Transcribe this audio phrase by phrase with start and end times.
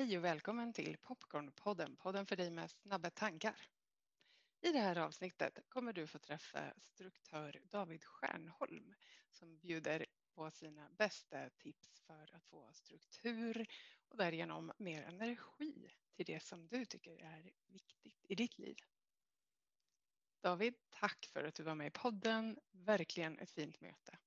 [0.00, 3.68] Hej och välkommen till Popcornpodden, podden för dig med snabba tankar.
[4.60, 8.94] I det här avsnittet kommer du få träffa struktör David Stjärnholm
[9.32, 13.66] som bjuder på sina bästa tips för att få struktur
[14.08, 18.76] och därigenom mer energi till det som du tycker är viktigt i ditt liv.
[20.40, 22.58] David, tack för att du var med i podden.
[22.70, 24.18] Verkligen ett fint möte.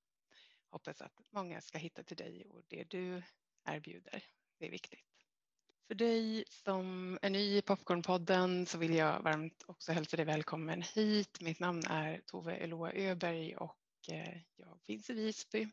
[0.70, 3.24] Hoppas att många ska hitta till dig och det du
[3.64, 4.24] erbjuder.
[4.58, 5.11] Det är viktigt.
[5.92, 10.82] För dig som är ny i Popcornpodden så vill jag varmt också hälsa dig välkommen
[10.82, 11.42] hit.
[11.42, 13.78] Mitt namn är Tove Eloa Öberg och
[14.12, 15.68] eh, jag finns i Visby.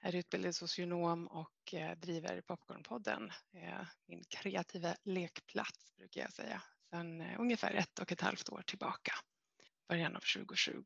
[0.00, 3.32] Är utbildad socionom och eh, driver Popcornpodden.
[3.54, 6.62] Eh, min kreativa lekplats brukar jag säga.
[6.90, 9.12] Sedan ungefär ett och ett halvt år tillbaka.
[9.88, 10.82] Början av 2020.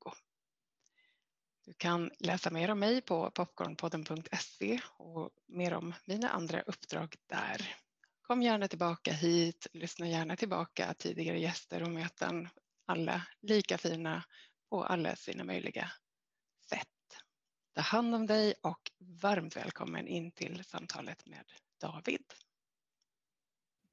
[1.65, 7.77] Du kan läsa mer om mig på popcornpodden.se och mer om mina andra uppdrag där.
[8.33, 12.49] Kom gärna tillbaka hit, lyssna gärna tillbaka tidigare gäster och möten.
[12.87, 14.25] Alla lika fina
[14.71, 15.93] på alla sina möjliga
[16.69, 16.89] sätt.
[17.75, 21.45] Ta hand om dig och varmt välkommen in till samtalet med
[21.81, 22.25] David.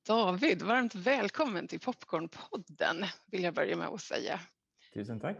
[0.05, 4.39] David, varmt välkommen till Popcornpodden vill jag börja med att säga.
[4.93, 5.37] Tusen tack.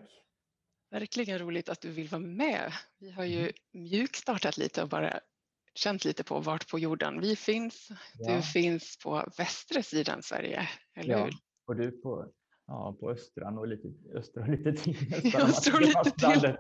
[0.90, 2.74] Verkligen roligt att du vill vara med.
[2.98, 3.54] Vi har ju mm.
[3.72, 5.20] mjukstartat lite och bara
[5.74, 7.90] känt lite på vart på jorden vi finns.
[8.14, 8.36] Ja.
[8.36, 11.24] Du finns på västra sidan Sverige, eller ja.
[11.24, 11.34] hur?
[11.68, 12.32] Och du på,
[12.68, 15.36] ja, på östran och lite, östra och lite till.
[15.36, 16.58] Östra och lite till.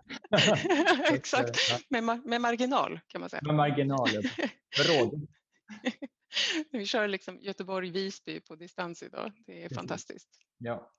[1.14, 3.42] Exakt, med, med marginal kan man säga.
[3.46, 4.10] Med marginal,
[4.88, 5.28] råd.
[6.72, 9.32] Vi kör liksom Göteborg-Visby på distans idag.
[9.46, 9.78] Det är Precis.
[9.78, 10.30] fantastiskt.
[10.58, 10.92] Ja.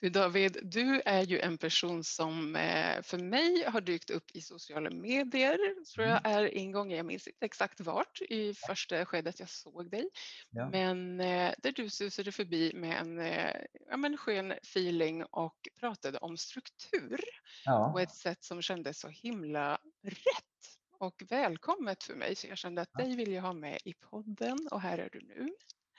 [0.00, 4.40] Du David, du är ju en person som eh, för mig har dykt upp i
[4.40, 6.38] sociala medier, tror jag mm.
[6.38, 10.08] är ingången, jag minns inte exakt vart i första skedet jag såg dig.
[10.50, 10.70] Ja.
[10.70, 13.54] Men eh, där du susade förbi med en eh,
[13.88, 17.20] ja, men skön feeling och pratade om struktur
[17.64, 17.90] ja.
[17.92, 22.34] på ett sätt som kändes så himla rätt och välkommet för mig.
[22.34, 25.20] Så jag kände att dig vill jag ha med i podden och här är du
[25.20, 25.48] nu.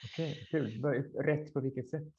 [0.04, 0.84] Okej, kul.
[1.14, 2.14] Rätt på vilket sätt?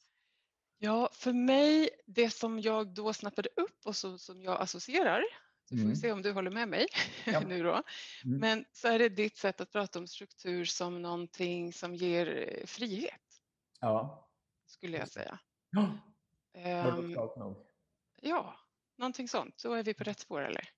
[0.84, 5.24] Ja, för mig, det som jag då snappade upp och så, som jag associerar,
[5.64, 5.96] så får vi mm.
[5.96, 6.86] se om du håller med mig
[7.24, 7.40] ja.
[7.46, 7.82] nu då.
[8.24, 8.38] Mm.
[8.40, 12.66] Men så är det ditt sätt att prata om struktur som någonting som ger eh,
[12.66, 13.42] frihet.
[13.80, 14.28] Ja.
[14.66, 15.38] Skulle jag säga.
[16.54, 17.16] Ja, um,
[18.20, 18.56] ja
[18.98, 19.62] någonting sånt.
[19.62, 20.68] Då är vi på rätt spår eller?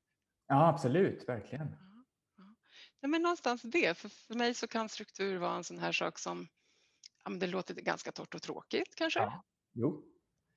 [0.47, 1.77] Ja, absolut, verkligen.
[2.37, 2.55] Ja,
[3.01, 3.09] ja.
[3.09, 6.49] men någonstans det, för, för mig så kan struktur vara en sån här sak som
[7.25, 9.21] ja, det låter ganska torrt och tråkigt kanske.
[9.21, 9.45] Ja.
[9.75, 10.05] Jo.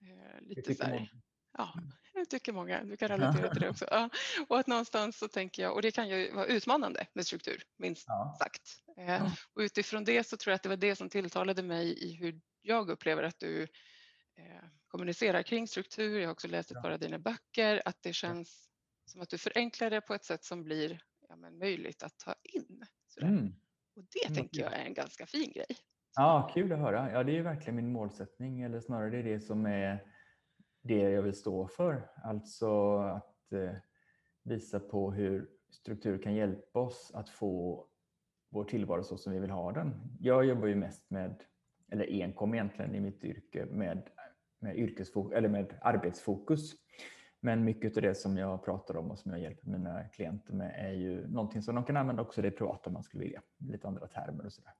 [0.01, 1.09] Eh, lite så här,
[1.57, 1.73] ja,
[2.13, 2.83] det tycker många.
[2.83, 3.85] Du kan relatera till det också.
[3.91, 4.09] Ja.
[4.47, 8.05] Och att någonstans så tänker jag, och det kan ju vara utmanande med struktur, minst
[8.07, 8.35] ja.
[8.39, 8.83] sagt.
[8.97, 12.13] Eh, och utifrån det så tror jag att det var det som tilltalade mig i
[12.13, 13.63] hur jag upplever att du
[14.37, 16.19] eh, kommunicerar kring struktur.
[16.19, 18.69] Jag har också läst ett par av dina böcker, att det känns
[19.05, 22.35] som att du förenklar det på ett sätt som blir ja, men möjligt att ta
[22.43, 22.85] in.
[23.21, 23.53] Mm.
[23.95, 24.35] Och det mm.
[24.35, 25.77] tänker jag är en ganska fin grej.
[26.19, 27.11] Ja, kul att höra.
[27.11, 30.03] Ja, det är ju verkligen min målsättning, eller snarare det är det som är
[30.83, 32.09] det jag vill stå för.
[32.23, 33.71] Alltså att eh,
[34.43, 37.85] visa på hur struktur kan hjälpa oss att få
[38.49, 40.17] vår tillvaro så som vi vill ha den.
[40.19, 41.43] Jag jobbar ju mest med,
[41.91, 44.09] eller enkom egentligen i mitt yrke, med,
[44.59, 46.73] med, yrkesfokus, eller med arbetsfokus.
[47.39, 50.75] Men mycket av det som jag pratar om och som jag hjälper mina klienter med
[50.77, 53.41] är ju någonting som de kan använda också i det privata om man skulle vilja.
[53.57, 54.73] Lite andra termer och sådär.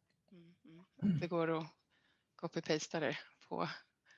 [1.04, 1.20] Mm.
[1.20, 1.66] Det går att
[2.36, 3.18] copy-pasta det
[3.50, 3.68] på...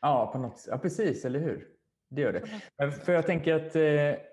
[0.01, 1.67] Ja, på något, ja, precis, eller hur?
[2.09, 2.91] Det gör det.
[2.91, 4.25] För jag tänker att eh,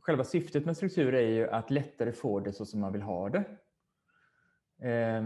[0.00, 3.28] själva syftet med struktur är ju att lättare få det så som man vill ha
[3.28, 3.44] det.
[4.88, 5.22] Eh,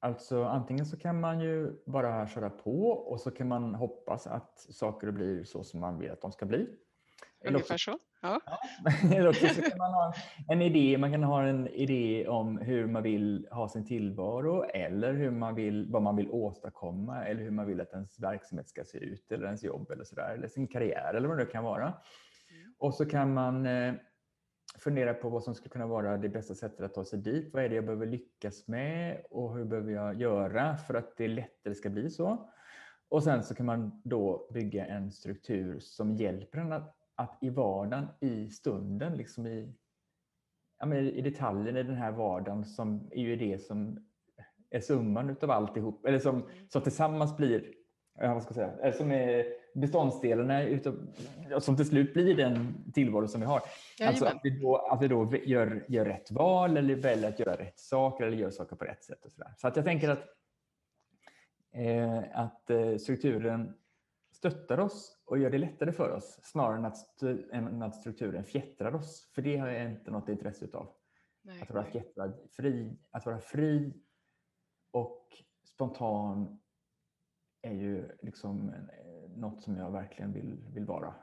[0.00, 4.58] alltså antingen så kan man ju bara köra på och så kan man hoppas att
[4.58, 6.68] saker blir så som man vill att de ska bli.
[7.48, 7.98] Ungefär så.
[8.26, 8.40] Ja.
[9.16, 10.14] Eller också så kan man ha
[10.48, 15.14] en idé, man kan ha en idé om hur man vill ha sin tillvaro eller
[15.14, 18.84] hur man vill, vad man vill åstadkomma eller hur man vill att ens verksamhet ska
[18.84, 21.84] se ut eller ens jobb eller sådär, eller sin karriär eller vad det kan vara.
[21.84, 22.74] Mm.
[22.78, 23.94] Och så kan man eh,
[24.78, 27.52] fundera på vad som skulle kunna vara det bästa sättet att ta sig dit.
[27.52, 31.28] Vad är det jag behöver lyckas med och hur behöver jag göra för att det
[31.28, 32.50] lättare ska bli så?
[33.08, 37.50] Och sen så kan man då bygga en struktur som hjälper en att att i
[37.50, 39.74] vardagen, i stunden, liksom i,
[40.78, 44.06] ja, men i detaljen i den här vardagen som är ju det som
[44.70, 47.72] är summan utav alltihop, eller som, som tillsammans blir,
[48.18, 51.06] vad ska jag säga, som är beståndsdelarna utav,
[51.58, 53.62] som till slut blir den tillvaro som vi har.
[54.02, 57.56] Alltså att vi då, att vi då gör, gör rätt val eller väljer att göra
[57.56, 59.24] rätt saker eller gör saker på rätt sätt.
[59.24, 59.54] Och så där.
[59.56, 60.24] så att jag tänker att
[61.72, 63.74] eh, att eh, strukturen
[64.36, 67.22] stöttar oss och gör det lättare för oss snarare än att,
[67.52, 69.30] än att strukturen fjättrar oss.
[69.34, 70.92] För det har jag inte något intresse utav.
[71.42, 73.92] Nej, att, vara fjättrad, fri, att vara fri
[74.90, 75.26] och
[75.64, 76.60] spontan
[77.62, 81.14] är ju liksom eh, något som jag verkligen vill, vill vara.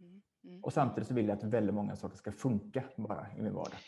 [0.00, 0.64] Mm, mm.
[0.64, 3.78] Och samtidigt så vill jag att väldigt många saker ska funka bara i min vardag.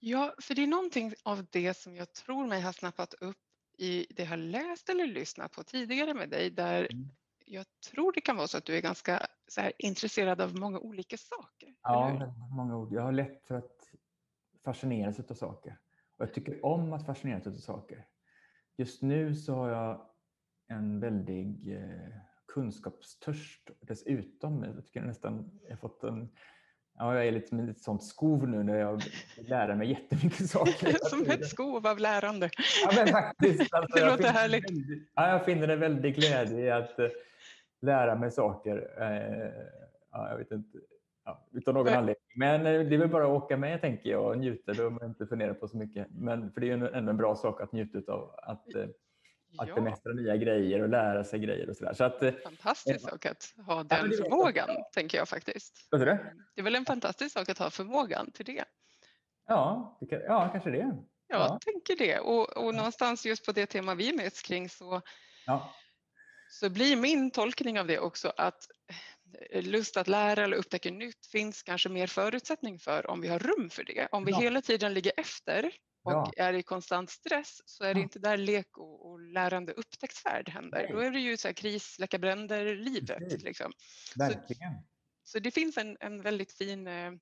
[0.00, 3.36] Ja, för det är någonting av det som jag tror mig ha snappat upp
[3.78, 7.08] i det jag har läst eller lyssnat på tidigare med dig där mm.
[7.50, 10.78] Jag tror det kan vara så att du är ganska så här, intresserad av många
[10.78, 11.74] olika saker.
[11.82, 12.92] Ja, många ord.
[12.92, 13.88] Jag har lätt för att
[14.64, 15.78] fascineras av saker.
[16.16, 18.06] Och jag tycker om att fascineras av saker.
[18.76, 20.10] Just nu så har jag
[20.68, 22.20] en väldig eh,
[22.54, 24.62] kunskapstörst dessutom.
[24.62, 26.28] Jag tycker nästan jag fått en
[27.00, 29.02] Ja, jag är lite som ett sånt skov nu när jag
[29.36, 31.08] lär mig jättemycket saker.
[31.08, 32.50] som ett skov av lärande.
[32.82, 33.74] Ja, men faktiskt.
[33.74, 34.70] Alltså, det låter härligt.
[34.70, 37.08] Väldigt, ja, jag finner en väldig glädje i att uh,
[37.80, 38.76] lära mig saker.
[38.76, 39.52] Uh,
[40.12, 40.78] ja, jag vet inte,
[41.24, 42.24] ja, utan någon anledning.
[42.36, 44.72] Men uh, det är väl bara att åka med tänker jag och njuta.
[44.72, 46.06] Då man inte fundera på så mycket.
[46.10, 48.34] Men för det är ju ändå en bra sak att njuta av.
[48.42, 48.66] Att,
[49.58, 49.74] att ja.
[49.74, 51.92] bemästra nya grejer och lära sig grejer och sådär.
[51.92, 55.88] Så att, eh, fantastisk sak att ha den förmågan, tänker jag faktiskt.
[55.90, 56.34] Vad det?
[56.54, 58.64] det är väl en fantastisk sak att ha förmågan till det.
[59.46, 60.96] Ja, det ja kanske det.
[61.26, 62.18] Ja, jag tänker det.
[62.18, 65.00] Och, och någonstans just på det tema vi möts kring så,
[65.46, 65.74] ja.
[66.48, 68.66] Så blir min tolkning av det också att
[69.50, 73.38] eh, lust att lära eller upptäcka nytt finns kanske mer förutsättning för om vi har
[73.38, 74.08] rum för det.
[74.12, 74.40] Om vi ja.
[74.40, 75.72] hela tiden ligger efter
[76.04, 76.32] och ja.
[76.36, 80.82] är i konstant stress så är det inte där lek och, och lärande upptäcktsfärd händer.
[80.82, 80.92] Nej.
[80.92, 83.42] Då är det ju så här kris, släcka bränder, livet.
[83.42, 83.72] Liksom.
[84.16, 84.72] Verkligen.
[84.72, 84.84] Så,
[85.24, 87.12] så, det finns en, en väldigt fin eh,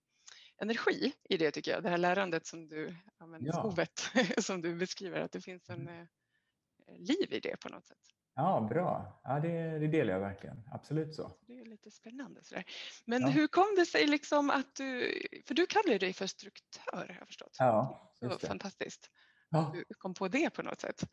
[0.63, 1.83] energi i det tycker jag.
[1.83, 3.53] Det här lärandet som du, ja, men, ja.
[3.53, 4.11] skovet
[4.45, 6.01] som du beskriver, att det finns en mm.
[6.01, 8.16] eh, liv i det på något sätt.
[8.39, 9.21] Ja, bra.
[9.25, 10.63] Ja, det, det delar jag verkligen.
[10.73, 11.33] Absolut så.
[11.47, 12.45] Det är lite spännande.
[12.45, 12.65] Sådär.
[13.05, 13.29] Men ja.
[13.29, 15.13] hur kom det sig liksom att du,
[15.47, 17.57] för du kallar dig för struktör har jag förstått.
[17.59, 19.11] Ja, det var fantastiskt.
[19.51, 19.75] Ja.
[19.89, 21.09] Du kom på det på något sätt.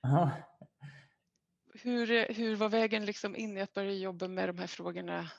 [0.00, 0.30] Ja.
[1.74, 5.30] Hur, hur var vägen liksom in i att börja jobba med de här frågorna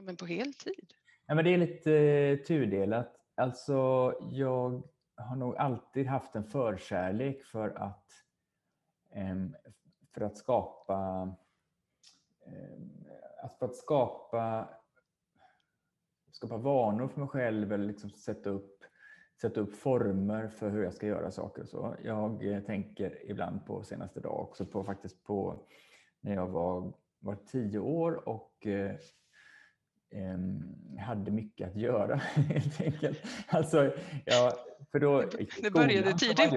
[0.00, 0.92] men på heltid?
[1.26, 3.16] Ja, men det är lite eh, tudelat.
[3.34, 3.74] Alltså,
[4.32, 4.82] jag
[5.16, 8.10] har nog alltid haft en förkärlek för att
[9.14, 9.36] eh,
[10.14, 11.28] för att skapa
[12.46, 14.68] eh, för att skapa,
[16.32, 18.84] skapa vanor för mig själv eller liksom sätta, upp,
[19.40, 21.64] sätta upp former för hur jag ska göra saker.
[21.64, 25.66] Så jag eh, tänker ibland på senaste dag också på faktiskt på
[26.20, 28.96] när jag var, var tio år och eh,
[31.02, 33.18] hade mycket att göra helt enkelt.
[33.48, 33.92] Alltså,
[34.24, 34.52] ja,
[34.92, 35.24] för då,
[35.62, 36.52] det började tidigt.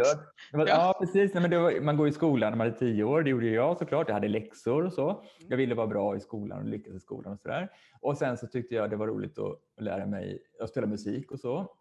[0.53, 0.67] Var, ja.
[0.67, 0.97] ja.
[0.99, 1.33] precis.
[1.33, 3.21] Nej, men var, man går i skolan när man är tio år.
[3.21, 4.07] Det gjorde jag såklart.
[4.07, 5.09] Jag hade läxor och så.
[5.09, 5.23] Mm.
[5.49, 7.69] Jag ville vara bra i skolan och lyckas i skolan och sådär.
[8.01, 11.39] Och sen så tyckte jag det var roligt att lära mig att spela musik och
[11.39, 11.75] så.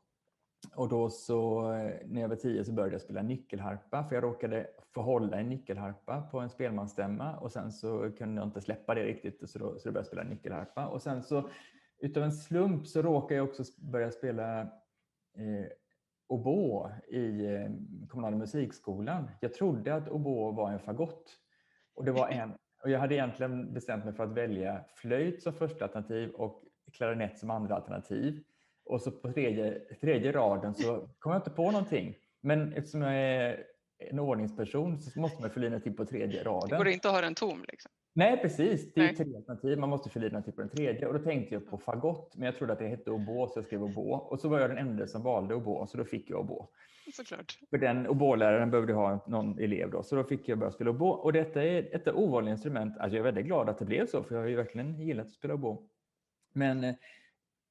[0.75, 4.25] Och då så eh, när jag var tio så började jag spela nyckelharpa för jag
[4.25, 8.95] råkade få hålla en nyckelharpa på en spelmansstämma och sen så kunde jag inte släppa
[8.95, 11.49] det riktigt så då, så då började jag spela nyckelharpa och sen så
[11.99, 15.67] utav en slump så råkade jag också börja spela eh,
[16.27, 17.71] oboe i eh,
[18.09, 19.31] kommunala musikskolan.
[19.41, 21.39] Jag trodde att oboe var en fagott
[21.95, 22.53] och det var en
[22.83, 27.39] och jag hade egentligen bestämt mig för att välja flöjt som första alternativ och klarinett
[27.39, 28.45] som andra alternativ.
[28.85, 32.17] Och så på tredje, tredje raden så kom jag inte på någonting.
[32.41, 33.65] Men eftersom jag är
[33.99, 36.69] en ordningsperson så måste man förlina till på tredje raden.
[36.69, 37.65] Det går inte att ha den tom?
[37.69, 37.91] Liksom.
[38.17, 38.95] Nej, precis.
[38.95, 39.79] Det är tre alternativ.
[39.79, 41.07] Man måste förlina till på den tredje.
[41.07, 43.65] Och då tänkte jag på fagott, men jag trodde att det hette oboe, så jag
[43.65, 44.17] skrev oboe.
[44.17, 46.67] Och så var jag den enda som valde oboe, så då fick jag oboe.
[47.13, 47.59] Såklart.
[47.71, 51.13] För den oboeläraren behövde ha någon elev då, så då fick jag börja spela oboe.
[51.13, 52.99] Och detta är ett ovanligt instrument.
[52.99, 55.27] Alltså jag är väldigt glad att det blev så, för jag har ju verkligen gillat
[55.27, 55.79] att spela oboe.
[56.53, 56.95] Men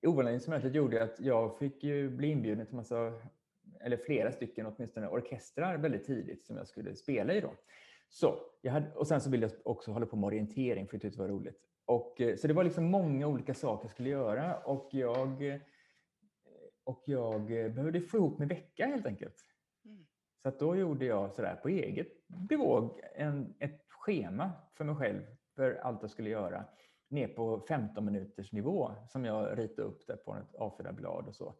[0.03, 3.13] eh, instrumentet gjorde att jag fick ju bli inbjuden till massa,
[3.81, 7.41] eller flera stycken åtminstone, orkestrar väldigt tidigt som jag skulle spela i.
[7.41, 7.53] Då.
[8.09, 11.01] Så, jag hade, och sen så ville jag också hålla på med orientering för jag
[11.01, 11.59] tyckte det var roligt.
[11.85, 15.61] Och, eh, så det var liksom många olika saker jag skulle göra och jag, eh,
[16.83, 19.35] och jag behövde få ihop min vecka helt enkelt.
[19.85, 20.05] Mm.
[20.43, 25.21] Så då gjorde jag sådär på eget bevåg en, ett schema för mig själv
[25.55, 26.65] för allt jag skulle göra
[27.13, 31.55] ner på 15 minuters nivå som jag ritade upp där på ett A4-blad och så.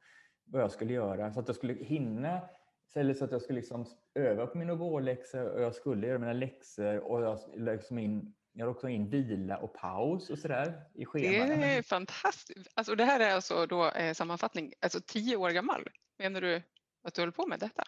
[0.45, 2.41] Vad jag skulle göra så att jag skulle hinna
[2.95, 6.33] eller så att jag skulle liksom öva på mina vårläxor och jag skulle göra mina
[6.33, 11.48] läxor och jag liksom in jag också in vila och paus och sådär i schemat.
[11.48, 12.72] Det är fantastiskt.
[12.74, 15.89] Alltså det här är alltså då eh, sammanfattning, alltså tio år gammal.
[16.17, 16.62] Menar du
[17.03, 17.83] att du håller på med detta?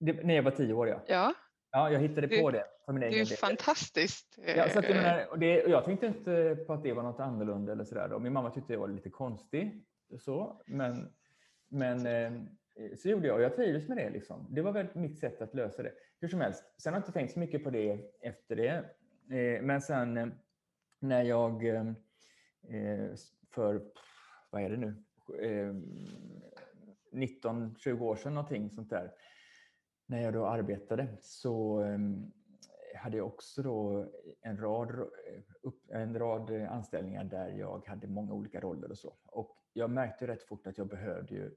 [0.00, 1.02] Det, när jag var tio år, ja.
[1.06, 1.34] Ja,
[1.72, 2.64] Ja, jag hittade det, på det.
[2.84, 4.38] För min det är egen ju fantastiskt.
[4.56, 7.02] Ja, så att jag, menar, och det, och jag tänkte inte på att det var
[7.02, 8.18] något annorlunda eller sådär.
[8.18, 9.84] Min mamma tyckte jag var lite konstig.
[10.18, 11.12] Så, men,
[11.68, 12.32] men eh,
[12.96, 14.10] så gjorde jag och jag trivdes med det.
[14.10, 14.46] Liksom.
[14.50, 15.92] Det var väl mitt sätt att lösa det.
[16.20, 18.84] Hur som helst, sen har jag inte tänkt så mycket på det efter det.
[19.36, 20.26] Eh, men sen eh,
[20.98, 21.62] när jag
[23.50, 23.80] för,
[24.50, 24.94] vad är det nu,
[27.12, 29.10] 19-20 år sedan någonting sånt där.
[30.12, 31.84] När jag då arbetade så
[32.96, 34.06] hade jag också då
[34.40, 35.08] en rad,
[35.88, 39.16] en rad anställningar där jag hade många olika roller och så.
[39.26, 41.54] Och jag märkte rätt fort att jag behövde ju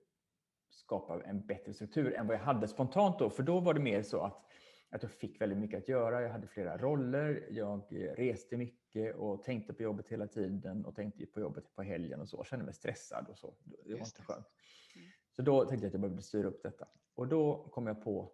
[0.69, 3.29] skapa en bättre struktur än vad jag hade spontant då.
[3.29, 4.45] För då var det mer så att,
[4.89, 6.21] att jag fick väldigt mycket att göra.
[6.21, 7.47] Jag hade flera roller.
[7.49, 7.81] Jag
[8.17, 12.29] reste mycket och tänkte på jobbet hela tiden och tänkte på jobbet på helgen och
[12.29, 12.37] så.
[12.37, 13.53] Jag kände mig stressad och så.
[13.63, 14.47] Det var inte skönt.
[14.95, 15.07] Mm.
[15.31, 16.87] Så då tänkte jag att jag behövde styra upp detta.
[17.15, 18.31] Och då kom jag på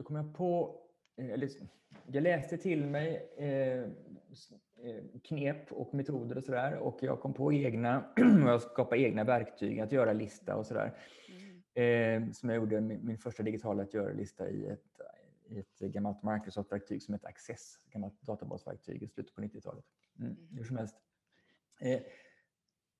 [0.00, 0.80] då kom jag på,
[1.16, 1.50] eh, eller
[2.06, 3.82] jag läste till mig eh,
[4.86, 8.04] eh, knep och metoder och sådär och jag kom på egna,
[8.46, 10.98] jag skapade egna verktyg att göra lista och sådär.
[11.74, 12.32] Mm.
[12.32, 15.00] Som jag gjorde min första digitala att göra-lista i ett,
[15.48, 19.84] i ett gammalt Microsoft-verktyg som heter Access, ett gammalt databasverktyg i slutet på 90-talet.
[20.18, 20.56] Mm, mm.
[20.56, 20.96] Hur som helst.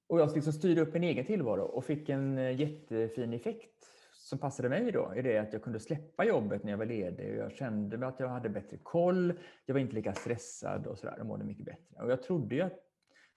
[0.06, 3.99] Och jag liksom styrde upp en egen tillvaro och fick en jättefin effekt
[4.30, 7.30] som passade mig då är det att jag kunde släppa jobbet när jag var ledig
[7.30, 9.32] och jag kände att jag hade bättre koll.
[9.66, 12.02] Jag var inte lika stressad och sådär och mådde mycket bättre.
[12.02, 12.68] Och jag trodde ju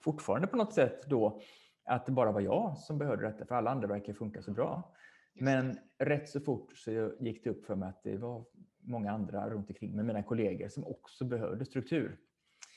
[0.04, 1.42] fortfarande på något sätt då
[1.86, 4.94] att det bara var jag som behövde detta för alla andra verkar funka så bra.
[5.34, 8.46] Men rätt så fort så gick det upp för mig att det var
[8.80, 12.18] många andra runt omkring med mina kollegor som också behövde struktur.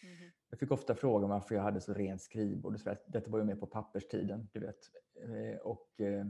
[0.03, 0.31] Mm.
[0.51, 2.81] Jag fick ofta frågan varför jag hade så rent skrivbord.
[3.07, 4.79] Detta var ju mer på papperstiden, du vet.
[5.23, 6.27] Eh, och eh,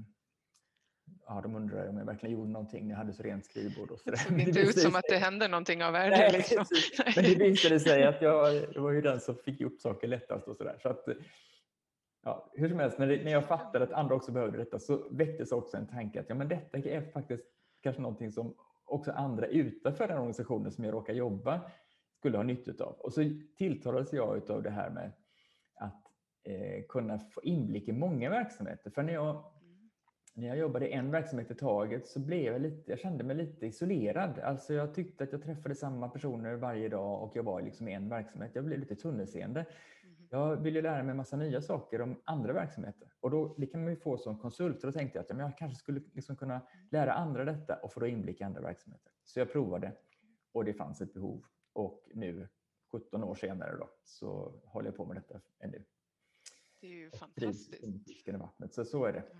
[1.27, 3.91] ja, de undrar om jag verkligen gjorde någonting när jag hade så rent skrivbord.
[3.91, 6.17] Och så det såg inte ut som att det hände någonting av värde.
[6.17, 6.65] Nej, liksom.
[7.17, 10.49] Men det visade sig att jag, jag var ju den som fick gjort saker lättast.
[10.49, 10.79] och så där.
[10.83, 11.05] Så att,
[12.25, 15.09] ja, hur som helst, när, det, när jag fattade att andra också behövde detta så
[15.11, 17.45] väcktes också en tanke att ja, men detta är faktiskt
[17.83, 21.61] kanske någonting som också andra utanför den organisationen som jag råkar jobba
[22.19, 22.93] skulle ha nytta av.
[22.93, 23.21] Och så
[23.59, 25.13] tilltalades jag av det här med
[25.75, 26.03] att
[26.45, 28.91] eh, kunna få inblick i många verksamheter.
[28.91, 29.45] För när jag
[30.37, 33.37] när jag jobbade i en verksamhet i taget så blev jag lite, jag kände mig
[33.37, 34.39] lite isolerad.
[34.39, 37.93] Alltså jag tyckte att jag träffade samma personer varje dag och jag var liksom i
[37.93, 38.51] en verksamhet.
[38.55, 39.61] Jag blev lite tunnelseende.
[39.61, 40.27] Mm.
[40.31, 43.91] Jag ville lära mig massa nya saker om andra verksamheter och då, det kan man
[43.91, 44.85] ju få som konsult.
[44.85, 47.93] Och då tänkte jag att ja, jag kanske skulle liksom kunna lära andra detta och
[47.93, 49.13] få då inblick i andra verksamheter.
[49.25, 49.93] Så jag provade
[50.53, 52.49] och det fanns ett behov och nu
[52.93, 55.85] 17 år senare då, så håller jag på med detta ännu.
[56.81, 58.29] Det är ju fantastiskt.
[58.29, 58.75] Vattnet.
[58.75, 59.25] Så, så är det.
[59.33, 59.39] Ja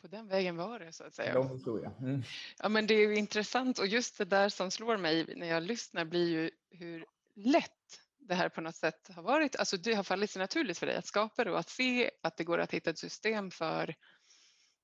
[0.00, 1.34] på den vägen var det så att säga.
[1.34, 1.92] Lång historia.
[2.00, 2.22] Mm.
[2.58, 6.04] Ja, men det är intressant och just det där som slår mig när jag lyssnar
[6.04, 7.72] blir ju hur lätt
[8.18, 9.56] det här på något sätt har varit.
[9.56, 12.36] Alltså det har fallit sig naturligt för dig att skapa det och att se att
[12.36, 13.94] det går att hitta ett system för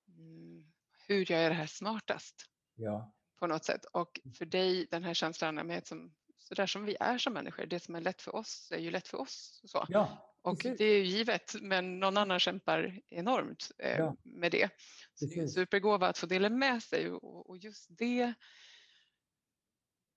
[0.09, 0.73] mm,
[1.07, 2.47] hur jag gör det här smartast.
[2.75, 3.15] Ja.
[3.39, 3.85] På något sätt.
[3.85, 7.67] Och för dig den här känslan med som, så där som vi är som människor,
[7.67, 9.61] det som är lätt för oss är ju lätt för oss.
[9.65, 9.87] Så.
[9.89, 10.32] Ja.
[10.43, 14.17] Och det är ju givet, men någon annan kämpar enormt eh, ja.
[14.23, 14.71] med det.
[15.15, 18.35] Så det är en supergåva att få dela med sig och, och just det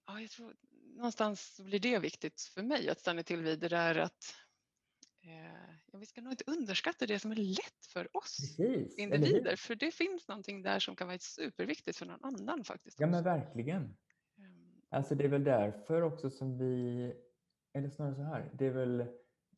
[0.08, 0.56] ja, jag tror
[0.96, 4.36] någonstans blir det viktigt för mig att stanna till vid det där att
[5.24, 9.56] eh, ja, vi ska nog inte underskatta det som är lätt för oss Precis, individer,
[9.56, 13.00] för det finns någonting där som kan vara superviktigt för någon annan faktiskt.
[13.00, 13.84] Ja, men verkligen.
[14.38, 17.14] Um, alltså det är väl därför också som vi,
[17.74, 19.08] eller snarare så här, det är väl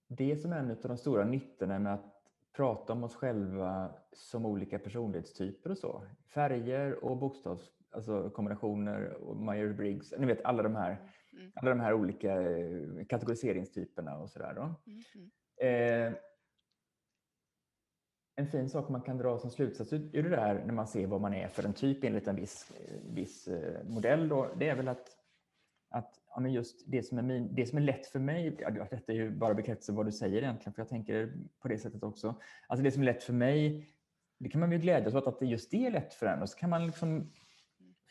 [0.08, 2.18] det som är en av de stora nyttorna med att
[2.56, 6.04] prata om oss själva som olika personlighetstyper och så.
[6.34, 11.52] Färger och bokstavs, alltså kombinationer och Myers-Briggs, ni vet alla de här, mm.
[11.56, 14.52] alla de här olika eh, kategoriseringstyperna och sådär.
[14.52, 14.74] Mm.
[15.16, 16.08] Mm.
[16.12, 16.14] Eh,
[18.36, 21.22] en fin sak man kan dra som slutsats ur det där när man ser vad
[21.22, 24.76] man är för en typ enligt en viss, eh, viss eh, modell, då, det är
[24.76, 25.18] väl att
[25.90, 28.70] att ja, men just det som, är min, det som är lätt för mig, ja,
[28.70, 32.03] detta är ju bara bekräftelse vad du säger egentligen, för jag tänker på det sättet
[32.03, 32.36] också.
[32.67, 33.89] Alltså det som är lätt för mig,
[34.39, 36.58] det kan man ju glädjas åt att just det är lätt för en och så
[36.58, 37.32] kan man liksom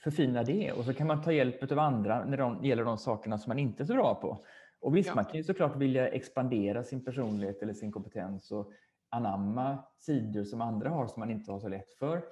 [0.02, 3.38] förfina det och så kan man ta hjälp av andra när det gäller de sakerna
[3.38, 4.44] som man inte är så bra på.
[4.80, 5.14] Och visst, ja.
[5.14, 8.72] man kan ju såklart vilja expandera sin personlighet eller sin kompetens och
[9.08, 12.22] anamma sidor som andra har som man inte har så lätt för.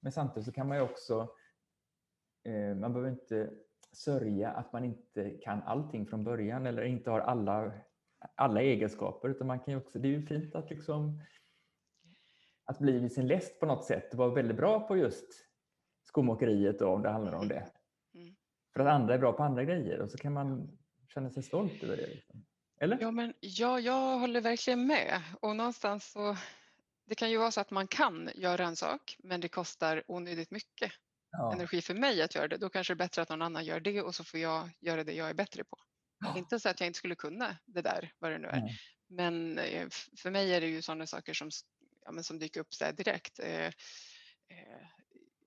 [0.00, 1.28] Men samtidigt så kan man ju också,
[2.44, 3.50] eh, man behöver inte
[3.92, 7.72] sörja att man inte kan allting från början eller inte har alla,
[8.34, 9.28] alla egenskaper.
[9.28, 11.22] Utan man kan också, det är ju fint att, liksom,
[12.64, 14.14] att bli vid sin läst på något sätt.
[14.14, 15.26] Vara väldigt bra på just
[16.02, 17.70] skomakeriet då, om det handlar om det.
[18.14, 18.34] Mm.
[18.72, 20.78] för att andra är bra på andra grejer och så kan man
[21.14, 22.06] känna sig stolt över det.
[22.06, 22.44] Liksom.
[22.80, 22.98] Eller?
[23.00, 25.22] Ja, men, ja, jag håller verkligen med.
[25.40, 26.36] Och någonstans så,
[27.04, 30.50] det kan ju vara så att man kan göra en sak men det kostar onödigt
[30.50, 30.92] mycket
[31.32, 31.52] Ja.
[31.52, 32.56] energi för mig att göra det.
[32.56, 35.04] Då kanske det är bättre att någon annan gör det och så får jag göra
[35.04, 35.78] det jag är bättre på.
[36.18, 36.38] Ja.
[36.38, 38.60] Inte så att jag inte skulle kunna det där, vad det nu är.
[38.60, 38.78] Nej.
[39.08, 41.50] Men eh, för mig är det ju sådana saker som,
[42.04, 43.38] ja, som dyker upp så direkt.
[43.38, 43.72] Eh, eh,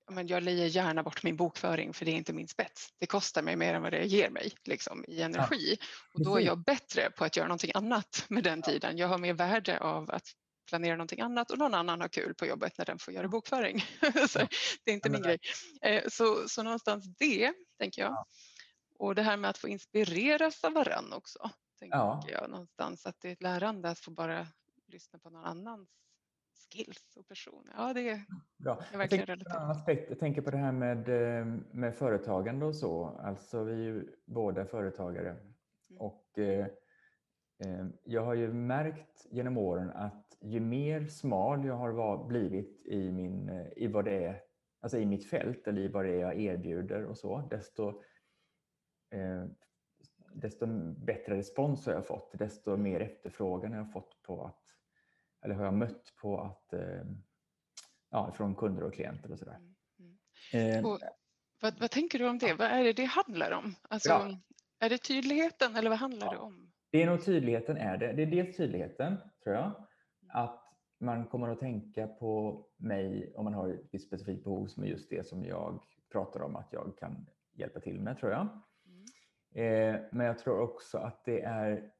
[0.07, 2.93] ja, men jag lejer gärna bort min bokföring för det är inte min spets.
[2.99, 5.77] Det kostar mig mer än vad det ger mig liksom, i energi.
[6.13, 8.97] och då är jag bättre på att göra någonting annat med den tiden.
[8.97, 10.27] Jag har mer värde av att
[10.65, 13.79] planera någonting annat och någon annan har kul på jobbet när den får göra bokföring.
[14.29, 14.39] så
[14.85, 15.39] det är inte min grej.
[15.81, 18.11] Eh, så, så någonstans det, tänker jag.
[18.11, 18.25] Ja.
[18.99, 21.49] Och det här med att få inspireras av varann också.
[21.79, 22.23] Tänker Ja.
[22.27, 24.47] jag någonstans att det är ett lärande att få bara
[24.87, 25.89] lyssna på någon annans
[26.71, 27.69] skills och person.
[27.77, 28.25] Ja, det är
[28.57, 28.83] Bra.
[28.91, 32.65] jag Jag tänker, på en aspekt, jag tänker på det här med, eh, med företagande
[32.65, 33.05] och så.
[33.05, 35.29] Alltså vi är ju båda företagare.
[35.29, 36.01] Mm.
[36.01, 36.67] Och eh,
[38.03, 43.49] jag har ju märkt genom åren att ju mer smal jag har blivit i, min,
[43.49, 44.41] eh, i, vad det är,
[44.81, 47.89] alltså i mitt fält eller i vad det är jag erbjuder och så, desto,
[49.11, 49.45] eh,
[50.33, 50.65] desto
[51.05, 52.31] bättre respons har jag fått.
[52.39, 54.63] Desto mer efterfrågan har jag fått på att,
[55.45, 57.03] eller har jag mött på att eh,
[58.09, 59.55] ja, från kunder och klienter och sådär.
[59.55, 60.17] Mm,
[60.53, 60.99] Eh, Och
[61.61, 62.53] vad, vad tänker du om det?
[62.53, 63.75] Vad är det det handlar om?
[63.89, 64.37] Alltså, Ja.
[64.79, 66.31] Är det tydligheten eller vad handlar Ja.
[66.31, 66.71] det om?
[66.95, 68.13] Det är nog tydligheten är det.
[68.13, 69.71] Det är dels tydligheten, tror jag.
[70.29, 70.63] Att
[70.99, 75.09] man kommer att tänka på mig om man har ett specifikt behov som är just
[75.09, 78.47] det som jag pratar om att jag kan hjälpa till med, tror jag.
[78.85, 79.95] Mm.
[79.95, 81.91] Eh, men jag tror också att det är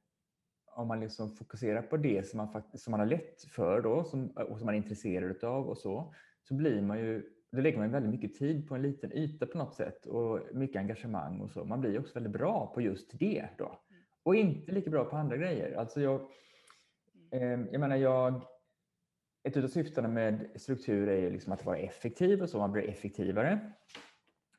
[0.65, 4.03] om man liksom fokuserar på det som man, faktiskt, som man har lätt för då,
[4.03, 7.77] som, och som man är intresserad av och så, så blir man ju, då lägger
[7.77, 11.51] man väldigt mycket tid på en liten yta på något sätt och mycket engagemang och
[11.51, 11.65] så.
[11.65, 13.79] Man blir också väldigt bra på just det då.
[14.25, 15.77] Och inte lika bra på andra grejer.
[15.77, 16.21] Alltså jag,
[17.31, 18.41] eh, jag menar jag,
[19.43, 22.89] ett av syftena med struktur är ju liksom att vara effektiv och så, man blir
[22.89, 23.71] effektivare.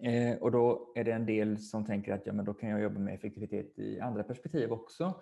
[0.03, 2.81] Eh, och då är det en del som tänker att ja, men då kan jag
[2.81, 5.21] jobba med effektivitet i andra perspektiv också.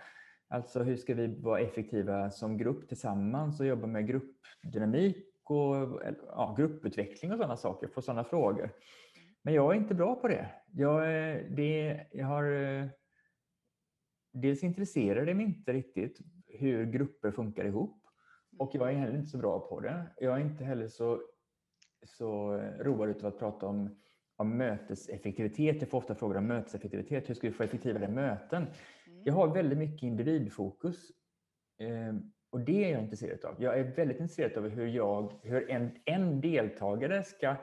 [0.49, 6.55] Alltså hur ska vi vara effektiva som grupp tillsammans och jobba med gruppdynamik och ja,
[6.59, 8.71] grupputveckling och sådana saker, få sådana frågor.
[9.42, 10.51] Men jag är inte bra på det.
[10.73, 11.03] Jag,
[11.57, 12.45] det, jag har...
[12.45, 12.87] Eh,
[14.35, 18.07] Dels intresserar det mig inte riktigt hur grupper funkar ihop.
[18.59, 20.07] Och jag är heller inte så bra på det.
[20.16, 21.23] Jag är inte heller så,
[22.07, 24.01] så road utav att prata om,
[24.37, 25.81] om möteseffektivitet.
[25.81, 27.29] Jag får ofta frågor om möteseffektivitet.
[27.29, 28.62] Hur ska vi få effektivare möten?
[28.62, 29.23] Mm.
[29.25, 31.11] Jag har väldigt mycket individfokus.
[31.79, 32.14] Eh,
[32.51, 33.62] och det är jag intresserad av.
[33.62, 37.57] Jag är väldigt intresserad av hur, jag, hur en, en deltagare ska,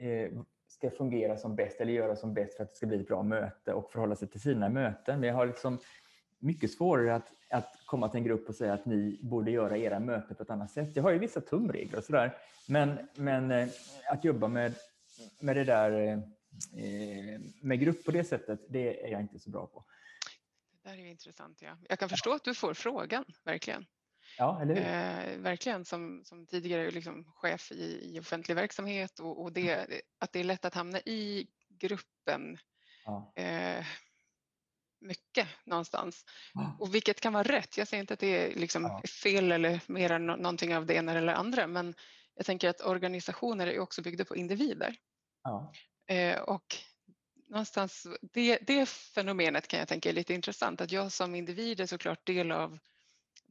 [0.00, 0.30] eh,
[0.78, 3.22] ska fungera som bäst eller göra som bäst för att det ska bli ett bra
[3.22, 5.20] möte och förhålla sig till sina möten.
[5.20, 5.78] Men jag har liksom
[6.38, 10.00] mycket svårare att, att komma till en grupp och säga att ni borde göra era
[10.00, 10.96] möten på ett annat sätt.
[10.96, 12.36] Jag har ju vissa tumregler och sådär.
[12.68, 13.68] Men, men eh,
[14.12, 14.74] att jobba med,
[15.40, 16.12] med det där eh,
[16.84, 19.84] eh, med grupp på det sättet, det är jag inte så bra på.
[20.82, 21.62] Det där är ju intressant.
[21.62, 21.76] Ja.
[21.88, 23.86] Jag kan förstå att du får frågan, verkligen.
[24.38, 24.84] Ja, eller hur?
[25.34, 29.86] Eh, verkligen som, som tidigare liksom chef i, i offentlig verksamhet och, och det,
[30.18, 32.58] att det är lätt att hamna i gruppen
[33.04, 33.32] Ja.
[33.36, 33.86] eh,
[35.00, 36.24] mycket någonstans.
[36.54, 36.76] Ja.
[36.80, 37.78] Och vilket kan vara rätt.
[37.78, 39.02] Jag säger inte att det är liksom Ja.
[39.22, 41.94] fel eller mer än nå- någonting av det ena eller andra men
[42.34, 44.96] jag tänker att organisationer är också byggda på individer.
[46.06, 46.64] Eh, och
[47.48, 51.86] någonstans, det, det fenomenet kan jag tänka är lite intressant att jag som individ är
[51.86, 52.78] såklart del av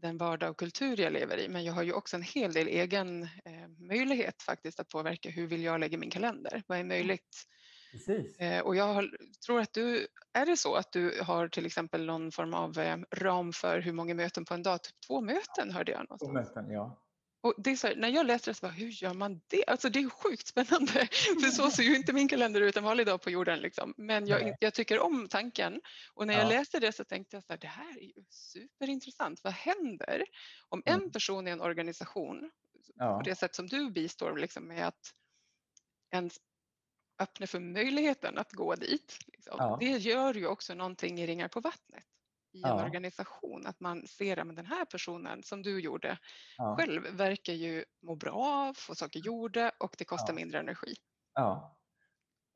[0.01, 2.67] den vardag och kultur jag lever i men jag har ju också en hel del
[2.67, 6.63] egen eh, möjlighet faktiskt att påverka hur vill jag lägga min kalender?
[6.67, 7.47] Vad är möjligt?
[7.91, 8.39] Precis.
[8.39, 12.05] Eh, och jag har, tror att du, är det så att du har till exempel
[12.05, 14.83] någon form av eh, ram för hur många möten på en dag?
[14.83, 16.33] Typ två möten hörde jag någonstans.
[16.33, 17.03] möten, ja.
[17.41, 19.65] Och det är så här, när jag läste det så bara, hur gör man det?
[19.67, 20.91] Alltså det är sjukt spännande.
[21.41, 23.59] För så ser ju inte min kalender ut en vanlig dag på jorden.
[23.59, 23.93] Liksom.
[23.97, 25.81] Men jag, jag tycker om tanken.
[26.13, 26.49] Och när jag Ja.
[26.49, 29.43] läste det så tänkte jag så här, det här är ju superintressant.
[29.43, 30.23] Vad händer
[30.69, 31.11] om en Mm.
[31.11, 32.51] person i en organisation,
[32.95, 33.17] Ja.
[33.17, 35.13] på det sätt som du bistår liksom, med att
[36.11, 36.37] ens
[37.19, 39.17] öppna för möjligheten att gå dit.
[39.27, 39.55] Liksom.
[39.57, 39.77] Ja.
[39.79, 42.05] Det gör ju också någonting i ringar på vattnet
[42.57, 42.85] i en Ja.
[42.85, 43.65] organisation.
[43.65, 46.17] Att man ser att den här personen som du gjorde
[46.57, 46.75] Ja.
[46.79, 50.35] själv verkar ju må bra få saker gjorda och det kostar Ja.
[50.35, 50.93] mindre energi
[51.33, 51.77] Ja.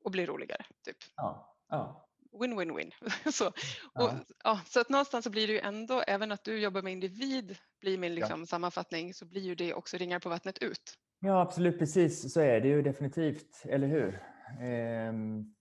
[0.03, 0.65] och blir roligare.
[0.85, 0.97] Typ.
[1.15, 2.07] Ja.
[2.41, 2.91] Win-win-win.
[3.31, 3.47] så,
[3.93, 4.09] och,
[4.43, 4.59] Ja.
[4.65, 7.97] så att någonstans så blir det ju ändå, även att du jobbar med individ blir
[7.97, 10.97] min liksom sammanfattning, så blir ju det också ringar på vattnet ut.
[11.19, 11.79] ja, absolut.
[11.79, 13.61] Precis så är det ju definitivt.
[13.65, 14.23] Eller hur?
[14.61, 15.53] Ehm,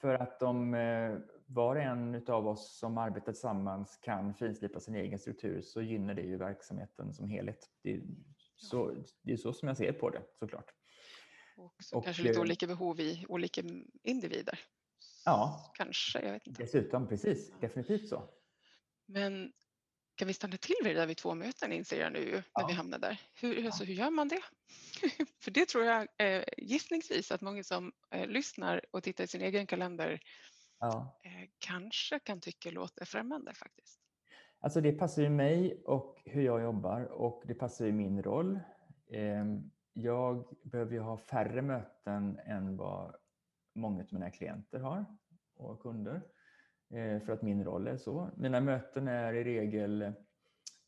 [0.00, 1.16] För att om eh,
[1.54, 6.14] var och en av oss som arbetar tillsammans kan finslipa sin egen struktur så gynnar
[6.14, 7.70] det ju verksamheten som helhet.
[7.82, 8.02] Det är
[8.56, 10.70] så, det är så som jag ser på det såklart.
[11.56, 13.62] Och, så och kanske lite eh, olika behov i olika
[14.02, 14.58] individer.
[15.24, 16.20] Ja, kanske.
[16.20, 16.62] Jag vet inte.
[16.62, 17.48] Dessutom, precis.
[17.50, 17.56] Ja.
[17.60, 18.28] Definitivt så.
[19.06, 19.52] Men
[20.14, 22.66] kan vi stanna till vid det där vid två möten inser jag nu när ja.
[22.66, 23.20] vi hamnar där.
[23.40, 24.40] Hur, alltså, hur gör man det?
[25.44, 29.42] För det tror jag eh, gissningsvis att många som eh, lyssnar och tittar i sin
[29.42, 30.20] egen kalender
[30.82, 31.20] ja.
[31.22, 34.00] eh, kanske kan tycka låter främmande faktiskt.
[34.60, 38.60] Alltså det passar ju mig och hur jag jobbar och det passar ju min roll.
[39.10, 43.14] Ehm, jag behöver ju ha färre möten än vad
[43.74, 45.04] många av mina klienter har
[45.56, 46.22] och kunder.
[46.90, 48.30] Eh, för att min roll är så.
[48.36, 50.12] Mina möten är i regel,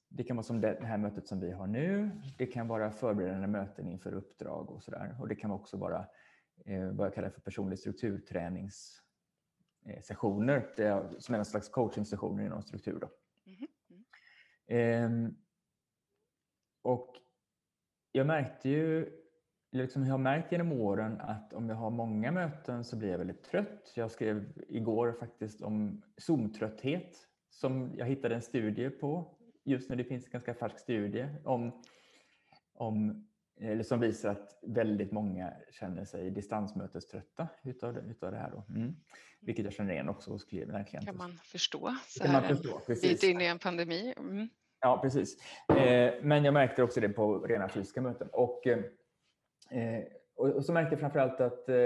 [0.08, 2.10] det kan vara som det här mötet som vi har nu.
[2.38, 5.16] Det kan vara förberedande möten inför uppdrag och sådär.
[5.20, 6.06] Och det kan också vara
[6.66, 7.78] eh, vad jag kallar för personlig
[9.84, 11.14] strukturträningssessioner.
[11.18, 12.98] som är en slags coachingsessioner inom struktur.
[13.00, 13.10] Då.
[13.46, 13.68] Mm.
[14.66, 15.36] Mm.
[16.82, 17.14] och
[18.12, 19.10] jag märkte ju
[19.72, 23.18] liksom, jag har märkt genom åren att om jag har många möten så blir jag
[23.18, 23.92] väldigt trött.
[23.96, 30.04] Jag skrev igår faktiskt om Zoom-trötthet som jag hittade en studie på just när det
[30.04, 31.82] finns en ganska färsk studie om,
[32.74, 33.28] om
[33.60, 38.50] eller som visar att väldigt många känner sig distansmöteströtta utav det, utav det här.
[38.50, 38.74] Då.
[38.74, 38.96] Mm.
[39.40, 41.00] Vilket jag känner igen också hos klienter.
[41.04, 44.14] kan man förstå så här en bit in i en pandemi.
[44.16, 44.48] Mm.
[44.80, 45.38] Ja, precis.
[45.68, 48.28] Eh, men jag märkte också det på rena fysiska möten.
[48.32, 48.78] Och, eh,
[49.70, 50.04] Eh,
[50.36, 51.76] och, så märkte jag framförallt att eh,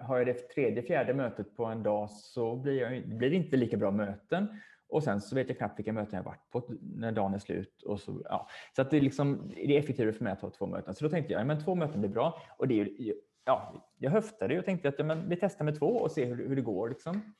[0.00, 3.56] har jag det tredje, fjärde mötet på en dag så blir, jag, blir det inte
[3.56, 4.60] lika bra möten.
[4.90, 7.82] Och sen så vet jag knappt vilka möten jag varit på när dagen är slut.
[7.82, 8.48] Och så ja.
[8.76, 10.94] så att det, är liksom, det är effektivare för mig att ha två möten.
[10.94, 12.42] Så då tänkte jag att två möten blir bra.
[12.58, 15.86] Och det är, ja, jag höftade och tänkte att ja, men vi testar med två
[15.86, 16.88] och ser hur, hur det går.
[16.88, 17.34] Liksom.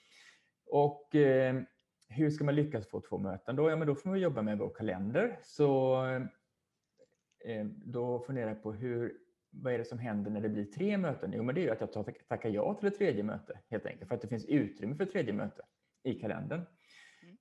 [0.67, 1.63] Och eh,
[2.09, 3.57] hur ska man lyckas få två möten?
[3.57, 5.39] Då, ja, men då får man jobba med vår kalender.
[5.43, 6.05] Så
[7.45, 9.13] eh, då funderar jag på hur
[9.51, 11.33] vad är det som händer när det blir tre möten?
[11.37, 14.09] Jo, men det är ju att jag tackar ja till ett tredje möte helt enkelt
[14.09, 15.63] för att det finns utrymme för ett tredje möte
[16.03, 16.67] i kalendern.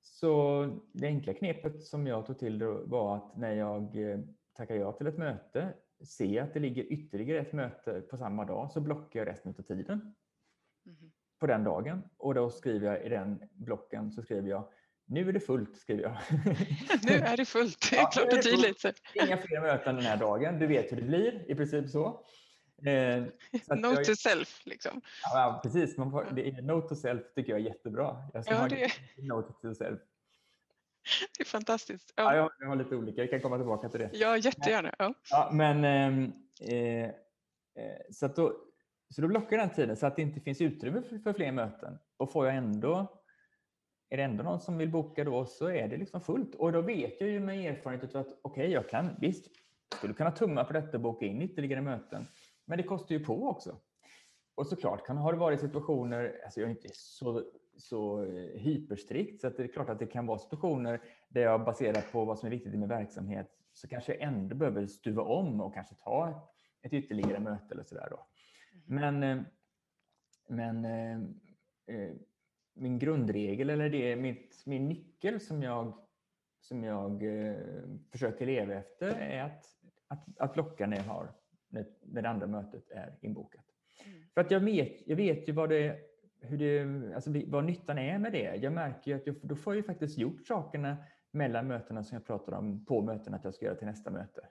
[0.01, 4.19] Så det enkla knepet som jag tog till var att när jag eh,
[4.53, 8.71] tackar ja till ett möte, ser att det ligger ytterligare ett möte på samma dag
[8.71, 10.15] så blockar jag resten av tiden
[10.85, 11.11] mm.
[11.39, 12.01] på den dagen.
[12.17, 14.69] Och då skriver jag i den blocken så skriver jag
[15.09, 16.17] nu är det fullt, skriver jag.
[17.03, 18.85] nu är det fullt, det är ja, klart och tydligt.
[19.13, 22.25] Inga fler möten den här dagen, du vet hur det blir, i princip så.
[22.85, 23.23] Eh,
[23.77, 25.01] note jag, to self, liksom.
[25.33, 25.97] Ja, precis.
[25.97, 28.23] Man får, det är, note to self tycker jag är jättebra.
[28.33, 28.91] Jag ska ja, ha det...
[29.17, 29.99] note to self.
[31.37, 32.13] Det är fantastiskt.
[32.15, 32.23] Ja.
[32.23, 34.09] ja jag, har, jag, har, lite olika, jag kan komma tillbaka till det.
[34.13, 34.95] Ja, jättegärna.
[34.99, 35.13] Ja.
[35.29, 37.11] ja men, ehm, eh, eh,
[38.11, 38.57] så, då,
[39.09, 41.51] så då blockar jag den tiden så att det inte finns utrymme för, för fler
[41.51, 41.99] möten.
[42.17, 43.19] Och får jag ändå
[44.09, 46.55] är det ändå någon som vill boka då så är det liksom fullt.
[46.55, 49.45] Och då vet jag ju med erfarenhet att okej, okay, jag kan visst,
[49.95, 52.27] skulle kunna tumma på detta och boka in ytterligare möten.
[52.69, 53.79] Men det kostar ju på också.
[54.55, 57.43] Och såklart kan, har det varit situationer, alltså jag är inte så,
[57.77, 62.11] så hyperstrikt, så att det är klart att det kan vara situationer där jag baserat
[62.11, 65.61] på vad som är viktigt i min verksamhet så kanske jag ändå behöver stuva om
[65.61, 66.49] och kanske ta
[66.81, 68.07] ett ytterligare möte eller sådär.
[68.07, 68.85] Mm.
[68.85, 69.45] Men, eh,
[70.47, 71.15] men eh,
[71.95, 72.15] eh
[72.73, 75.93] min grundregel eller det, mitt, min nyckel som jag,
[76.59, 77.57] som jag eh,
[78.11, 79.65] försöker leva efter är att,
[80.07, 81.31] att, att blocka när, jag har,
[81.69, 83.65] när, när det andra mötet är inbokat.
[84.05, 84.19] Mm.
[84.33, 85.99] För att jag vet, jag vet ju vad, det,
[86.41, 88.55] hur det, alltså vad nyttan är med det.
[88.55, 90.97] Jag märker ju att jag, då får jag faktiskt gjort sakerna
[91.31, 94.41] mellan mötena som jag pratar om på mötena att jag ska göra till nästa möte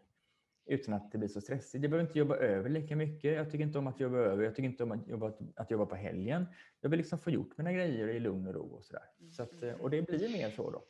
[0.68, 1.82] utan att det blir så stressigt.
[1.82, 3.36] Jag behöver inte jobba över lika mycket.
[3.36, 4.44] Jag tycker inte om att jobba över.
[4.44, 6.46] Jag tycker inte om att jobba, att jobba på helgen.
[6.80, 9.02] Jag vill liksom få gjort mina grejer i lugn och ro och sådär.
[9.32, 10.84] Så att, och det blir mer så då.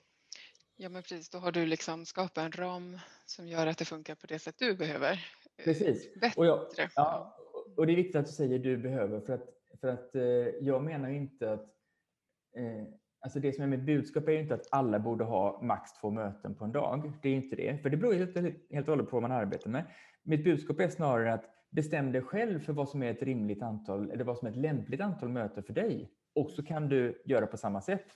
[0.76, 4.14] Ja men precis, då har du liksom skapat en ram som gör att det funkar
[4.14, 5.26] på det sätt du behöver.
[5.64, 6.14] Precis.
[6.20, 6.40] Bättre.
[6.40, 6.66] Och, jag,
[6.96, 7.36] ja,
[7.76, 9.48] och det är viktigt att du säger du behöver för att,
[9.80, 10.22] för att eh,
[10.60, 11.66] jag menar inte att
[12.56, 16.10] eh, Alltså det som är mitt budskap är inte att alla borde ha max två
[16.10, 17.12] möten på en dag.
[17.22, 18.36] Det är inte det, för det beror helt,
[18.70, 19.84] helt och hållet på vad man arbetar med.
[20.22, 24.10] Mitt budskap är snarare att bestäm dig själv för vad som är ett rimligt antal
[24.10, 26.10] eller vad som är ett lämpligt antal möten för dig.
[26.34, 28.06] Och så kan du göra på samma sätt.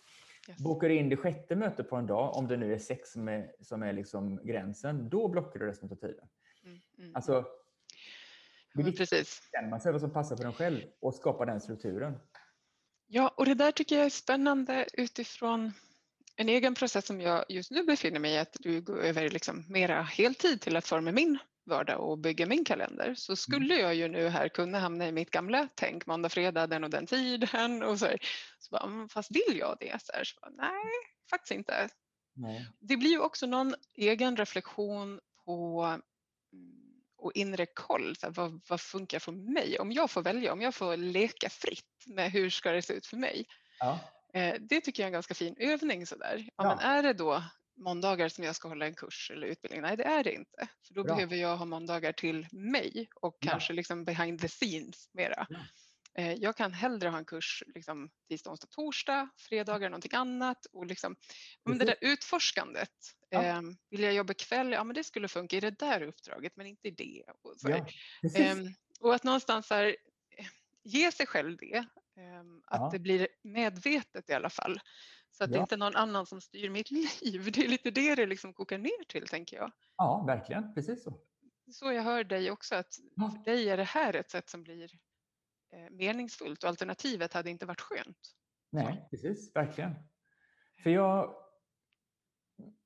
[0.48, 0.58] Yes.
[0.58, 3.28] Bokar du in det sjätte mötet på en dag, om det nu är sex som
[3.28, 6.28] är, som är liksom gränsen, då blockar du resten av tiden.
[6.64, 7.16] Mm, mm.
[7.16, 7.44] Alltså,
[8.74, 11.60] det är viktigt att bestämma sig vad som passar för en själv och skapa den
[11.60, 12.18] strukturen.
[13.06, 15.72] Ja, och det där tycker jag är spännande utifrån
[16.36, 19.64] en egen process som jag just nu befinner mig i, att du går över liksom
[19.68, 24.08] mera heltid till att forma min vardag och bygger min kalender så skulle jag ju
[24.08, 27.98] nu här kunna hamna i mitt gamla tänk måndag, fredag, den och den tiden och
[27.98, 28.18] så, här.
[28.58, 30.02] så bara, "Mm, fast vill jag det?
[30.02, 30.92] Så, här, så bara, nej,
[31.30, 31.88] faktiskt inte.
[32.34, 32.66] Nej.
[32.80, 36.02] Det blir ju också någon egen reflektion på mm,
[37.22, 38.16] och inre koll.
[38.16, 39.78] Så här, vad, vad funkar för mig?
[39.78, 43.06] Om jag får välja, om jag får leka fritt med hur ska det se ut
[43.06, 43.44] för mig.
[43.78, 43.98] Ja.
[44.34, 46.06] Eh, det tycker jag är en ganska fin övning.
[46.06, 46.38] Så där.
[46.38, 46.68] Ja, Ja.
[46.68, 47.42] Men är det då
[47.76, 49.82] måndagar som jag ska hålla en kurs eller utbildning?
[49.82, 50.68] Nej, det är det inte.
[50.86, 51.14] För då Bra.
[51.14, 55.46] behöver jag ha måndagar till mig och kanske liksom behind the scenes mera.
[56.18, 60.66] Eh, Jag kan hellre ha en kurs liksom tisdag, onsdag, torsdag, fredagar någonting annat.
[60.72, 61.16] Och liksom,
[61.64, 62.90] men det där utforskandet.
[63.28, 63.42] Ja.
[63.42, 64.72] Eh, vill jag jobba kväll?
[64.72, 67.24] Ja, men det skulle funka i det där uppdraget, men inte i det.
[67.42, 67.54] Och.
[67.62, 67.86] Ja.
[68.36, 68.66] Ehm,
[69.00, 69.86] och att någonstans här,
[70.38, 70.46] eh,
[70.84, 71.84] ge sig själv det.
[72.16, 72.88] ehm, att Ja.
[72.92, 74.80] det blir medvetet i alla fall.
[75.30, 75.62] Så att det Ja.
[75.62, 76.90] inte är någon annan som styr mitt
[77.22, 77.52] liv.
[77.52, 79.72] Det är lite det det liksom kokar ner till, tänker jag.
[79.96, 80.74] ja, verkligen.
[80.74, 81.20] Precis så.
[81.72, 82.94] Så jag hör dig också, att
[83.34, 84.90] för dig är det här ett sätt som blir
[85.90, 88.36] meningsfullt och alternativet hade inte varit skönt.
[88.70, 89.56] Nej, precis.
[89.56, 89.94] Verkligen.
[90.82, 91.34] För jag...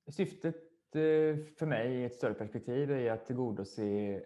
[0.08, 0.56] Syftet
[0.94, 4.22] eh, för mig i ett större perspektiv är att tillgodose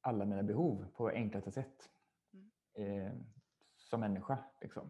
[0.00, 1.88] alla mina behov på enklaste sätt.
[2.74, 3.12] Eh,
[3.76, 4.38] som människa.
[4.60, 4.82] Liksom.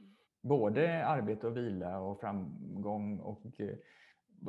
[0.00, 0.16] Mm.
[0.42, 3.76] Både arbete och vila och framgång och eh,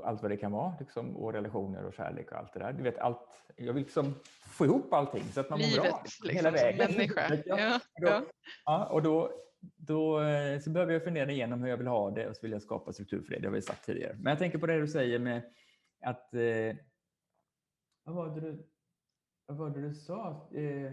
[0.04, 0.73] allt vad det kan vara.
[0.80, 2.73] Liksom, och relationer och kärlek och allt det där.
[2.73, 3.19] Du vet, allt,
[3.56, 4.13] jag vill liksom
[4.47, 6.01] få ihop allting så att man mår Livet bra.
[6.04, 6.77] liksom, hela vägen.
[6.91, 7.21] människa.
[7.45, 7.58] Ja.
[7.60, 8.25] Ja, Då-
[8.65, 8.86] ja.
[8.86, 9.32] Och då,
[9.77, 12.51] då eh, så behöver jag fundera igenom hur jag vill ha det och så vill
[12.51, 13.39] jag skapa struktur för det.
[13.39, 14.15] Det har vi sagt tidigare.
[14.19, 15.41] Men jag tänker på det du säger med
[16.06, 16.34] att...
[16.34, 16.75] Eh,
[18.04, 18.67] vad var det du,
[19.45, 20.49] vad var det du sa?
[20.54, 20.91] Eh,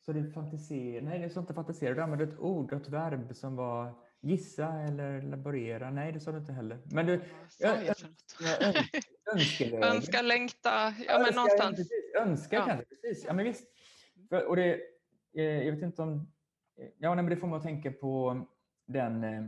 [0.00, 1.02] så du fantiserar...
[1.02, 1.94] Nej, det sa inte fantisera.
[1.94, 3.92] Du använde ett ord ett verb som var
[4.24, 5.90] gissa eller laborera.
[5.90, 6.78] Nej, det sa du inte heller.
[6.84, 7.20] Men du,
[7.58, 7.94] jag- jag
[8.40, 8.84] jag ön-
[9.34, 9.86] önskeläge.
[9.86, 11.76] Önska, längta, ja men någonstans.
[11.76, 12.64] Precis, önska Ja.
[12.66, 13.24] kanske, precis.
[13.24, 13.68] Ja, men visst.
[14.28, 14.80] För, och det,
[15.36, 16.32] eh, jag vet inte om...
[16.98, 18.44] Ja, men det får man att tänka på
[18.86, 19.24] den...
[19.24, 19.44] Eh,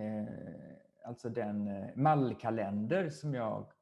[0.00, 0.28] eh,
[1.04, 3.72] alltså den eh, mallkalender som jag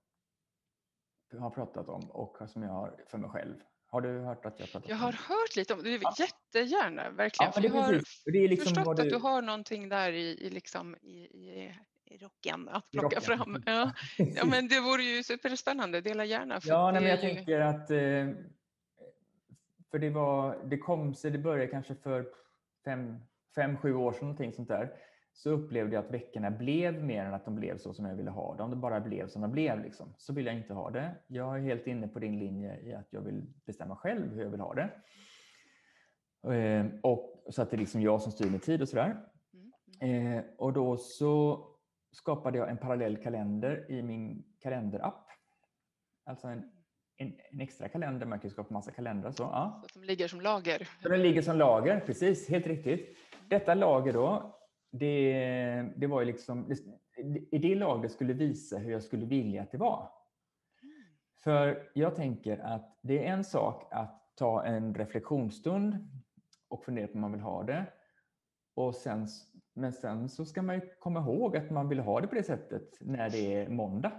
[1.39, 3.55] har pratat om och som jag har för mig själv.
[3.91, 5.19] Har du hört att jag har pratat Jag om har det?
[5.19, 6.15] hört lite om det, Ja.
[6.19, 7.53] jättegärna verkligen.
[7.55, 7.93] Ja, det jag har
[8.25, 9.11] Det liksom förstått vad att du...
[9.11, 11.73] du har någonting där i, i, liksom, i, i,
[12.21, 13.63] rocken att plocka rocken, fram.
[13.67, 13.93] Ja.
[14.19, 16.01] ja, men det vore ju superspännande.
[16.01, 16.61] Dela gärna.
[16.61, 17.91] För Ja, nej, men jag ju- tänker att...
[17.91, 18.29] Eh,
[19.91, 20.59] för det var...
[20.65, 22.27] Det kom sig, det började kanske för
[22.85, 23.17] fem,
[23.55, 24.91] fem, sju år sedan någonting sånt där.
[25.33, 28.31] Så upplevde jag att veckorna blev mer än att de blev så som jag ville
[28.31, 28.71] ha dem.
[28.71, 29.83] Det bara blev som de blev.
[29.83, 30.15] Liksom.
[30.19, 31.15] Så vill jag inte ha det.
[31.27, 34.51] Jag är helt inne på din linje i att jag vill bestämma själv hur jag
[34.51, 34.91] vill ha det.
[36.55, 39.17] Eh, och så att det är liksom jag som styr min tid och sådär.
[39.55, 40.39] Mm, mm.
[40.39, 41.67] Eh, och då så
[42.13, 45.27] skapade jag en parallell kalender i min kalenderapp.
[46.25, 46.71] Alltså en,
[47.17, 49.31] en, en extra kalender, man kan skapa massa kalendrar.
[49.31, 49.83] Så, ja.
[49.93, 50.89] Så de ligger som lager.
[51.03, 53.17] så den ligger som lager, precis, helt riktigt.
[53.49, 54.60] Detta lager då,
[54.91, 59.63] det, det var ju liksom, det, i det lagret skulle visa hur jag skulle vilja
[59.63, 60.11] att det var.
[61.45, 66.09] För jag tänker att det är en sak att ta en reflektionsstund
[66.69, 67.87] och fundera på hur man vill ha det.
[68.75, 69.27] Och sen,
[69.75, 72.43] men sen så ska man ju komma ihåg att man vill ha det på det
[72.43, 74.13] sättet när det är måndag.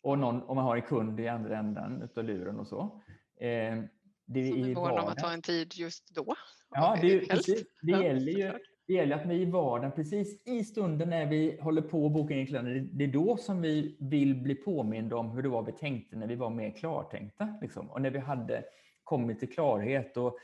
[0.00, 3.02] Och någon, om man har en kund i andra änden utav luren och så.
[3.36, 3.82] Eh,
[4.26, 6.34] det Som är mån om att ta en tid just då.
[6.70, 8.52] Ja, det, är precis, det, gäller ju
[8.86, 12.34] det gäller att vi i vardagen, precis i stunden när vi håller på att boka
[12.34, 15.72] in kalendern, det- är då som vi vill bli påminda om hur det var vi
[15.72, 17.58] tänkte när vi var mer klartänkta.
[17.60, 17.90] Liksom.
[17.90, 18.64] Och när vi hade
[19.04, 20.36] kommit till klarhet och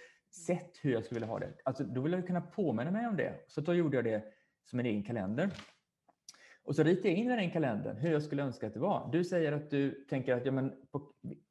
[0.47, 1.53] sett hur jag skulle vilja ha det.
[1.65, 3.35] Alltså, då vill jag kunna påminna mig om det.
[3.49, 4.25] Så då gjorde jag det
[4.65, 5.51] som en egen kalender.
[6.65, 9.09] Och så ritade jag in i den kalendern hur jag skulle önska att det var.
[9.13, 11.03] Du säger att du tänker att ja, men på,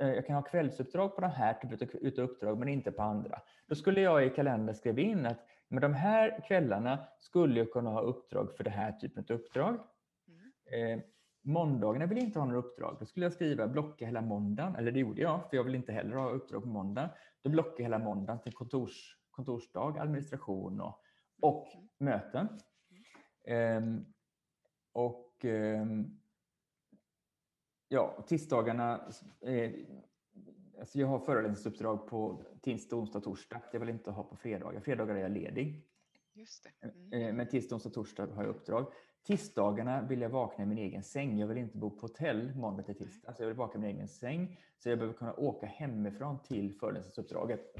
[0.01, 3.41] eh, jag kan ha kvällsuppdrag på den här typen av uppdrag men inte på andra.
[3.67, 7.89] Då skulle jag i kalendern skriva in att men de här kvällarna skulle jag kunna
[7.89, 9.79] ha uppdrag för det här typen av uppdrag.
[10.27, 10.99] Mm.
[10.99, 11.03] Eh,
[11.41, 12.97] måndagarna vill jag inte ha några uppdrag.
[12.99, 14.75] Då skulle jag skriva blocka hela måndagen.
[14.75, 17.09] Eller det gjorde jag, för jag vill inte heller ha uppdrag på måndag.
[17.41, 21.01] Då blockar jag hela måndagen till kontors, kontorsdag, administration och,
[21.41, 21.87] och Mm.
[21.97, 22.47] möten.
[23.45, 24.05] Ehm,
[24.91, 26.19] och ehm,
[27.87, 29.11] ja, tisdagarna.
[30.79, 33.61] Eh, alltså jag har föreläsningsuppdrag på tisdag, onsdag, torsdag.
[33.71, 34.79] Jag vill inte ha på fredagar.
[34.79, 35.85] Fredagar är jag ledig.
[36.33, 36.87] Just det.
[36.87, 37.27] Mm.
[37.27, 38.85] Eh, Men tisdag, onsdag, torsdag har jag uppdrag.
[39.27, 41.39] Tisdagarna vill jag vakna i min egen säng.
[41.39, 43.33] Jag vill inte bo på hotell måndag till tisdag.
[43.33, 44.59] Så jag vill vakna i min egen säng.
[44.77, 47.75] Så jag behöver kunna åka hemifrån till föreläsningsuppdraget.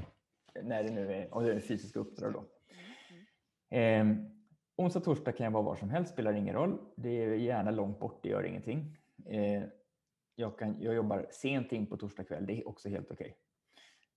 [0.62, 2.38] När det nu är, och det är fysiska uppdrag då.
[2.38, 3.70] Mm.
[3.70, 4.10] Mm.
[4.10, 4.26] Eh,
[4.76, 6.78] onsdag, torsdag kan jag vara var som helst, spelar ingen roll.
[6.96, 8.96] Det är gärna långt bort, det gör ingenting.
[9.26, 9.62] Eh,
[10.34, 13.36] jag, kan, jag jobbar sent in på torsdag kväll, det är också helt okej.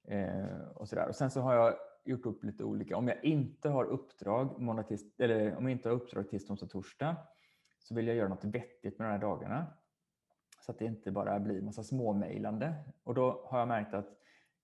[0.07, 1.07] Eh, och, sådär.
[1.07, 4.83] och sen så har jag gjort upp lite olika, om jag inte har uppdrag, måndag,
[4.83, 7.15] tis, eller om jag inte har uppdrag tisdag, onsdag, torsdag
[7.79, 9.67] så vill jag göra något vettigt med de här dagarna.
[10.65, 12.73] Så att det inte bara blir massa småmejlande.
[13.03, 14.09] Och då har jag märkt att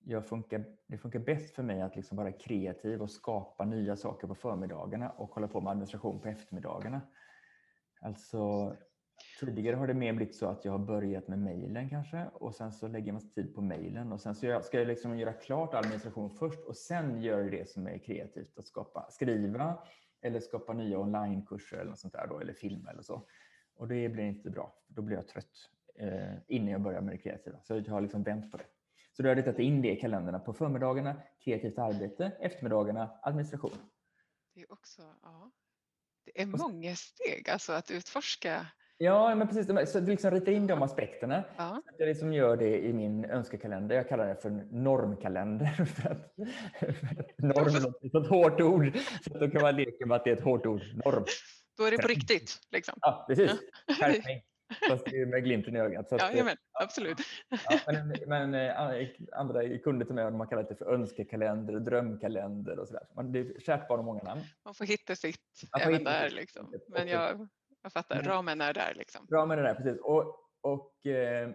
[0.03, 4.27] jag funkar, det funkar bäst för mig att liksom vara kreativ och skapa nya saker
[4.27, 7.01] på förmiddagarna och hålla på med administration på eftermiddagarna.
[8.01, 8.75] Alltså,
[9.39, 12.71] tidigare har det mer blivit så att jag har börjat med mejlen kanske och sen
[12.71, 16.29] så lägger man tid på mejlen och sen så ska jag liksom göra klart administration
[16.29, 19.77] först och sen göra det som är kreativt, att skapa, skriva
[20.21, 23.27] eller skapa nya onlinekurser eller något sånt där då, eller filma eller så.
[23.75, 27.17] Och det blir inte bra, då blir jag trött eh, innan jag börjar med det
[27.17, 27.59] kreativa.
[27.63, 28.65] Så jag har liksom vänt på det.
[29.11, 33.77] Så då har jag ritat in det i kalendrarna på förmiddagarna, kreativt arbete, eftermiddagarna, administration.
[34.53, 35.51] Det är också, ja,
[36.25, 38.67] det är många steg alltså att utforska.
[39.01, 39.91] Ja, men precis.
[39.91, 41.43] Så liksom rita in de aspekterna.
[41.57, 41.81] Ja.
[41.97, 43.95] Jag liksom gör det i min önskekalender.
[43.95, 45.65] Jag kallar det för normkalender.
[45.85, 46.33] För att,
[46.79, 48.97] för att norm är ett hårt ord.
[49.23, 50.81] Så då kan man leka med att det är ett hårt ord.
[51.05, 51.25] Norm.
[51.77, 52.59] Då är det på riktigt.
[52.71, 52.93] Liksom.
[53.01, 53.51] Ja, precis.
[53.99, 54.41] Skärpning.
[54.89, 56.09] Fast det är med glimten i ögat.
[56.09, 57.17] Så att, ja, men, absolut.
[57.49, 62.87] Ja, men, men eh, andra kunder till mig har kallat det för önskekalender, drömkalender och
[62.87, 63.03] sådär.
[63.23, 64.41] Det är kärt barn och många namn.
[64.65, 65.37] Man får hitta sitt
[65.71, 66.29] får även hitta där.
[66.29, 66.73] Liksom.
[66.87, 67.47] Men jag,
[67.81, 68.93] jag fattar, ramen är där.
[68.95, 69.27] Liksom.
[69.31, 69.99] Ramen är där, precis.
[70.01, 71.49] Och, och eh,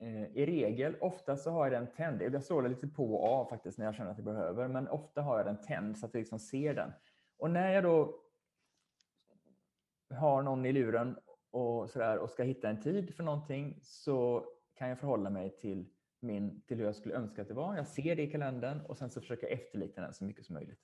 [0.00, 2.22] eh i regel, ofta så har jag den tänd.
[2.22, 5.22] Jag slår lite på och av faktiskt när jag känner att jag behöver, men ofta
[5.22, 6.92] har jag den tänd så att jag liksom ser den.
[7.38, 8.22] Och när jag då
[10.14, 11.18] har någon i luren
[11.50, 15.88] och, sådär, och ska hitta en tid för någonting så kan jag förhålla mig till,
[16.20, 17.76] min, till hur jag skulle önska att det var.
[17.76, 20.54] Jag ser det i kalendern och sen så försöker jag efterlikna den så mycket som
[20.54, 20.80] möjligt.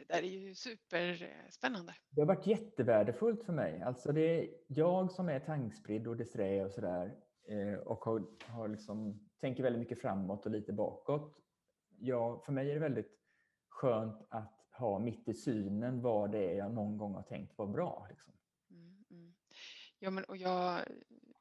[0.00, 0.08] Mm, mm.
[0.08, 1.94] Det där är ju superspännande.
[2.10, 3.82] Det har varit jättevärdefullt för mig.
[3.82, 7.16] Alltså det är jag som är tankspridd och disträ och sådär
[7.48, 11.36] eh, och har, har liksom, tänker väldigt mycket framåt och lite bakåt.
[11.98, 13.20] Ja, för mig är det väldigt
[13.68, 17.66] skönt att ha mitt i synen vad det är jag någon gång har tänkt var
[17.66, 18.06] bra.
[18.10, 18.32] Liksom.
[20.02, 20.80] Ja, men och jag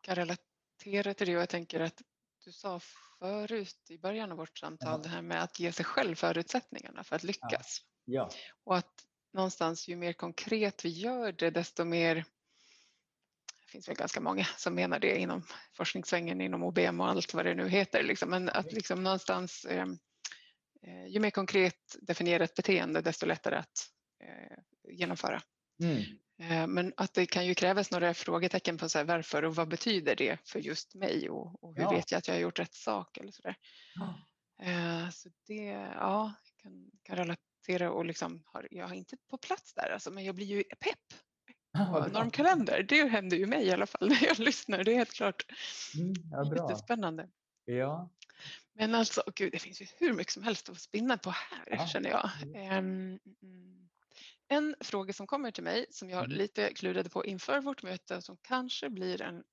[0.02, 2.02] kan relatera till det och jag tänker att
[2.46, 2.80] du sa
[3.20, 4.98] förut i början av vårt samtal ja.
[4.98, 7.82] det här med att ge sig själv förutsättningarna för att lyckas.
[8.10, 8.30] Ja.
[8.64, 12.16] Och att någonstans ju mer konkret vi gör det desto mer
[13.70, 15.44] det finns väl ganska många som menar det inom
[15.74, 18.04] forskningssvängen, inom OBM och allt vad det nu heter.
[18.04, 18.30] Liksom.
[18.30, 19.86] Men att liksom någonstans, eh,
[20.84, 23.90] eh, ju mer konkret definierat beteende desto lättare att
[24.24, 24.58] eh,
[24.94, 25.42] genomföra.
[25.84, 26.04] Mm.
[26.42, 29.68] Eh, men att det kan ju krävas några frågetecken på så här, varför och vad
[29.68, 31.92] betyder det för just mig och, och hur ja.
[31.92, 33.56] vet jag att jag har gjort rätt sak eller så där.
[33.96, 34.28] Ja.
[34.66, 35.64] Eh, så det,
[35.96, 37.16] ja, kan, kan
[37.68, 40.64] relatera och liksom har, jag har inte på plats där alltså, men jag blir ju
[40.64, 41.14] pepp
[41.78, 42.84] på normkalender.
[42.84, 44.84] Det händer ju mig i alla fall när jag lyssnar.
[44.84, 45.46] Det är helt klart
[45.96, 47.30] mm, ja, jättespännande.
[47.66, 48.10] Ja.
[48.74, 51.88] Men alltså, gud, det finns ju hur mycket som helst att spinna på här ja.
[51.88, 52.30] känner jag.
[52.78, 53.20] Um,
[54.48, 58.38] en fråga som kommer till mig som jag lite klurade på inför vårt möte som
[58.42, 59.44] kanske blir en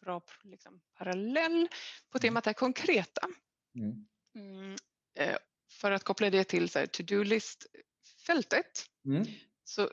[0.00, 1.68] bra liksom, parallell
[2.10, 3.28] på temat är konkreta.
[3.74, 4.06] Mm.
[4.34, 4.76] Mm,
[5.18, 5.36] eh,
[5.80, 9.24] för att koppla det till to-do-list-fältet mm.
[9.64, 9.90] så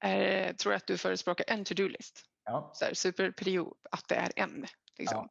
[0.00, 2.24] är, tror jag att du förespråkar en to-do-list.
[2.44, 2.72] Ja.
[2.92, 4.66] superprio, att det är en.
[4.98, 5.28] Liksom.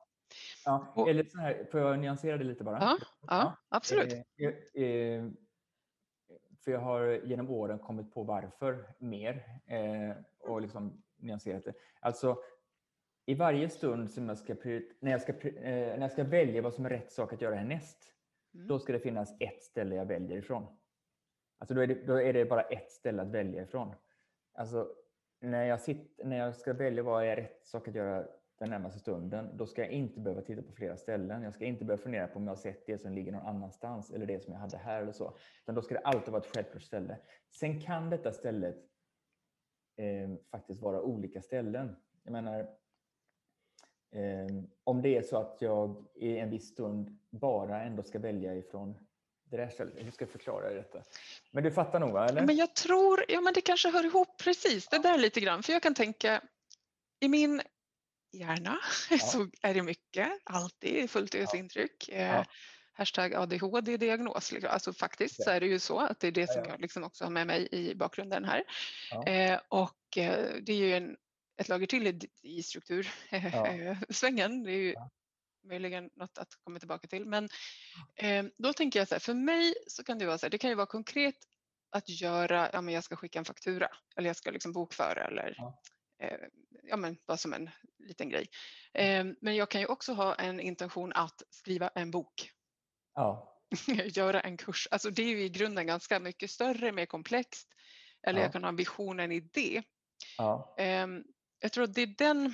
[0.66, 0.94] Ja.
[0.96, 1.10] ja.
[1.10, 2.78] Eller så här, får jag nyansera det lite bara?
[2.82, 4.14] Ja, ja absolut.
[4.14, 5.24] Eh, eh,
[6.64, 11.74] för jag har genom åren kommit på varför mer eh, och liksom nyanserat det.
[12.00, 12.38] Alltså,
[13.26, 14.56] i varje stund som jag ska,
[15.00, 17.56] när, jag ska, eh, när jag ska välja vad som är rätt sak att göra
[17.56, 18.14] härnäst,
[18.54, 18.68] mm.
[18.68, 20.78] då ska det finnas ett ställe jag väljer ifrån.
[21.58, 23.96] Alltså då, är det, då är det bara ett ställe att välja ifrån.
[24.54, 24.88] Alltså,
[25.40, 28.28] när, jag sitter, när jag ska välja vad är rätt sak att göra
[28.60, 31.44] den närmaste stunden, då ska jag inte behöva titta på flera ställen.
[31.44, 34.12] Jag ska inte behöva fundera på om jag har sett det som ligger någon annanstans
[34.12, 35.38] eller det som jag hade här eller så.
[35.64, 37.18] Utan då ska det alltid vara ett självklart ställe.
[37.52, 38.78] Sen kan detta stället
[39.98, 41.96] eh, faktiskt vara olika ställen.
[42.24, 42.70] Jag menar,
[44.84, 48.98] om det är så att jag i en viss stund bara ändå ska välja ifrån
[49.50, 49.94] det där stället.
[49.98, 51.02] Hur ska jag förklara detta?
[51.52, 52.26] Men du fattar nog va?
[52.26, 52.46] Eller?
[52.46, 55.64] Men jag tror, ja men det kanske hör ihop precis det där lite grann.
[55.64, 56.42] För jag kan tänka
[57.20, 57.62] i min
[58.34, 58.80] Gärna,
[59.10, 59.18] ja.
[59.18, 62.10] så är det mycket, alltid fullt ösintryck.
[62.10, 62.16] Ja.
[62.16, 62.44] Eh,
[62.94, 64.52] hashtag ADHD-diagnos.
[64.52, 64.70] Liksom.
[64.72, 65.46] Alltså faktiskt ja.
[65.46, 67.48] så är det ju så att det är det som jag liksom också har med
[67.48, 68.64] mig i bakgrunden här.
[69.26, 71.18] Eh, och eh, det är ju en,
[71.58, 73.98] ett lager till i, struktursvängen.
[74.64, 74.96] Det är ju
[75.68, 77.26] möjligen något att komma tillbaka till.
[77.26, 77.50] Men
[78.16, 80.58] eh, då tänker jag så här, för mig så kan det vara så här, det
[80.58, 81.36] kan ju vara konkret
[81.90, 85.56] att göra, ja men jag ska skicka en faktura eller jag ska liksom bokföra eller
[86.22, 86.38] Eh,
[86.84, 88.48] ja, men bara som en liten grej.
[88.94, 92.52] Eh, men jag kan ju också ha en intention att skriva en bok.
[93.14, 93.58] Ja.
[94.06, 94.88] Göra en kurs.
[94.92, 97.68] Alltså det är ju i grunden ganska mycket större, mer komplext.
[98.28, 98.46] Eller Ja.
[98.46, 99.84] jag kan ha visionen i det.
[100.38, 100.76] Ja.
[101.62, 102.54] Jag tror att det är den,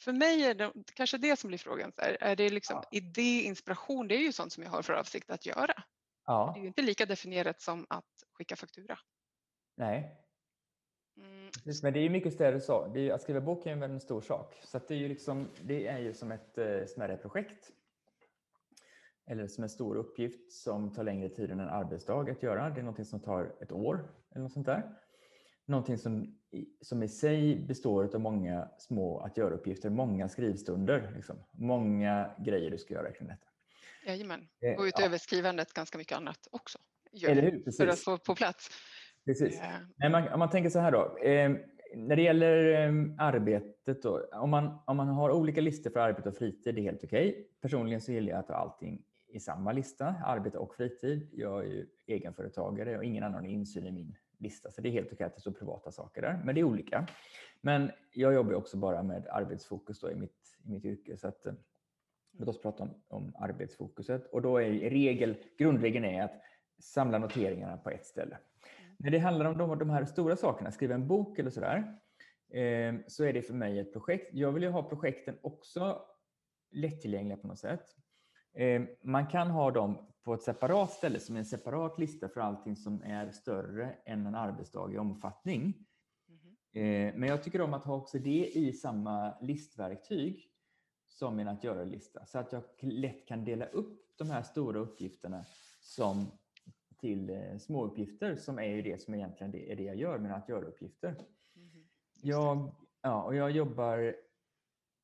[0.00, 1.92] för mig är det kanske det som blir frågan.
[1.92, 2.88] Så här, är det liksom Ja.
[2.98, 5.66] idé, inspiration, det är ju sånt som jag har för avsikt att göra.
[5.66, 5.82] Det
[6.26, 6.54] ja.
[6.56, 8.98] är ju inte lika definierat som att skicka faktura.
[9.76, 10.16] Nej.
[11.16, 12.86] Mm, Precis, men det är ju mycket större så.
[12.86, 14.60] Det är att skriva bok är ju en väldigt stor sak.
[14.64, 17.70] Så att det, är ju liksom, det är ju som ett eh, smärre projekt.
[19.26, 22.70] Eller som en stor uppgift som tar längre tid än en arbetsdag att göra.
[22.70, 24.96] Det är någonting som tar ett år eller något sånt där.
[25.70, 26.34] Någonting som,
[26.80, 31.12] som i sig består av många små att göra-uppgifter, många skrivstunder.
[31.16, 31.36] Liksom.
[31.52, 33.46] Många grejer du ska göra kring detta.
[34.06, 34.48] jajamän.
[34.60, 36.78] Eh, Och utöver skrivandet ganska mycket annat också.
[37.12, 37.50] Gör Eller hur?
[37.50, 38.04] För att Precis.
[38.04, 38.68] få på plats.
[39.24, 39.60] Precis.
[39.60, 41.18] Eh, Nej, man, om man tänker så här då.
[41.18, 41.50] Eh,
[41.94, 46.28] när det gäller eh, arbetet, då, om, man, om man har olika listor för arbete
[46.28, 47.48] och fritid, det är helt okej.
[47.60, 51.28] Personligen så gillar jag att ha allting i samma lista, arbete och fritid.
[51.32, 54.92] Jag är ju egenföretagare och ingen annan har insyn i min lista, så det är
[54.92, 56.40] helt okej att det står privata saker där.
[56.44, 57.06] Men det är olika.
[57.60, 61.16] Men jag jobbar också bara med arbetsfokus i, mitt, i mitt yrke.
[61.16, 61.54] Så att, eh,
[62.38, 64.26] låt oss prata om, om arbetsfokuset.
[64.26, 66.42] Och då är regel, grundregeln är att
[66.78, 68.38] samla noteringarna på ett ställe.
[68.96, 71.98] När det handlar om de, de här stora sakerna, skriva en bok eller sådär,
[72.50, 74.34] eh, så är det för mig ett projekt.
[74.34, 76.02] Jag vill ju ha projekten också
[76.70, 77.96] lättillgängliga på något sätt.
[78.52, 82.76] Eh, man kan ha dem på ett separat ställe som en separat lista för allting
[82.76, 85.86] som är större än en arbetsdag i omfattning.
[86.72, 90.46] Eh, Men jag tycker om att ha också det i samma listverktyg
[91.08, 92.26] som en att göra-lista.
[92.26, 95.44] Så att jag lätt kan dela upp de här stora uppgifterna
[95.80, 96.26] som
[97.00, 100.36] till eh, små uppgifter som är ju det som egentligen är det jag gör, med
[100.36, 101.14] att göra-uppgifter.
[101.18, 101.24] Det.
[102.22, 104.14] Jag, ja, och jag jobbar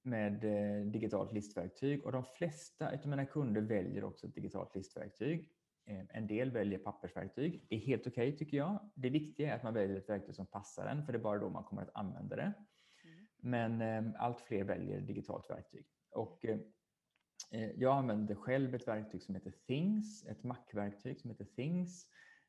[0.07, 5.51] med eh, digitalt listverktyg och de flesta av mina kunder väljer också ett digitalt listverktyg.
[5.87, 7.67] Eh, En del väljer pappersverktyg.
[7.69, 8.91] Det är helt okej tycker jag.
[8.95, 11.39] Det viktiga är att man väljer ett verktyg som passar en, för det är bara
[11.39, 12.53] då man kommer att använda det.
[13.05, 13.27] Mm.
[13.37, 15.87] Men eh, allt fler väljer digitalt verktyg.
[16.11, 16.45] Och,
[17.75, 22.07] jag använder själv ett verktyg som heter Things, ett Mac-verktyg som heter Things.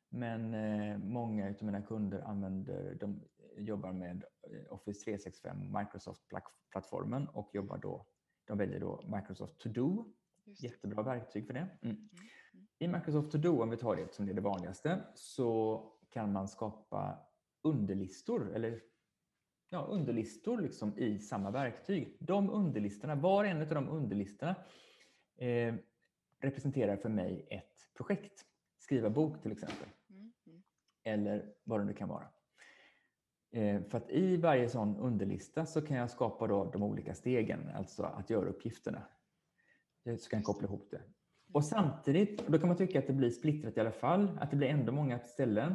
[0.08, 3.20] Men eh, många av mina kunder använder, de
[3.56, 8.06] jobbar med eh, Office 365, Microsoft-plattformen och jobbar då,
[8.44, 10.04] de väljer då Microsoft To Do.
[10.44, 11.68] Jättebra verktyg för det.
[11.82, 11.96] Mm.
[11.96, 12.08] Mm.
[12.78, 16.32] I Microsoft To Do, om vi tar det som det är det vanligaste, så kan
[16.32, 17.18] man skapa
[17.62, 18.80] underlistor eller
[19.68, 22.16] ja, underlistor liksom i samma verktyg.
[22.20, 24.54] De underlistorna, var och en av de underlistorna
[25.36, 25.74] eh,
[26.40, 28.44] representerar för mig ett projekt.
[28.78, 29.88] Skriva bok till exempel
[31.08, 32.28] eller vad det nu kan vara.
[33.52, 37.70] Eh, för att i varje sån underlista så kan jag skapa då de olika stegen,
[37.74, 39.02] alltså att göra uppgifterna.
[40.04, 41.00] Eh, så kan jag koppla ihop det.
[41.52, 44.56] Och samtidigt, då kan man tycka att det blir splittrat i alla fall, att det
[44.56, 45.74] blir ändå många ställen.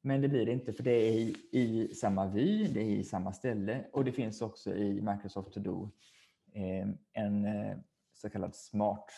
[0.00, 3.04] Men det blir det inte, för det är i, i samma vy, det är i
[3.04, 5.90] samma ställe och det finns också i Microsoft To Do
[6.52, 7.46] eh, en
[8.12, 9.10] så kallad smart,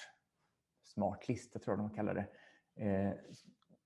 [0.84, 2.26] smart lista, tror jag de kallar det,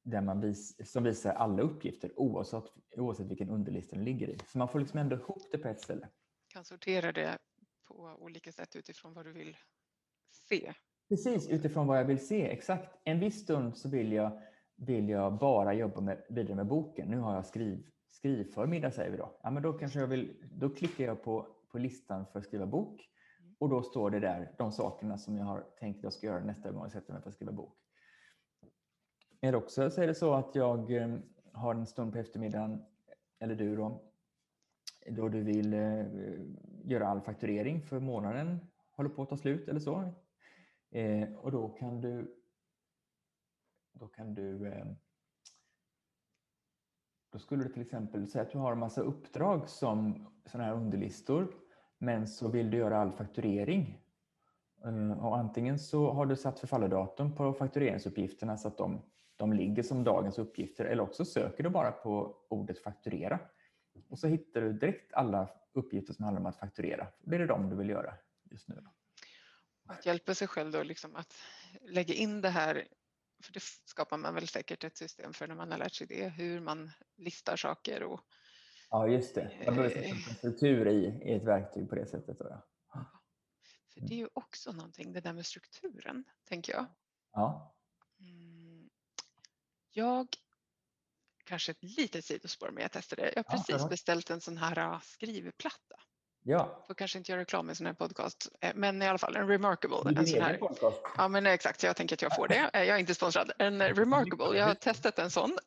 [0.02, 2.64] där man vis, som visar alla uppgifter oavsett,
[2.96, 4.38] oavsett vilken underlista den ligger i.
[4.46, 6.08] Så man får liksom ändå ihop det på ett ställe.
[6.48, 7.38] Kan sortera det
[7.84, 9.56] på olika sätt utifrån vad du vill
[10.48, 10.72] se.
[11.08, 12.46] Precis, utifrån vad jag vill se.
[12.50, 13.00] Exakt.
[13.04, 14.42] En viss stund så vill jag,
[14.76, 17.08] vill jag bara jobba med, vidare med boken.
[17.08, 19.38] Nu har jag skriv, skrivförmiddag säger vi då.
[19.42, 22.66] Ja, men då, kanske jag vill, då klickar jag på, på listan för att skriva
[22.66, 23.10] bok
[23.58, 26.44] och då står det där de sakerna som jag har tänkt att jag ska göra
[26.44, 27.76] nästa gång jag sätter mig för att skriva bok.
[29.40, 31.18] Eller också så är det så att jag eh,
[31.52, 32.84] har en stund på eftermiddagen,
[33.38, 34.02] eller du då,
[35.10, 36.06] då du vill eh,
[36.84, 38.60] göra all fakturering för månaden
[39.00, 40.14] håller på att ta slut eller så.
[40.90, 42.36] Eh, och då kan du
[43.92, 44.86] då kan du eh,
[47.30, 50.76] då skulle du till exempel säga att du har en massa uppdrag som sådana här
[50.76, 51.54] underlistor
[51.98, 53.98] men så vill du göra all fakturering.
[54.84, 59.02] Eh, och antingen så har du satt förfallodatum på faktureringsuppgifterna så att de,
[59.40, 63.38] de ligger som dagens uppgifter eller också söker du bara på ordet fakturera.
[64.08, 67.06] Och så hittar du direkt alla uppgifter som handlar om att fakturera.
[67.18, 68.14] Det är de du vill göra
[68.50, 68.84] just nu.
[69.88, 71.34] Att hjälpa sig själv då liksom att
[71.80, 72.88] lägga in det här,
[73.42, 76.28] för det skapar man väl säkert ett system för när man har lärt sig det,
[76.28, 78.20] hur man listar saker och
[78.90, 79.50] Ja, just det.
[79.66, 82.38] Man behöver sätta en struktur i, i ett verktyg på det sättet.
[82.38, 82.62] Då,
[82.92, 83.06] ja.
[83.94, 86.86] för det är ju också någonting, det där med strukturen, tänker jag.
[87.32, 87.74] Ja.
[89.92, 90.28] Jag
[91.44, 93.22] kanske ett litet sidospår, men jag testade.
[93.22, 93.90] Jag har Ja, precis förlåt.
[93.90, 95.96] beställt en sån här äh, skrivplatta.
[96.42, 99.18] Ja, Får kanske inte göra reklam med en sån här podcast, eh, men i alla
[99.18, 100.20] fall en Remarkable.
[100.20, 100.96] En sån här, podcast.
[101.16, 102.70] ja, men exakt, jag tänker att jag får det.
[102.72, 103.52] Eh, Jag är inte sponsrad.
[103.58, 105.58] En eh, Remarkable, jag har testat en sån.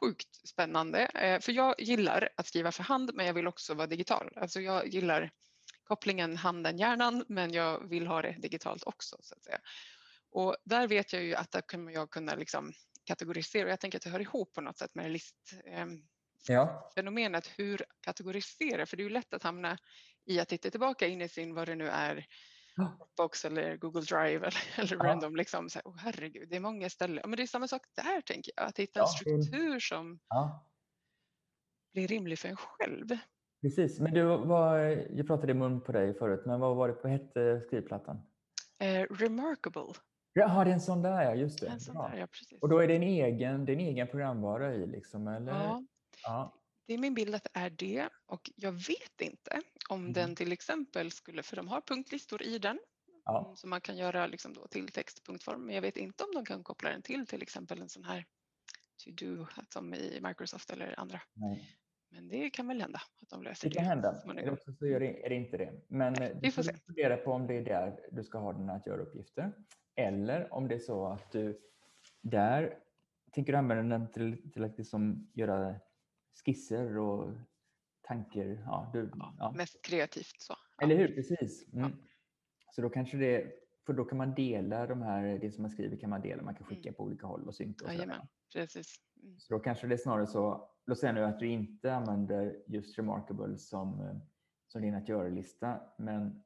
[0.00, 1.08] Sjukt spännande,
[1.42, 4.32] för jag gillar att skriva för hand, men jag vill också vara digital.
[4.36, 5.30] Alltså jag gillar
[5.84, 9.16] kopplingen handen-hjärnan, men jag vill ha det digitalt också.
[9.20, 9.58] Så att säga.
[10.30, 12.72] Och där vet jag ju att där kommer jag kunna liksom
[13.12, 13.68] kategorisera.
[13.70, 16.04] Jag tänker att det hör ihop på något sätt med listfenomenet.
[16.48, 16.92] Ja,
[17.56, 18.86] Hur kategorisera?
[18.86, 19.78] För det är ju lätt att hamna
[20.24, 22.26] i att titta tillbaka in i sin, vad det nu är.
[22.98, 25.04] Dropbox eller Google Drive eller, eller Ja.
[25.04, 25.36] random.
[25.36, 27.18] Liksom, så här, oh, herregud, det är många ställen.
[27.22, 28.66] Ja, Men det är samma sak där, tänker jag.
[28.66, 30.70] Att hitta en Ja, struktur som ja.
[31.92, 33.06] blir rimlig för en själv.
[33.62, 36.94] Precis, men du, vad, jag pratade i mun på dig förut, men vad var det
[36.94, 38.16] på hette skrivplattan?
[38.80, 39.92] Eh, remarkable.
[40.32, 41.66] Jaha, det är en sån där ja, just det.
[41.68, 42.58] En sån där, ja, precis.
[42.62, 45.52] Och då är det en egen, det en egen programvara i liksom, eller?
[45.52, 45.84] Ja,
[46.24, 46.54] Ja.
[46.86, 50.12] det är min bild att det är det och jag vet inte om Mhm.
[50.12, 52.78] den till exempel skulle, för de har punktlistor i den
[53.24, 53.44] Ja.
[53.44, 56.44] mm, som man kan göra liksom då till textpunktform, men jag vet inte om de
[56.44, 58.24] kan koppla den till till exempel en sån här
[59.04, 61.20] to-do som i Microsoft eller andra.
[61.34, 61.78] Nej.
[62.10, 63.78] Men det kan väl hända att de löser Det det.
[63.78, 64.22] kan hända.
[64.30, 65.72] Eller också så är det, är det inte det.
[65.88, 66.74] Men Nej, eh, vi får se.
[66.86, 69.52] fundera på om det är där du ska ha dina att göra-uppgifter.
[69.96, 71.60] Eller om det är så att du
[72.20, 72.78] där
[73.32, 75.74] tänker du använda den till, till att liksom göra
[76.44, 77.32] skisser och
[78.02, 78.62] tanker.
[78.66, 79.52] Ja, du, Ja, ja.
[79.52, 80.54] Mest kreativt så.
[80.76, 80.84] Ja.
[80.84, 81.14] Eller hur?
[81.14, 81.72] Precis.
[81.72, 81.92] Mm.
[82.70, 83.52] Så då kanske det,
[83.86, 86.54] för då kan man dela de här, det som man skriver kan man dela, man
[86.54, 87.90] kan skicka på olika håll och synka och.
[87.90, 88.00] Mm.
[88.00, 88.96] Jajamän, precis.
[89.22, 89.38] Mm.
[89.38, 92.98] Så då kanske det är snarare så, låt säga nu att du inte använder just
[92.98, 94.16] Remarkable som, eh,
[94.66, 96.42] som din att göra-lista, men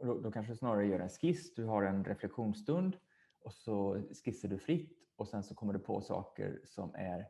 [0.00, 2.96] då, då kanske du snarare gör en skiss, du har en reflektionsstund
[3.40, 7.26] och så skissar du fritt och sen så kommer du på saker som är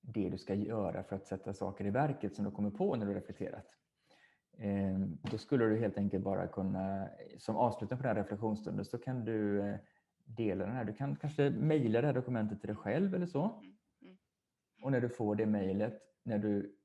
[0.00, 3.06] det du ska göra för att sätta saker i verket som du kommer på när
[3.06, 3.66] du reflekterat.
[4.58, 4.98] Eh,
[5.30, 7.08] Då skulle du helt enkelt bara kunna,
[7.38, 9.76] som avslutning på den här reflektionsstunden så kan du eh,
[10.24, 10.84] dela den här.
[10.84, 13.42] Du kan kanske mejla det här dokumentet till dig själv eller så.
[13.44, 14.18] Mm, mm.
[14.82, 16.77] Och när du får det mejlet, när du,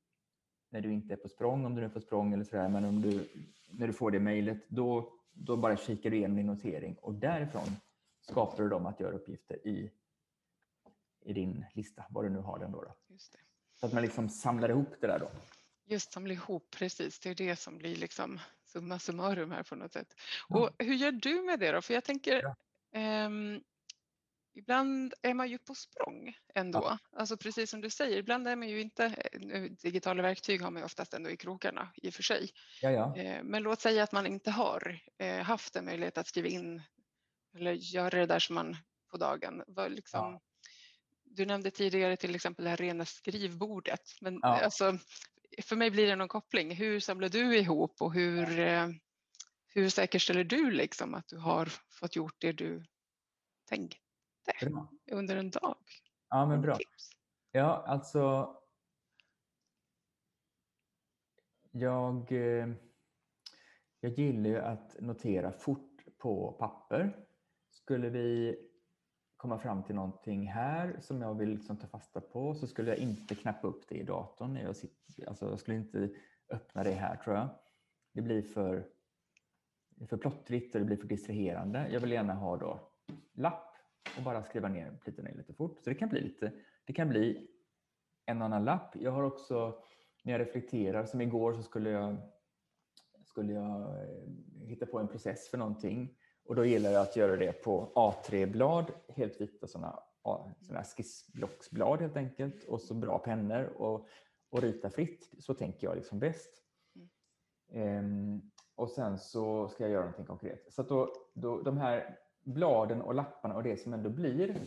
[0.74, 3.02] när du inte är på språng, om du är på språng eller sådär, men om
[3.02, 3.28] du,
[3.70, 7.76] när du får det mejlet, då, då bara kikar du igenom din notering och därifrån
[8.20, 9.90] skapar du de att göra-uppgifter i,
[11.24, 12.82] i din lista, var du nu har den då.
[12.82, 12.94] då.
[13.08, 13.38] Just det.
[13.80, 15.30] Så att man liksom samlar ihop det där då.
[15.84, 17.18] Just samla ihop, precis.
[17.18, 20.14] Det är det som blir liksom summa summarum här på något sätt.
[20.48, 21.82] Och hur gör du med det då?
[21.82, 22.54] För jag tänker, Ja.
[22.92, 23.60] ehm,
[24.54, 26.98] ibland är man ju på språng ändå.
[27.12, 29.14] Alltså precis som du säger, ibland är man ju inte,
[29.82, 32.50] digitala verktyg har man ju oftast ändå i krokarna i och för sig.
[32.82, 33.16] Ja, ja.
[33.16, 36.82] Eh, Men låt säga att man inte har eh, haft en möjlighet att skriva in
[37.56, 38.76] eller göra det där som man
[39.10, 39.62] på dagen.
[39.66, 40.40] Vad liksom,
[41.24, 44.00] Du nämnde tidigare till exempel det här rena skrivbordet.
[44.20, 44.60] Men Ja.
[44.60, 44.98] alltså,
[45.62, 46.74] för mig blir det någon koppling.
[46.76, 48.88] Hur samlar du ihop och hur, eh,
[49.66, 52.84] hur säkerställer du liksom att du har fått gjort det du
[54.44, 54.88] tänkte Bra.
[55.12, 55.76] under en dag?
[56.28, 56.78] Ja, men bra.
[57.52, 58.54] Ja, alltså.
[61.70, 62.68] Jag, eh,
[64.00, 67.26] jag gillar ju att notera fort på papper.
[67.70, 68.56] Skulle vi
[69.36, 72.98] komma fram till någonting här som jag vill liksom ta fasta på så skulle jag
[72.98, 74.54] inte knappa upp det i datorn.
[74.54, 76.10] när Jag, sitter, alltså jag skulle inte
[76.48, 77.48] öppna det här tror jag.
[78.12, 78.88] Det blir för,
[80.08, 81.88] för plottrigt och det blir för distraherande.
[81.92, 82.92] Jag vill gärna ha då
[83.32, 83.73] lapp
[84.16, 85.78] och bara skriva ner ner lite fort.
[85.84, 86.52] Så det kan bli lite,
[86.84, 87.48] det kan bli
[88.26, 88.96] en annan lapp.
[88.96, 89.82] Jag har också,
[90.22, 92.16] när jag reflekterar, som igår så skulle jag,
[93.24, 96.16] skulle jag eh, hitta på en process för någonting.
[96.44, 100.00] Och då gillar jag att göra det på A3-blad, helt vita sådana
[100.60, 102.64] såna skissblocksblad helt enkelt.
[102.64, 104.08] Och så bra pennor och,
[104.50, 105.30] och rita fritt.
[105.38, 106.50] Så tänker jag liksom bäst.
[107.72, 110.72] Ehm, och sen så ska jag göra någonting konkret.
[110.72, 114.66] Så då, då, de här bladen och lapparna och det som ändå blir,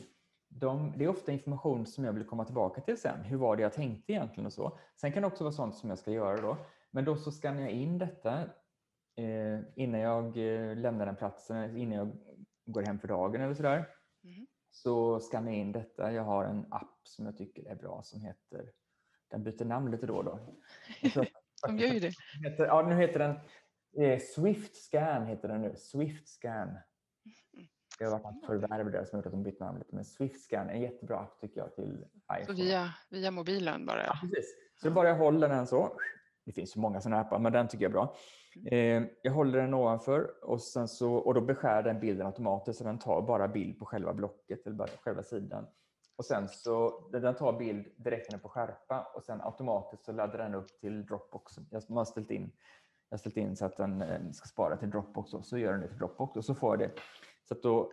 [0.49, 3.23] de, det är ofta information som jag vill komma tillbaka till sen.
[3.23, 4.80] Hur var det jag tänkte egentligen och så.
[4.95, 6.57] Sen kan det också vara sånt som jag ska göra då.
[6.91, 8.41] Men då så skannar jag in detta
[9.15, 12.11] eh, innan jag eh, lämnar den platsen, innan jag
[12.65, 13.89] går hem för dagen eller sådär.
[14.23, 14.47] Mhm.
[14.71, 16.11] Så skannar jag in detta.
[16.11, 18.71] Jag har en app som jag tycker är bra som heter,
[19.28, 20.39] den byter namn lite då och då.
[21.67, 22.13] De gör ju det.
[22.43, 23.36] heter, ja, nu heter den
[24.05, 25.25] eh, Swift Scan.
[25.25, 25.75] Heter den nu.
[25.75, 26.78] Swift Scan.
[27.98, 29.95] Det har varit ett förvärv där som gjort att de bytt namn lite.
[29.95, 32.64] Men Swift Scan är en jättebra app tycker jag till Så iPhone.
[32.64, 34.06] via, via mobilen bara.
[34.06, 34.56] Ja, precis.
[34.82, 35.89] Så bara jag håller den så.
[36.45, 38.16] Det finns ju många sådana appar, men den tycker jag är bra.
[38.66, 42.84] Eh, jag håller den ovanför och, sen så, och då beskär den bilden automatiskt så
[42.84, 45.68] den tar bara bild på själva blocket eller bara själva sidan.
[46.16, 50.56] Och sen så, den tar bild direkt på skärpa och sen automatiskt så laddar den
[50.56, 51.54] upp till Dropbox.
[51.70, 52.52] Jag har ställt in,
[53.10, 55.72] jag har ställt in så att den eh, ska spara till Dropbox och så gör
[55.72, 57.00] den det till Dropbox och så får jag det.
[57.48, 57.91] Så då,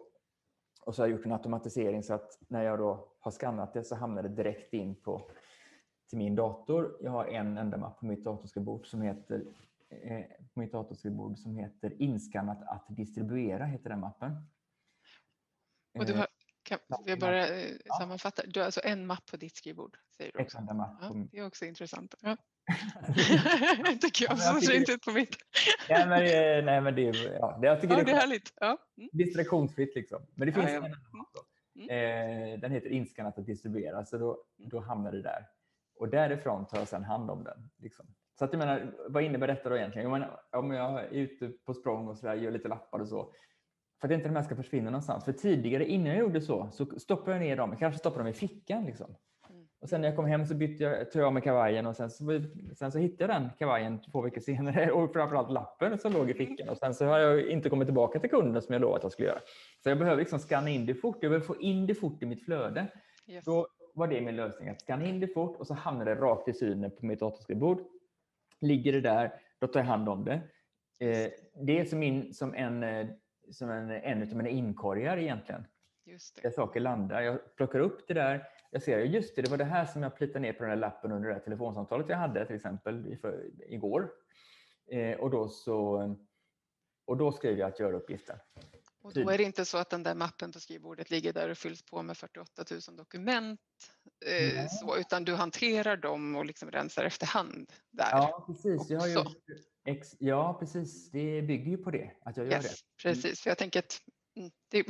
[0.81, 3.85] och så har jag gjort en automatisering så att när jag då har skannat det
[3.85, 5.31] så hamnar det direkt in på
[6.09, 6.97] till min dator.
[7.01, 9.45] Jag har en enda mapp på mitt datorskrivbord som heter
[9.89, 10.25] eh,
[10.55, 14.33] på mitt datorskrivbord som heter inskannat att distribuera heter den mappen.
[15.99, 16.27] Och du har,
[16.65, 18.43] kan jag bara eh, sammanfatta?
[18.47, 19.97] Du har alltså en mapp på ditt skrivbord?
[20.17, 20.61] Säger du också.
[20.61, 22.15] mapp ja, det är också intressant.
[22.21, 22.37] Ja.
[24.01, 25.37] tycker jag som ser inte ut på mitt.
[25.89, 27.03] nej, men, nej, men det,
[27.41, 28.53] ja, det, jag tycker ja, det är härligt.
[28.61, 28.79] Ja.
[28.97, 29.11] Mm.
[29.12, 30.27] Distraktionsfritt liksom.
[30.35, 31.29] Men det finns ja, en annan mapp.
[31.77, 31.89] Mm.
[31.89, 34.69] Eh, den heter inskannat att distribuera, så då, mm.
[34.69, 35.47] då hamnar det där.
[35.99, 37.71] Och därifrån tar jag sedan hand om den.
[37.79, 38.07] Liksom.
[38.39, 40.11] Så att jag menar, vad innebär detta då egentligen?
[40.11, 43.09] Jag menar, om jag är ute på språng och så där, gör lite lappar och
[43.09, 43.33] så,
[44.05, 45.25] för att inte de här ska försvinna någonstans.
[45.25, 47.71] För tidigare, innan jag gjorde så, så stoppade jag ner dem.
[47.71, 48.85] Jag kanske stoppade dem i fickan.
[48.85, 49.15] Liksom.
[49.51, 49.67] Mm.
[49.81, 51.97] Och sen när jag kom hem så bytte jag, tog jag av mig kavajen och
[51.97, 52.41] sen så,
[52.79, 56.35] sen så hittade jag den kavajen två veckor senare och framförallt lappen som låg i
[56.35, 56.69] fickan.
[56.69, 59.13] Och sen så har jag inte kommit tillbaka till kunden som jag lovat att jag
[59.13, 59.41] skulle göra.
[59.83, 61.19] Så jag behöver liksom scanna in det fort.
[61.21, 62.87] Jag behöver få in det fort i mitt flöde.
[63.27, 63.45] Yes.
[63.45, 66.49] Då var det min lösning, att scanna in det fort och så hamnar det rakt
[66.49, 67.81] i synen på mitt datorskrivbord.
[68.61, 70.41] Ligger det där, då tar jag hand om det.
[71.01, 71.31] Eh,
[71.67, 73.07] det är som, in, som en eh,
[73.51, 75.65] som en, en av mina inkorgar egentligen.
[76.07, 76.43] Just det.
[76.43, 77.21] Där saker landar.
[77.21, 78.49] Jag plockar upp det där.
[78.71, 80.77] Jag ser, just det, det var det här som jag plitade ner på den här
[80.77, 84.13] lappen under det här telefonsamtalet jag hade till exempel för, igår.
[84.91, 86.17] Eh, och, då så,
[87.07, 88.39] och då skrev jag att göra uppgiften.
[89.03, 91.59] Och då är det inte så att den där mappen på skrivbordet ligger där och
[91.59, 93.61] fylls på med 48 000 dokument,
[94.27, 98.09] eh, så, utan du hanterar dem och liksom rensar efterhand där.
[98.13, 98.91] Ja, precis.
[98.91, 99.37] Jag har gjort,
[99.85, 101.11] Ex ja, precis.
[101.11, 103.09] Det bygger ju på det, att jag gör yes, det.
[103.09, 103.16] Mm.
[103.16, 104.01] Precis, för jag tänker att
[104.37, 104.85] mm, det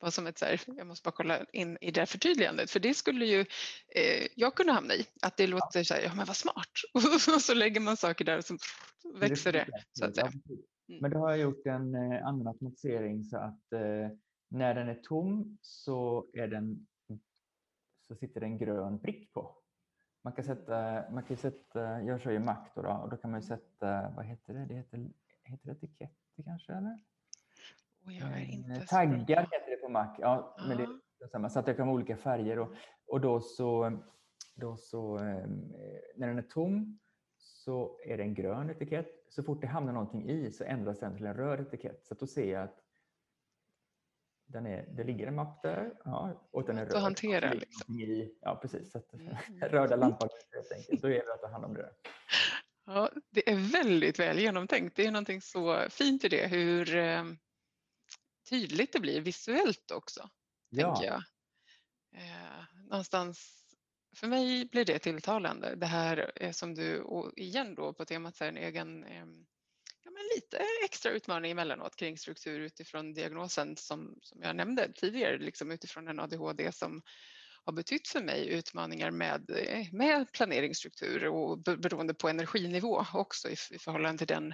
[0.00, 2.80] var som ett så här, jag måste bara kolla in i det här förtydligandet, för
[2.80, 3.40] det skulle ju
[3.94, 6.70] eh, jag kunna hamna i, att det låter så här, ja men vad smart,
[7.34, 8.56] och så lägger man saker där och så
[9.14, 9.66] växer det.
[9.92, 10.26] Så att säga.
[10.26, 11.00] Mm.
[11.00, 14.10] Men då har jag gjort en eh, annan automatisering så att eh,
[14.48, 16.86] när den är tom så, är den,
[18.08, 19.56] så sitter det en grön prick på.
[20.22, 23.30] Man kan sätta, man kan sätta jag kör ju Mac då, då, och då kan
[23.30, 25.10] man sätta, vad heter det, det heter,
[25.42, 26.98] heter det etiketter kanske eller?
[28.06, 31.48] Oh, jag är eh, inte Taggar heter det på Mac, ja, men det är samma,
[31.48, 32.68] så att jag kan ha olika färger och,
[33.06, 33.98] och då så,
[34.54, 35.72] då så ehm,
[36.16, 36.98] när den är tom
[37.38, 39.08] så är det en grön etikett.
[39.28, 42.06] Så fort det hamnar någonting i så ändras den till en röd etikett.
[42.06, 42.80] Så då ser jag att
[44.48, 46.94] den är, det ligger en mapp där ja, och den är röd.
[46.94, 47.94] Att hantera liksom.
[48.40, 48.90] Ja, precis.
[48.90, 49.36] Så att, mm.
[49.60, 51.02] röda lampan helt enkelt.
[51.02, 51.90] Då gäller det att ta hand om det.
[52.86, 54.96] Ja, det är väldigt väl genomtänkt.
[54.96, 57.24] Det är någonting så fint i det, hur eh,
[58.50, 60.28] tydligt det blir visuellt också.
[60.68, 60.94] Ja.
[60.94, 61.22] Tänker jag.
[62.22, 63.64] Eh, någonstans,
[64.16, 65.74] för mig blir det tilltalande.
[65.74, 69.04] Det här är som du, och igen då på temat så här, en egen
[70.08, 75.38] eh, men lite extra utmaning emellanåt kring struktur utifrån diagnosen som, som jag nämnde tidigare,
[75.38, 77.02] liksom utifrån en ADHD som
[77.64, 79.50] har betytt för mig utmaningar med,
[79.92, 84.52] med planeringsstruktur och beroende på energinivå också i, i förhållande till den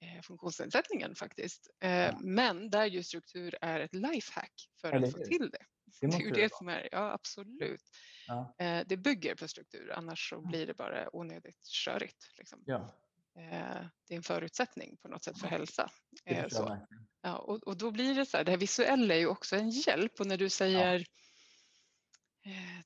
[0.00, 1.70] eh, funktionsnedsättningen faktiskt.
[1.80, 2.18] Eh, ja.
[2.20, 5.64] Men där ju struktur är ett lifehack för Eller att få till det.
[6.00, 7.82] Det, det är ju det, det som är, ja absolut.
[8.26, 8.54] Ja.
[8.58, 12.32] Eh, det bygger på struktur, annars så blir det bara onödigt körigt.
[12.38, 12.62] Liksom.
[12.66, 12.94] Ja.
[13.36, 15.90] Eh, det är en förutsättning på något sätt för hälsa.
[16.24, 16.86] Eh, så.
[17.22, 19.70] Ja, och, och, då blir det så här, det här visuella är ju också en
[19.70, 21.04] hjälp och när du säger ja.
[22.50, 22.84] Eh,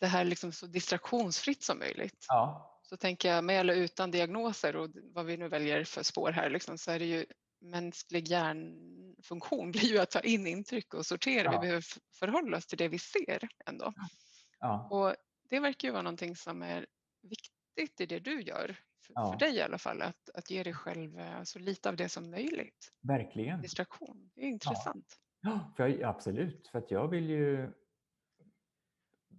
[0.00, 2.26] det här liksom så distraktionsfritt som möjligt.
[2.28, 2.72] Ja.
[2.82, 6.50] Så tänker jag med eller utan diagnoser och vad vi nu väljer för spår här
[6.50, 7.26] liksom, så är det ju
[7.60, 11.50] mänsklig hjärnfunktion blir ju att ta in intryck och sortera.
[11.50, 11.84] Vi behöver
[12.18, 13.92] förhålla oss till det vi ser ändå.
[14.90, 15.14] Och
[15.50, 16.86] det verkar ju vara någonting som är
[17.22, 18.76] viktigt i det du gör
[19.06, 19.32] för, ja.
[19.32, 22.08] för dig i alla fall, att, att ge dig själv eh, så lite av det
[22.08, 22.92] som möjligt.
[23.02, 23.62] Verkligen.
[23.62, 25.16] Distraktion, det är intressant.
[25.40, 26.68] Ja, för jag, absolut.
[26.68, 27.72] För att jag vill ju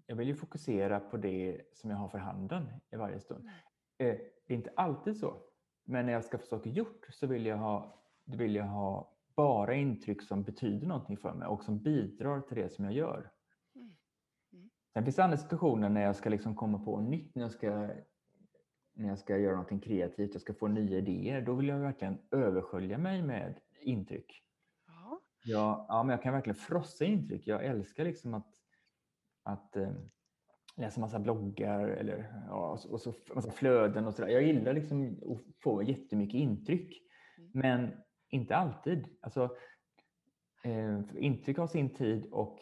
[0.06, 3.42] jag vill ju fokusera på det som jag har för handen i varje stund.
[4.00, 4.16] Mm.
[4.16, 5.42] Eh, det är inte alltid så.
[5.86, 9.76] Men när jag ska få saker gjort så vill jag ha, vill jag ha bara
[9.76, 13.32] intryck som betyder någonting för mig och som bidrar till det som jag gör.
[13.76, 13.96] Mm.
[14.54, 14.70] Mm.
[14.94, 17.90] Sen finns det andra situationer när jag ska liksom komma på nytt, när jag ska
[18.98, 22.18] när jag ska göra någonting kreativt, jag ska få nya idéer, då vill jag verkligen
[22.32, 24.44] överskölja mig med intryck.
[24.88, 25.22] Ja.
[25.46, 27.48] Jag, ja, men jag kan verkligen frossa intryck.
[27.48, 28.54] Jag älskar liksom att,
[29.44, 29.92] att eh,
[30.76, 34.30] läsa massa bloggar eller, ja, och så massa flöden och sådär.
[34.30, 37.02] Jag gillar liksom att få jättemycket intryck.
[37.38, 37.52] Mm.
[37.54, 37.92] Men
[38.30, 39.08] inte alltid.
[39.22, 39.56] Alltså,
[40.64, 42.60] eh, intryck har sin tid och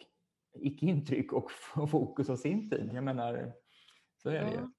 [0.52, 1.50] icke-intryck och
[1.90, 2.90] fokus av sin tid.
[2.94, 3.52] Jag menar,
[4.16, 4.56] så är det ju.
[4.56, 4.70] Ja.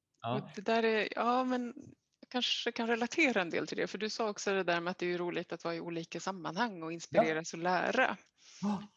[0.56, 1.74] Det där är, ja men
[2.20, 4.92] jag kanske kan relatera en del till det, för du sa också det där med
[4.92, 7.58] att det är roligt att vara i olika sammanhang och inspireras ja.
[7.58, 8.18] och lära.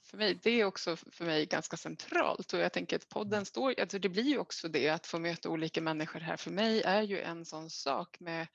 [0.03, 3.81] För mig, det är också för mig ganska centralt och jag tänker att podden står,
[3.81, 7.03] alltså det blir ju också det att få möta olika människor här för mig är
[7.03, 8.47] ju en sån sak med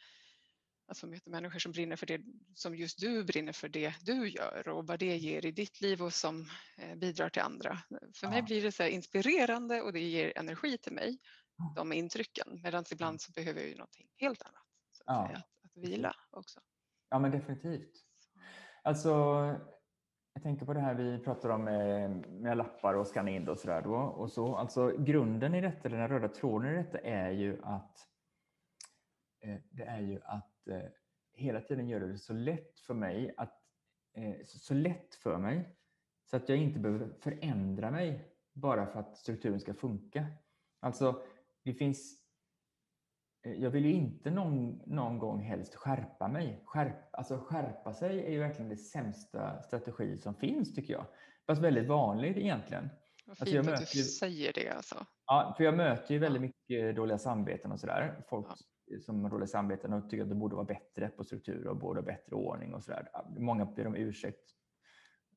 [0.88, 2.21] att få möta människor som brinner för det
[2.55, 6.01] som just du brinner för det du gör och vad det ger i ditt liv
[6.01, 7.80] och som eh, bidrar till andra.
[7.89, 8.30] För ja.
[8.30, 11.17] mig blir det så inspirerande och det ger energi till mig,
[11.76, 14.64] de intrycken, medan ibland så behöver jag ju någonting helt annat.
[14.91, 15.28] Så att, ja.
[15.28, 16.60] säga, att, att vila också.
[17.10, 18.06] Ja men definitivt.
[18.84, 19.12] Alltså
[20.36, 23.58] jag tänker på det här vi pratar om med, med lappar och scanna in och
[23.58, 23.95] sådär då.
[23.95, 24.56] Och så.
[24.56, 28.08] Alltså, grunden i detta, den röda tråden i detta är ju att
[29.41, 30.89] eh, det är ju att eh,
[31.34, 33.62] hela tiden göra det så lätt för mig att
[34.14, 35.78] eh, så, så, lätt för mig
[36.26, 40.26] så att jag inte behöver förändra mig bara för att strukturen ska funka.
[40.80, 41.24] Alltså,
[41.66, 42.26] det finns
[43.45, 46.61] Eh, jag vill ju inte någon, någon gång helst skärpa mig.
[46.66, 51.05] Skärp, alltså skärpa sig är ju verkligen det sämsta strategi som finns tycker jag.
[51.47, 52.89] Fast väldigt vanligt egentligen.
[53.26, 55.05] Vad alltså, fint alltså att du ju, säger det alltså.
[55.26, 58.24] Ja, för jag möter ju väldigt mycket dåliga samveten och sådär.
[58.30, 58.47] Folk
[58.86, 58.99] ja.
[58.99, 61.99] som har dåliga samveten och tycker att de borde vara bättre på struktur och borde
[61.99, 63.07] ha bättre ordning och sådär.
[63.38, 64.49] Många ber om ursäkt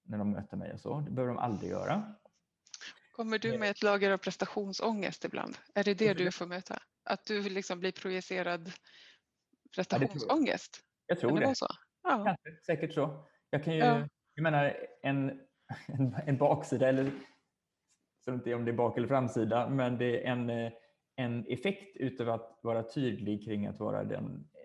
[0.02, 1.00] när de möter mig och så.
[1.00, 2.14] Det behöver de aldrig göra.
[3.18, 5.58] Kommer du med ett lager av prestationsångest ibland?
[5.74, 6.78] Är det det du får möta?
[7.04, 8.72] Att du liksom blir projicerad
[9.74, 10.80] prestationsångest?
[11.06, 11.18] jag.
[11.20, 11.54] tror det.
[11.54, 11.66] Så?
[12.02, 12.24] Ja.
[12.24, 13.26] Kanske, säkert så.
[13.50, 14.08] Jag kan ju, ja.
[14.34, 15.28] jag menar en,
[15.86, 17.10] en, en baksida eller
[18.24, 20.72] så inte om det är bak eller framsida, men det är en,
[21.16, 24.57] en effekt utav att vara tydlig kring att vara den, eh,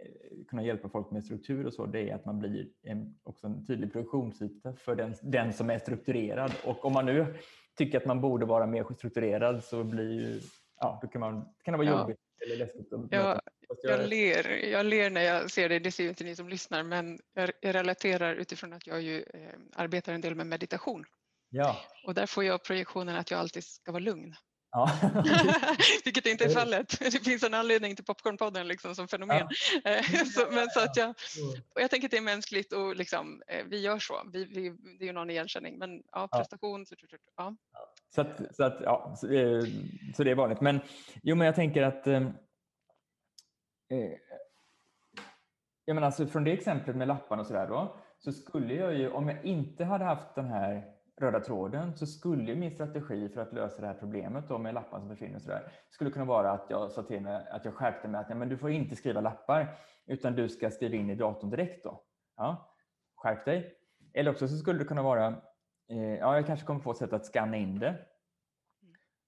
[0.48, 3.66] kunna hjälpa folk med struktur och så, det är att man blir en, också en
[3.66, 6.52] tydlig produktionsyta för den, den som är strukturerad.
[6.66, 7.36] Och om man nu
[7.78, 10.42] tycker att man borde vara mer strukturerad så blir ju,
[10.80, 12.00] ja, då kan, man, kan det vara ja.
[12.00, 12.94] jobbigt eller läskigt.
[12.94, 13.42] Att jag,
[13.84, 16.84] jag, ler, jag ler när jag ser det, det ser ju inte ni som lyssnar,
[16.84, 21.06] men jag, jag relaterar utifrån att jag ju eh, arbetar en del med meditation.
[21.50, 21.78] Ja.
[22.06, 24.36] Och där får jag projektionen att jag alltid ska vara lugn.
[24.74, 24.90] Ja.
[26.04, 27.00] Vilket inte är fallet.
[27.00, 29.38] Det finns en anledning till Popcornpodden liksom som fenomen.
[29.38, 29.50] Ja.
[29.92, 31.10] Eh, så, men så att jag,
[31.76, 34.14] och jag tänker att det är mänskligt och liksom, eh, vi gör så.
[34.34, 36.86] Vi, vi, det är ju någon igenkänning men ja, prestation.
[36.86, 36.96] Så,
[37.38, 37.56] ja.
[38.16, 39.64] Så, att, så, att, ja, så, eh,
[40.16, 40.62] så, det är vanligt.
[40.62, 40.80] Men,
[41.24, 42.22] jo, men jag tänker att eh,
[45.86, 49.10] jag menar, alltså, från det exemplet med lapparna och sådär då så skulle jag ju
[49.10, 53.54] om jag inte hade haft den här röda tråden så skulle min strategi för att
[53.54, 56.66] lösa det här problemet då med lappar som försvinner och sådär skulle kunna vara att
[56.70, 59.22] jag sa till mig att jag skärpte mig att ja, men du får inte skriva
[59.22, 62.04] lappar utan du ska skriva in i datorn direkt då.
[62.38, 62.76] Ja,
[63.16, 63.74] skärp dig.
[64.14, 65.28] Eller också så skulle det kunna vara
[65.90, 67.96] eh, ja, jag kanske kommer få ett sätt att scanna in det.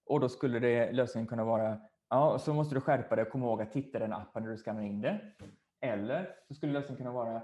[0.06, 1.80] Och då skulle det, lösningen kunna vara
[2.10, 4.56] ja, så måste du skärpa dig och komma ihåg att titta den appen när du
[4.56, 5.20] scannar in det.
[5.80, 7.42] Eller så skulle lösningen kunna vara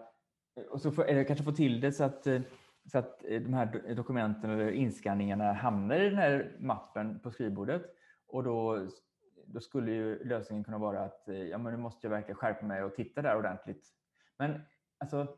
[0.70, 2.40] och så får, eller kanske få till det så att eh,
[2.90, 7.82] så att eh, de här dokumenten eller inskanningarna hamnar i den här mappen på skrivbordet.
[8.28, 8.86] Och då,
[9.46, 12.66] då skulle ju lösningen kunna vara att eh, ja, men nu måste jag verkligen skärpa
[12.66, 13.88] mig och titta där ordentligt.
[14.38, 14.60] Men
[14.98, 15.36] alltså,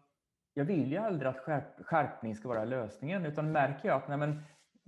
[0.54, 4.18] jag vill ju aldrig att skärp, skärpning ska vara lösningen, utan märker jag att nej,
[4.18, 4.42] men,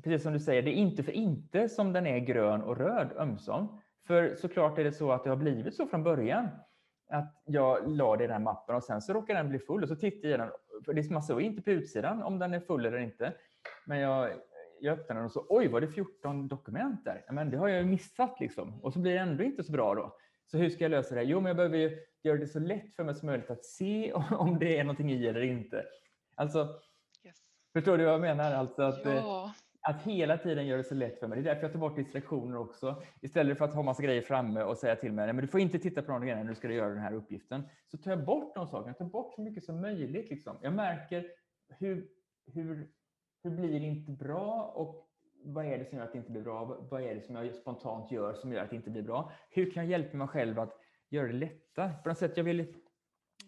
[0.05, 3.13] precis som du säger, det är inte för inte som den är grön och röd
[3.17, 3.81] ömsom.
[4.07, 6.49] För såklart är det så att det har blivit så från början
[7.09, 9.83] att jag la det i den här mappen och sen så råkar den bli full
[9.83, 10.51] och så tittar jag i den.
[10.85, 13.33] För det, man såg inte på utsidan om den är full eller inte.
[13.85, 14.31] Men jag,
[14.81, 17.24] jag öppnar den och så oj, var det 14 dokument där?
[17.31, 18.81] Men det har jag ju missat liksom.
[18.83, 20.16] Och så blir det ändå inte så bra då.
[20.47, 21.22] Så hur ska jag lösa det?
[21.22, 24.12] Jo, men jag behöver ju göra det så lätt för mig som möjligt att se
[24.31, 25.85] om det är någonting i eller inte.
[26.35, 26.68] Alltså,
[27.24, 27.37] yes.
[27.72, 28.53] förstår du vad jag menar?
[28.53, 29.55] Alltså att, eh, ja
[29.89, 31.43] att hela tiden göra det så lätt för mig.
[31.43, 33.03] Det är därför jag tar bort distraktioner också.
[33.20, 35.78] Istället för att ha massa grejer framme och säga till mig, men du får inte
[35.78, 37.62] titta på de grejerna när du ska göra den här uppgiften.
[37.87, 40.30] Så tar jag bort de sakerna, tar bort så mycket som möjligt.
[40.30, 40.57] Liksom.
[40.62, 41.26] Jag märker
[41.68, 42.09] hur,
[42.47, 42.89] hur,
[43.43, 45.09] hur blir det inte bra och
[45.45, 46.64] vad är det som gör att det inte blir bra?
[46.91, 49.32] Vad är det som jag spontant gör som gör att det inte blir bra?
[49.51, 51.93] Hur kan jag hjälpa mig själv att göra det lättare?
[52.03, 52.74] På något sätt, jag vill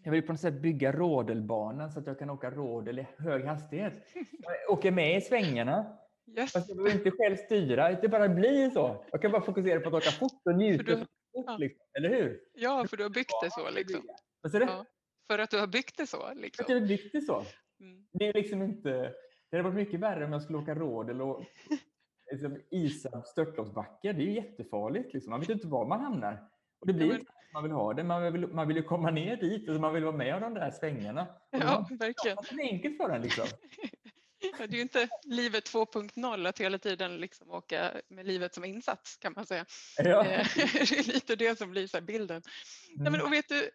[0.02, 3.44] jag vill på något sätt bygga rodelbanan så att jag kan åka rodel i hög
[3.44, 3.92] hastighet.
[4.40, 5.98] Jag åker med i svängarna
[6.36, 6.52] Yes.
[6.52, 9.04] Fast jag behöver inte själv styra, det bara blir så.
[9.12, 10.82] Jag kan bara fokusera på att åka fort och njuta.
[10.82, 11.56] Du, fort, ja.
[11.56, 11.86] liksom.
[11.98, 12.40] Eller hur?
[12.54, 13.70] Ja, för du har byggt det så.
[13.70, 14.02] Liksom.
[14.40, 14.72] Vad säger du?
[14.72, 14.84] Ja,
[15.26, 16.34] för att du har byggt det så.
[16.34, 16.64] Liksom.
[16.64, 17.44] För att jag har byggt det så.
[17.80, 18.06] Mm.
[18.12, 19.14] Det är liksom inte...
[19.50, 21.46] Det hade varit mycket värre om jag skulle åka råd eller
[22.32, 24.12] liksom, isa störtloppsbacke.
[24.12, 25.14] Det är ju jättefarligt.
[25.14, 25.30] Liksom.
[25.30, 26.48] Man vet inte var man hamnar.
[26.80, 27.20] Och det blir ja, men...
[27.20, 28.04] inte man vill ha det.
[28.04, 30.54] Man vill, man vill ju komma ner dit och man vill vara med om de
[30.54, 31.26] där svängarna.
[31.50, 32.36] Ja, verkligen.
[32.50, 33.44] Det är enkelt för en liksom.
[34.40, 39.16] Det är ju inte livet 2.0 att hela tiden liksom åka med livet som insats
[39.16, 39.66] kan man säga.
[39.96, 40.24] Ja.
[40.26, 42.42] Eh, det är lite det som blir bilden.
[42.88, 43.26] Ja, men, Mm.
[43.26, 43.70] och vet du,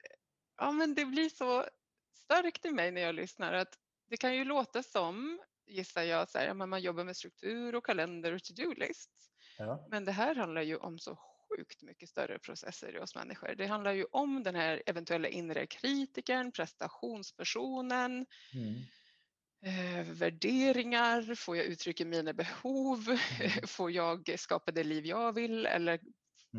[0.57, 1.65] ja, men det blir så
[2.23, 3.77] starkt i mig när jag lyssnar att
[4.09, 8.33] det kan ju låta som, gissar jag, så här, man jobbar med struktur och kalender
[8.33, 9.29] och to-do-lists.
[9.57, 9.87] Ja.
[9.89, 11.15] Men det här handlar ju om så
[11.49, 13.55] sjukt mycket större processer i oss människor.
[13.55, 18.73] Det handlar ju om den här eventuella inre kritikern, prestationspersonen, Mm.
[19.65, 23.05] Eh, värderingar, får jag uttrycka mina behov,
[23.39, 23.51] Mm.
[23.67, 25.99] får jag skapa det liv jag vill eller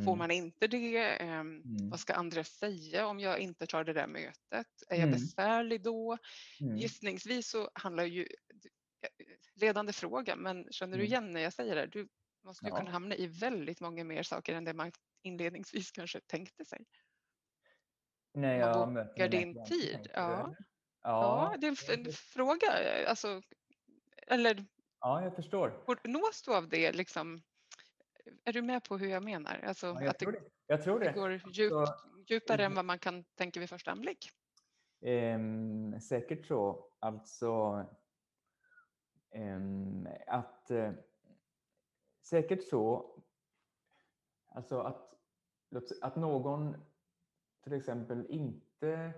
[0.05, 0.18] får Mm.
[0.18, 0.98] man inte det?
[1.22, 1.90] Ehm, Mm.
[1.90, 4.66] Vad ska andra säga om jag inte tar det där mötet?
[4.88, 5.11] Är jag Mm.
[5.11, 6.18] besvärlig då?
[6.61, 6.76] Mm.
[6.78, 8.26] Gissningsvis så handlar ju
[9.61, 11.86] ledande fråga, men känner du igen när jag säger det?
[11.86, 12.09] Du
[12.44, 12.76] måste ju Ja.
[12.76, 14.92] kunna hamna i väldigt många mer saker än det man
[15.22, 16.84] inledningsvis kanske tänkte sig.
[18.34, 20.55] När Man jag möter bokar din tid, ja.
[21.05, 22.66] Ja, Ja, det är en fråga.
[23.09, 23.42] Alltså,
[24.26, 24.66] eller
[25.00, 25.84] ja, jag förstår.
[26.05, 26.92] nås du av det?
[26.92, 27.42] Liksom,
[28.44, 29.61] är du med på hur jag menar?
[29.66, 30.50] Alltså, Ja, jag, att tror det, det.
[30.66, 31.12] jag tror det det.
[31.12, 31.94] går djupt, Så-
[32.26, 34.30] djupare än vad man kan tänka vid första anblick.
[35.00, 36.90] Ehm, säkert så.
[36.98, 37.84] Alltså
[39.30, 40.92] ehm, att eh,
[42.22, 43.11] säkert så.
[44.48, 45.14] Alltså att,
[46.00, 46.76] att någon
[47.62, 49.12] till exempel inte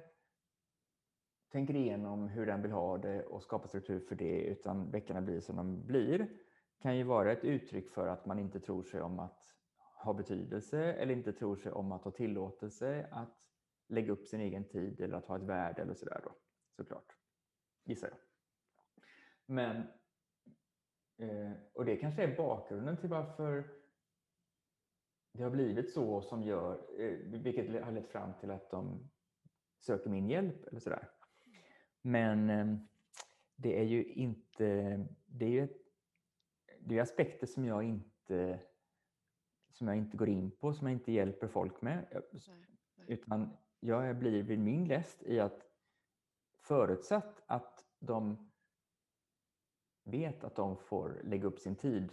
[1.52, 5.40] tänker igenom hur den vill ha det och skapar struktur för det utan veckorna blir
[5.40, 6.28] som de blir
[6.80, 9.42] kan ju vara ett uttryck för att man inte tror sig om att
[10.04, 13.38] ha betydelse eller inte tror sig om att ha tillåtelse att
[13.88, 16.32] lägga upp sin egen tid eller att ha ett värde eller sådär då,
[16.76, 17.16] såklart.
[17.84, 18.18] Gissar jag.
[19.46, 19.76] Men,
[21.18, 23.64] eh, och det kanske är bakgrunden till varför
[25.32, 29.10] det har blivit så som gör, eh, vilket har lett fram till att de
[29.78, 31.10] söker min hjälp eller sådär.
[32.06, 32.76] Men eh,
[33.56, 35.68] det är ju inte, det är ju
[36.80, 38.60] det är aspekter som jag inte
[39.70, 42.06] som jag inte går in på, som jag inte hjälper folk med.
[42.12, 43.06] Nej, nej.
[43.08, 45.62] Utan jag blir vid min läst i att
[46.58, 48.50] förutsatt att de
[50.04, 52.12] vet att de får lägga upp sin tid,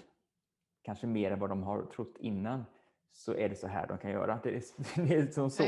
[0.81, 2.65] kanske mer än vad de har trott innan,
[3.13, 4.39] så är det så här de kan göra.
[4.43, 4.63] Det är,
[5.07, 5.63] det är som så.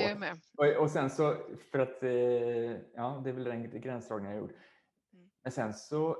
[0.57, 1.37] Och, och sen så,
[1.71, 2.11] för att, eh,
[2.95, 4.53] ja det är väl den gränsdragningen jag gjorde.
[5.13, 5.29] Mm.
[5.43, 6.17] Men sen så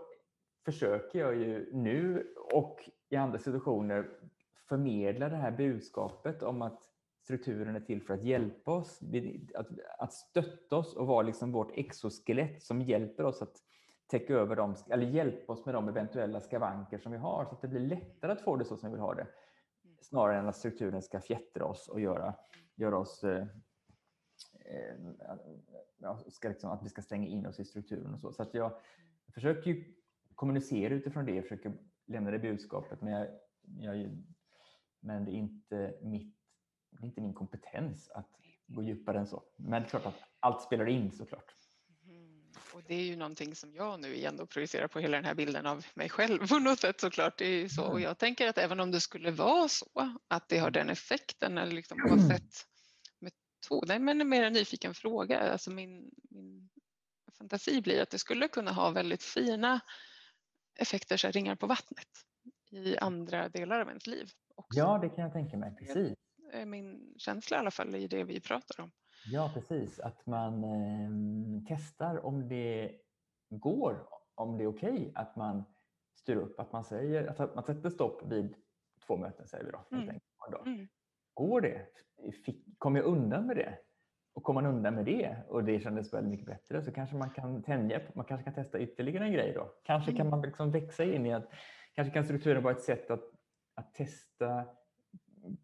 [0.66, 4.10] försöker jag ju nu och i andra situationer
[4.70, 6.82] förmedla det här budskapet om att
[7.24, 9.00] strukturen är till för att hjälpa oss,
[9.56, 9.68] att,
[10.00, 13.56] att stötta oss och vara liksom vårt exoskelett som hjälper oss att
[14.08, 17.62] täcka över dem, eller hjälpa oss med de eventuella skavanker som vi har så att
[17.62, 19.28] det blir lättare att få det så som vi vill ha det.
[20.02, 22.36] Snarare än att strukturen ska fjättra oss och göra,
[22.76, 23.48] göra oss eh,
[24.66, 24.96] eh,
[26.04, 28.34] eh, ska liksom, att vi ska stänga in oss i strukturen och så.
[28.34, 28.72] Så att jag
[29.34, 29.96] försöker ju
[30.36, 31.74] kommunicera utifrån det, försöker
[32.06, 33.02] lämna det budskapet.
[33.02, 33.28] Men, jag,
[33.80, 34.18] jag,
[35.00, 36.36] men det, är inte mitt,
[36.90, 38.30] det är inte min kompetens att
[38.68, 39.44] gå djupare än så.
[39.56, 41.56] Men det är klart att allt spelar in såklart.
[42.76, 42.84] Mm.
[42.84, 45.36] Och det är ju någonting som jag nu igen då projicerar på hela den här
[45.36, 47.38] bilden av mig själv på något sätt såklart.
[47.38, 47.84] Det är ju så.
[47.84, 48.04] Och Mm.
[48.04, 51.72] jag tänker att även om det skulle vara så att det har den effekten eller
[51.72, 52.68] liksom oavsett
[53.20, 53.88] metod.
[53.88, 55.52] Nej, men en mer nyfiken fråga.
[55.52, 56.70] Alltså min, min
[57.38, 59.80] fantasi blir att det skulle kunna ha väldigt fina
[60.80, 62.08] effekter, så ringar på vattnet
[62.72, 64.30] i andra delar av ens liv.
[64.56, 64.80] Också.
[64.80, 65.76] Ja, det kan jag tänka mig.
[65.76, 66.18] Precis.
[66.66, 68.92] Min känsla i alla fall i det vi pratar om.
[69.32, 70.00] Ja, precis.
[70.00, 71.10] Att man eh,
[71.68, 72.92] testar om det
[73.50, 75.64] går, om det är okej att man
[76.16, 78.56] styr upp, att man säger att man sätter stopp vid
[79.08, 79.86] två möten säger vi då.
[79.92, 80.20] Mm.
[80.52, 80.68] dag.
[80.68, 80.88] Mm.
[81.34, 81.88] Går det?
[82.46, 83.78] Fick, kom jag undan med det?
[84.34, 87.30] Och kom man undan med det och det kändes väldigt mycket bättre så kanske man
[87.30, 89.72] kan tänja man kanske kan testa ytterligare en grej då.
[89.84, 90.30] Kanske kan Mm.
[90.30, 91.50] man liksom växa in i att,
[91.94, 93.24] kanske kan strukturen vara ett sätt att,
[93.76, 94.66] att testa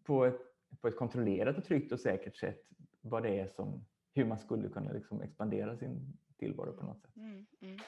[0.02, 0.40] på ett,
[0.80, 2.62] på ett kontrollerat och tryggt och säkert sätt
[3.02, 7.16] vad det är som, hur man skulle kunna liksom expandera sin tillvaro på något sätt.
[7.16, 7.78] Mm, mm.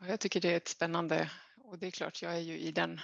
[0.00, 2.72] Ja, jag tycker det är ett spännande och det är klart jag är ju i,
[2.72, 3.00] den,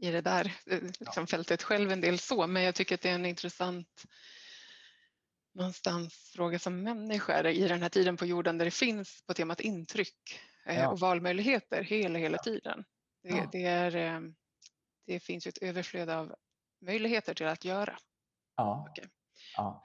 [0.00, 3.10] i det där eh, liksom fältet själv en del så men jag tycker att det
[3.10, 4.04] är en intressant
[5.54, 9.60] någonstans fråga som människa i den här tiden på jorden där det finns på temat
[9.60, 10.88] intryck eh, Ja.
[10.88, 12.84] och valmöjligheter hela hela tiden.
[13.22, 13.48] Det, Ja.
[13.52, 14.20] det, är, eh,
[15.06, 16.34] det finns ju ett överflöd av
[16.80, 17.98] möjligheter till att göra.
[18.56, 18.86] Ja.
[18.90, 19.08] Okej.
[19.56, 19.82] ja.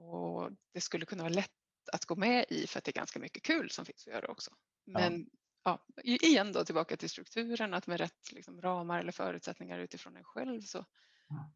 [0.00, 1.50] Eh, och det skulle kunna vara lätt
[1.92, 4.26] att gå med i för att det är ganska mycket kul som finns att göra
[4.28, 4.50] också.
[4.86, 5.30] Men
[5.64, 5.86] ja.
[6.04, 10.24] i- igen då tillbaka till strukturen, att med rätt liksom, ramar eller förutsättningar utifrån en
[10.24, 10.84] själv så
[11.28, 11.52] Ja.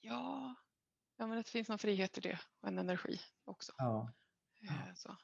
[0.00, 0.54] ja,
[1.16, 3.72] ja men det finns någon frihet i det och en energi också.
[3.78, 4.12] ja.
[4.62, 5.16] Eh, så.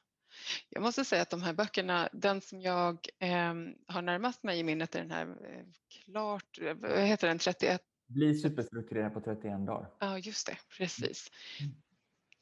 [0.69, 3.53] Jag måste säga att de här böckerna, den som jag eh,
[3.87, 7.81] har närmast mig i minnet är den här eh, klart, vad heter den, 31?
[8.07, 9.91] Bli superstrukturerad på 31 dagar.
[9.99, 11.31] Ja, just det, precis.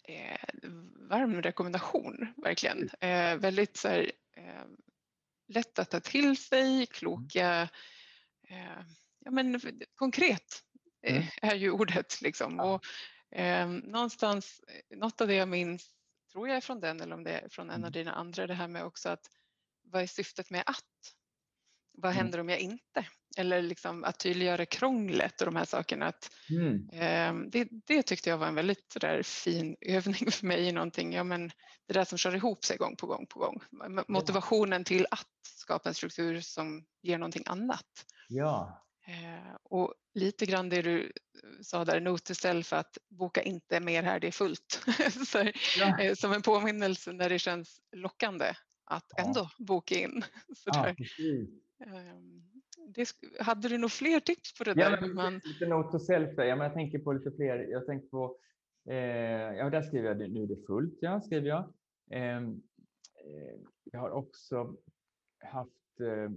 [0.08, 0.38] Eh,
[1.10, 2.90] varm rekommendation, verkligen.
[3.00, 4.66] Eh, väldigt så här, eh,
[5.48, 7.70] lätt att ta till sig, kloka,
[8.50, 8.80] eh,
[9.20, 9.62] ja men
[9.96, 10.64] konkret
[11.08, 11.24] mm.
[11.42, 12.60] är ju ordet liksom.
[12.60, 12.86] Och,
[13.40, 14.62] eh, någonstans,
[14.96, 15.96] något av det jag minns,
[16.32, 17.92] tror jag är från den eller om det är från en av mm.
[17.92, 19.30] dina andra, det här med också att
[19.84, 21.16] vad är syftet med att?
[21.92, 22.24] Vad mm.
[22.24, 23.06] händer om jag inte?
[23.38, 26.06] Eller liksom att tydliggöra krånglet och de här sakerna.
[26.06, 26.90] Att, mm.
[26.90, 31.14] eh, det, det, tyckte jag var en väldigt där, fin övning för mig i någonting.
[31.14, 31.52] Ja, men
[31.88, 33.62] det där som kör ihop sig gång på gång på gång.
[34.08, 38.06] Motivationen till att skapa en struktur som ger någonting annat.
[38.28, 38.84] Ja.
[39.08, 41.12] Eh, och lite grann det du
[41.62, 44.86] sa där, note to self, att boka inte mer här, det är fullt.
[45.28, 46.00] Så, ja.
[46.00, 48.54] eh, som en påminnelse när det känns lockande
[48.86, 49.66] att ändå ja.
[49.66, 50.24] boka in.
[50.56, 50.96] Så ja,
[52.88, 53.08] det,
[53.40, 55.02] hade du nog fler tips på det ja, där?
[55.02, 55.42] Men, man...
[55.44, 56.44] Lite note to self där.
[56.44, 57.58] Ja, men jag tänker på lite fler.
[57.58, 58.38] Jag tänker på,
[58.90, 58.98] eh,
[59.58, 61.74] ja där skriver jag nu är det fullt, ja, skriver jag.
[62.12, 62.62] Ehm,
[63.26, 64.76] eh, jag har också
[65.40, 66.32] haft eh,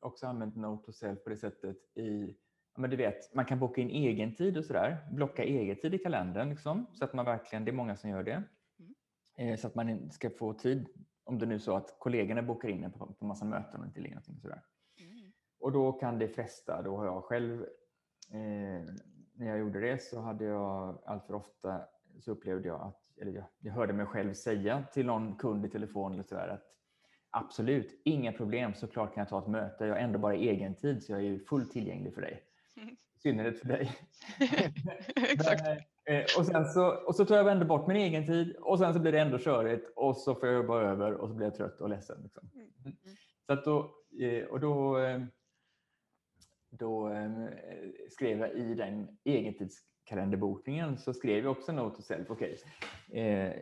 [0.00, 2.36] också använt Note to Self på det sättet i
[2.76, 4.98] men du vet, man kan boka in egen tid och sådär.
[5.10, 8.22] Blocka egen tid i kalendern liksom, så att man verkligen, det är många som gör
[8.22, 8.42] det.
[8.78, 8.94] Mm.
[9.38, 10.88] Eh, så att man ska få tid,
[11.24, 13.86] om det nu är så att kollegorna bokar in en på, på massa möten och
[13.86, 14.62] inte ligger någonting sådär.
[15.62, 15.66] Mm.
[15.66, 17.60] Och då kan det fresta, då har jag själv,
[18.30, 18.94] eh,
[19.34, 21.80] när jag gjorde det så hade jag allt för ofta
[22.20, 25.68] så upplevde jag att, eller jag, jag hörde mig själv säga till någon kund i
[25.68, 26.72] telefon eller sådär att
[27.34, 28.74] Absolut, inga problem.
[28.74, 29.86] Såklart kan jag ta ett möte.
[29.86, 32.42] Jag har ändå bara egen tid så jag är fullt tillgänglig för dig.
[33.16, 33.96] I synnerhet för dig.
[35.16, 35.62] Exakt.
[36.04, 38.94] Eh, och, sen så, och så tar jag ändå bort min egen tid och sen
[38.94, 41.54] så blir det ändå körigt och så får jag jobba över och så blir jag
[41.54, 42.22] trött och ledsen.
[42.22, 42.50] Liksom.
[42.54, 42.68] Mm.
[42.84, 42.96] mm.
[43.46, 45.20] Så att då, eh, och då, eh,
[46.78, 47.48] då ehm,
[48.10, 52.30] skrev jag i den egentidskalenderbokningen så skrev jag också Note to Self.
[52.30, 52.56] Okay
[53.12, 53.52] eh, eh,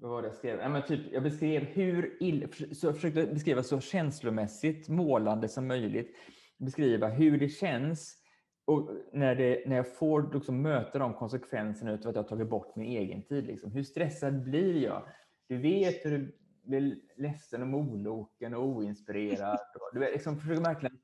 [0.00, 0.58] vad var det jag skrev?
[0.58, 5.66] Ja, men typ, jag beskrev hur illa, så jag försökte beskriva så känslomässigt målande som
[5.66, 6.16] möjligt.
[6.58, 8.16] Beskriva hur det känns
[8.64, 12.48] och när, det, när jag får liksom möta de konsekvenserna av att jag har tagit
[12.48, 13.46] bort min egen tid.
[13.46, 13.72] Liksom.
[13.72, 15.02] Hur stressad blir jag?
[15.48, 16.34] Du vet hur
[16.70, 19.58] blir ledsen och moloken och oinspirerad.
[19.92, 20.98] Du vet, liksom, försöker verkligen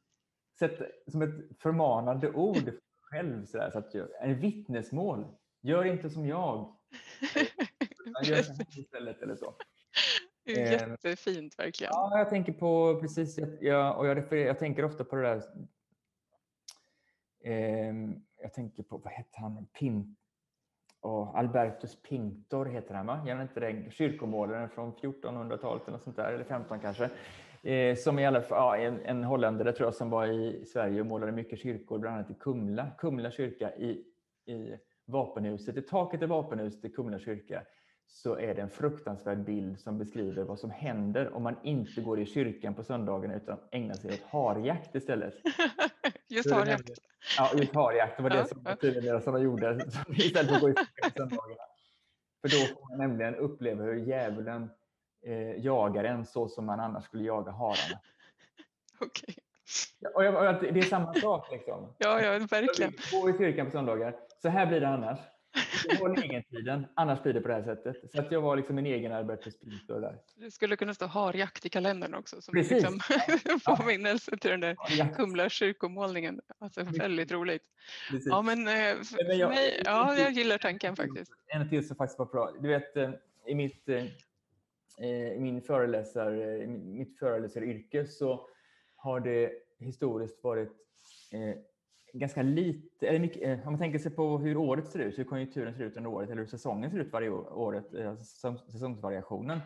[0.58, 3.46] sätta som ett förmanande ord för själv.
[3.46, 5.26] Så, där, så att en vittnesmål.
[5.62, 6.76] Gör inte som jag.
[8.24, 9.54] Gör så här istället eller så.
[10.44, 11.90] Det är eh, jättefint verkligen.
[11.94, 15.42] Ja, jag tänker på precis, jag, och jag, jag tänker ofta på det där.
[17.44, 17.94] Eh,
[18.42, 20.16] jag tänker på, vad heter han, Pin,
[21.07, 23.20] oh, Albertus Pintor heter han va?
[23.26, 27.11] Gör inte det, kyrkomålaren från 1400-talet eller sånt där, eller 15 kanske.
[27.62, 31.00] Eh, som i alla fall, ja, en, en holländare tror jag som var i Sverige
[31.00, 34.04] och målade mycket kyrkor, bland annat i Kumla, Kumla kyrka i,
[34.46, 37.62] i vapenhuset, i taket i vapenhuset i Kumla kyrka
[38.07, 42.20] så är det en fruktansvärd bild som beskriver vad som händer om man inte går
[42.20, 45.34] i kyrkan på söndagen utan ägnar sig åt harjakt istället.
[46.28, 46.90] Just harjakt.
[47.38, 48.16] Ja, just harjakt.
[48.16, 51.62] Det var det som som man gjorde istället för att gå i kyrkan på söndagarna.
[52.40, 54.70] För då får man nämligen uppleva hur djävulen
[55.26, 58.00] eh, jagar en så som man annars skulle jaga hararna.
[59.00, 59.34] Okej.
[60.14, 61.50] Och jag, och det är samma sak.
[61.52, 61.94] Liksom.
[61.98, 62.92] Ja, ja, verkligen.
[63.12, 64.16] Gå i kyrkan på söndagar.
[64.42, 65.18] Så här blir det annars.
[66.00, 68.12] Håll egen annars blir det på det här sättet.
[68.12, 70.18] Så att jag var liksom min egen Albertus Pinto där.
[70.36, 72.72] Det skulle kunna stå harjakt i kalendern också som Precis.
[72.72, 73.00] liksom
[73.64, 73.76] ja.
[73.76, 75.09] påminnelse till den där ja.
[75.16, 76.40] Kumla kyrkomålningen.
[76.59, 77.62] Alltså väldigt roligt.
[78.11, 78.26] Precis.
[78.26, 78.96] Ja, men, eh,
[79.26, 81.32] men jag, mig, ja, jag gillar tanken faktiskt.
[81.46, 82.52] En till som faktiskt var bra.
[82.61, 83.11] Du vet, eh,
[83.46, 84.04] i mitt, eh,
[85.09, 88.48] i min föreläsar, mitt föreläsaryrke så
[88.96, 90.72] har det historiskt varit
[92.18, 95.24] ganska lite, eller mycket, eh, om man tänker sig på hur året ser ut, hur
[95.24, 99.60] konjunkturen ser ut under året eller hur säsongen ser ut varje året, eh, säsongsvariationen,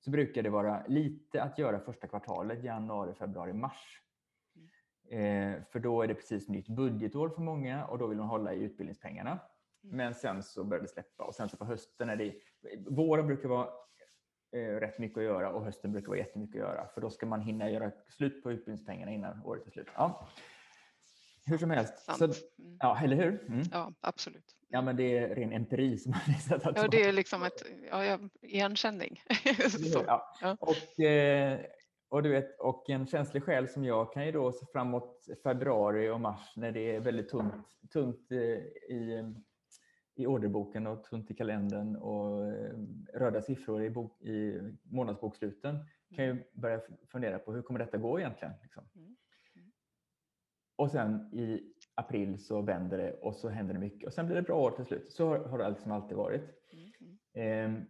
[0.00, 4.00] så brukar det vara lite att göra första kvartalet, januari, februari, mars.
[5.10, 8.54] Eh, för då är det precis nytt budgetår för många och då vill de hålla
[8.54, 9.30] i utbildningspengarna.
[9.30, 9.96] Mm.
[9.96, 12.34] Men sen så börjar det släppa och sen så på hösten är det,
[12.86, 13.68] våren brukar vara
[14.52, 17.26] eh, rätt mycket att göra och hösten brukar vara jättemycket att göra för då ska
[17.26, 19.88] man hinna göra slut på utbildningspengarna innan året är slut.
[19.94, 20.28] Ja.
[21.46, 21.94] Hur som helst.
[22.18, 22.36] Så, mm.
[22.78, 23.46] ja, eller hur?
[23.48, 23.62] Mm.
[23.72, 24.56] Ja, absolut.
[24.68, 26.76] Ja, men det är ren empiri som har visat att...
[26.76, 29.20] Ja, det är liksom ett ja, igenkänning.
[30.06, 30.34] ja.
[30.40, 30.56] ja.
[30.60, 31.60] Och, eh,
[32.08, 36.10] och, du vet, och en känslig själ som jag kan ju då se framåt februari
[36.10, 39.34] och mars när det är väldigt tungt, tungt eh, i,
[40.14, 42.72] i orderboken och tunt i kalendern och eh,
[43.14, 45.78] röda siffror i, bok, i månadsboksluten
[46.16, 46.80] kan ju börja
[47.12, 48.54] fundera på hur kommer detta gå egentligen?
[48.62, 48.84] Liksom.
[48.96, 49.16] Mm.
[50.78, 50.84] Mm.
[50.86, 51.60] Och sen i
[51.94, 54.70] april så vänder det och så händer det mycket och sen blir det bra år
[54.70, 55.12] till slut.
[55.12, 56.42] Så har, det liksom alltid varit.
[56.72, 57.18] Mm.
[57.34, 57.76] Mm.
[57.76, 57.82] Eh,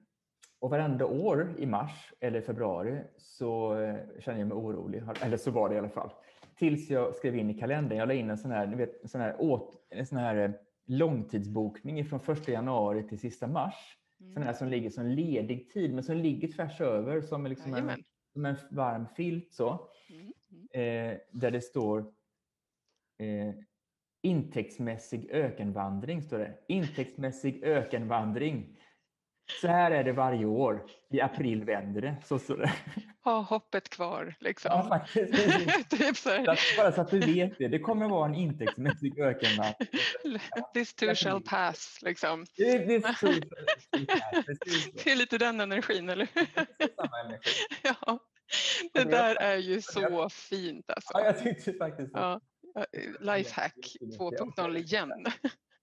[0.60, 5.50] och varenda år i mars eller februari så eh, känner jag mig orolig, eller så
[5.50, 6.10] var det i alla fall.
[6.56, 9.08] Tills jag skrev in i kalendern, jag la in en sån här, ni vet, en
[9.08, 10.50] sån här, åt, en sån här eh,
[10.86, 13.98] långtidsbokning från 1 januari till sista mars.
[14.20, 14.32] Mm.
[14.32, 17.90] Sån här som ligger som ledig tid, men som ligger tvärs över som, liksom en,
[18.32, 19.52] som en varm filt.
[19.52, 20.32] Så, Mm.
[20.72, 21.12] Mm.
[21.12, 22.04] eh, där det står
[23.24, 23.54] eh,
[24.22, 26.22] intäktsmässig ökenvandring.
[26.22, 26.54] Står det.
[26.68, 28.76] Intäktsmässig ökenvandring.
[29.60, 30.82] Så här är det varje år.
[31.10, 32.16] I april vänder det.
[32.24, 32.72] Så står det.
[33.24, 34.70] Ha hoppet kvar liksom.
[34.72, 35.90] Ja, faktiskt.
[35.90, 37.68] typ så här, Bara så att du vet det.
[37.68, 39.88] Det kommer vara en intäktsmässig ökenvandring.
[40.74, 42.40] This too shall pass liksom.
[42.40, 43.26] Är så.
[44.42, 44.90] Precis så.
[45.04, 46.46] Det är lite den energin, eller hur?
[46.46, 47.50] Precis samma energi.
[48.04, 48.18] Ja.
[48.92, 51.10] det där är ju så fint alltså.
[51.14, 52.20] Ja, jag tyckte faktiskt det.
[52.20, 52.40] Ja.
[53.20, 55.26] Lifehack 2.0 igen.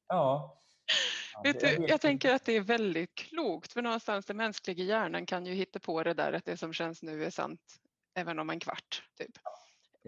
[0.07, 0.57] Ja.
[1.43, 5.45] Ja, du, jag tänker att det är väldigt klokt för någonstans den mänskliga hjärnan kan
[5.45, 7.61] ju hitta på det där att det som känns nu är sant
[8.15, 9.03] även om en kvart.
[9.17, 9.31] Typ.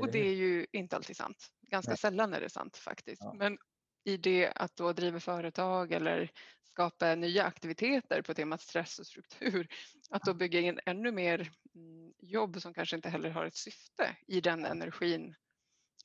[0.01, 1.47] Och det är ju inte alltid sant.
[1.61, 1.97] Ganska Nej.
[1.97, 3.21] sällan är det sant faktiskt.
[3.21, 3.33] Ja.
[3.33, 3.57] Men
[4.03, 6.31] i det att då driva företag eller
[6.63, 9.67] skapa nya aktiviteter på temat stress och struktur,
[10.09, 14.17] att då bygga in ännu mer mm, jobb som kanske inte heller har ett syfte
[14.27, 15.35] i den energin.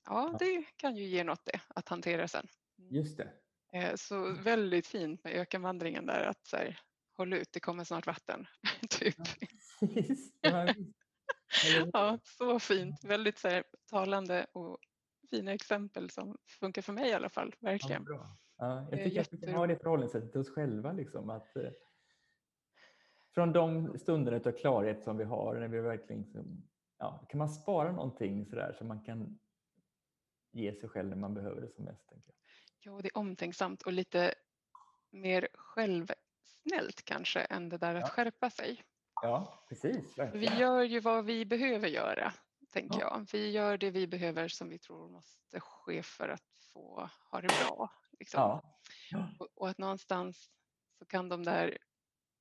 [0.09, 0.37] Ja, Ja.
[0.39, 2.47] det kan ju ge något det att hantera sen.
[2.91, 3.33] Just det.
[3.73, 6.79] Eh, Så väldigt fint med ökenvandringen där att så här,
[7.17, 8.47] håll ut, det kommer snart vatten.
[8.91, 9.15] typ.
[10.41, 10.75] Ja?
[11.93, 13.05] Ja, så fint.
[13.05, 14.79] Väldigt så här, talande och
[15.31, 17.55] fina exempel som funkar för mig i alla fall.
[17.61, 18.05] Ja, Verkligen.
[18.05, 18.37] bra.
[18.57, 20.93] Ja, Det jag är tycker att vi kan ha det förhållningssättet till oss själva.
[20.93, 21.71] Liksom, att, eh,
[23.35, 26.63] från de stunderna av klarhet som vi har, när vi verkligen liksom,
[26.99, 29.39] ja, kan man spara någonting så man kan
[30.53, 32.09] ge sig själv när man behöver det som mest.
[32.09, 32.33] Tänker
[32.83, 32.95] jag.
[32.95, 34.35] Ja, det är omtänksamt och lite
[35.11, 38.09] mer självsnällt kanske än det där att Ja.
[38.09, 38.83] skärpa sig.
[39.23, 40.19] Ja, precis.
[40.19, 40.59] Vi verkligen.
[40.59, 42.33] gör ju vad vi behöver göra,
[42.73, 43.17] tänker Ja.
[43.19, 43.27] jag.
[43.33, 47.49] Vi gör det vi behöver som vi tror måste ske för att få ha det
[47.49, 47.91] bra.
[48.19, 48.41] Liksom.
[48.41, 48.81] Ja.
[49.11, 49.29] Ja.
[49.39, 50.51] Och, och att någonstans
[50.99, 51.79] så kan de där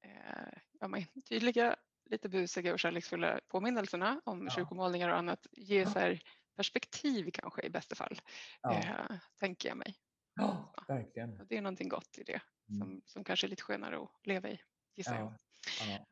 [0.02, 4.50] eh, ja, men, tydliga, lite busiga och kärleksfulla påminnelserna om Ja.
[4.50, 6.22] kyrkomålningar och annat ge så här
[6.58, 8.22] perspektiv kanske i bästa fall,
[8.62, 8.74] Ja.
[8.80, 9.96] eh, tänker jag mig.
[10.36, 11.42] ja, verkligen.
[11.42, 12.80] Och det är någonting gott i det Mm.
[12.80, 14.60] som, som kanske är lite skönare att leva i,
[14.96, 15.34] gissar jag.
[15.80, 15.86] Ja.
[15.92, 16.06] Ja,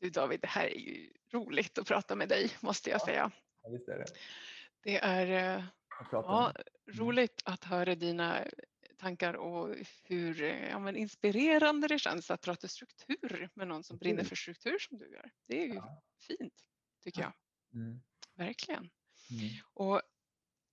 [0.00, 3.06] Du David, det här är ju roligt att prata med dig, måste jag Ja.
[3.06, 3.30] säga.
[3.62, 4.04] ja, visst är det.
[4.82, 5.26] Det är
[5.58, 5.64] eh,
[6.12, 6.92] ja, det.
[6.92, 8.44] roligt att höra dina
[8.98, 14.16] tankar och hur ja, men inspirerande det känns att prata struktur med någon som brinner
[14.16, 14.28] Precis.
[14.28, 15.30] för struktur som du gör.
[15.48, 16.02] Det är ju Ja.
[16.20, 16.54] fint,
[17.04, 17.32] tycker jag.
[17.74, 18.00] Mm.
[18.34, 18.90] Verkligen.
[19.32, 19.50] Mm.
[19.74, 20.02] Och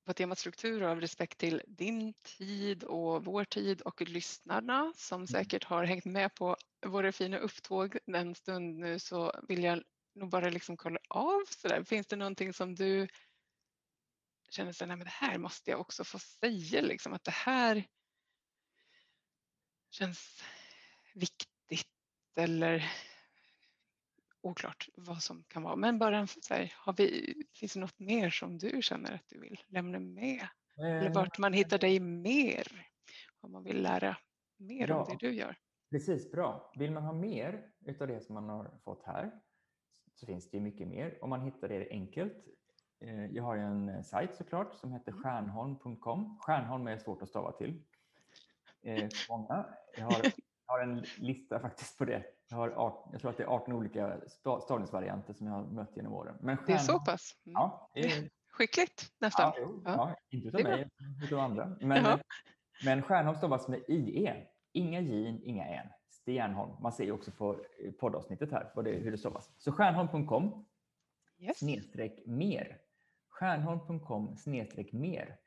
[0.05, 5.63] på temat struktur av respekt till din tid och vår tid och lyssnarna som säkert
[5.63, 9.83] har hängt med på våra fina upptåg en stund nu så vill jag
[10.15, 11.83] nog bara liksom kolla av sådär.
[11.83, 13.07] Finns det någonting som du
[14.49, 17.31] känner så här, nej men det här måste jag också få säga liksom att det
[17.31, 17.87] här
[19.89, 20.43] känns
[21.13, 21.87] viktigt
[22.35, 22.91] eller
[24.41, 25.75] oklart vad som kan vara.
[25.75, 29.23] Men bara en så här, har vi, finns det något mer som du känner att
[29.27, 30.47] du vill lämna med?
[30.77, 32.67] Eller Eh, vart man hittar dig mer?
[33.41, 34.17] Om man vill lära
[34.57, 35.07] mer om Ja.
[35.19, 35.55] det du gör.
[35.91, 36.71] Precis, bra.
[36.77, 39.31] Vill man ha mer utav det som man har fått här
[40.13, 41.17] så finns det ju mycket mer.
[41.23, 42.45] Om man hittar det enkelt.
[43.01, 45.23] eh, Jag har en eh, sajt såklart som heter Mm.
[45.23, 46.37] stjärnholm.com.
[46.41, 47.83] Stjärnholm är svårt att stava till.
[48.83, 49.65] Eh, många.
[49.97, 50.21] Jag har,
[50.69, 52.23] har en lista faktiskt på det.
[52.49, 55.63] Jag, har art, jag tror att det är 18 olika sta- stavningsvarianter som jag har
[55.63, 56.37] mött genom åren.
[56.41, 57.53] Men Det är så pass mm.
[57.53, 59.53] Ja, är, skickligt nästan.
[59.55, 59.91] ja, jo, Ja.
[59.91, 60.89] ja, inte utav mig,
[61.23, 61.77] utan andra.
[61.81, 62.19] Men, Jaha.
[62.85, 64.47] men Stjärnholm stavas med IE.
[64.71, 65.87] Inga J, inga N.
[66.25, 66.81] Stjärnholm.
[66.81, 69.51] Man ser ju också på eh, poddavsnittet här vad det, hur det stavas.
[69.57, 70.65] Så stjärnholm.com
[71.41, 71.57] Yes.
[71.59, 72.77] snedstreck mer.
[73.29, 75.37] Stjärnholm.com snedstreck mer.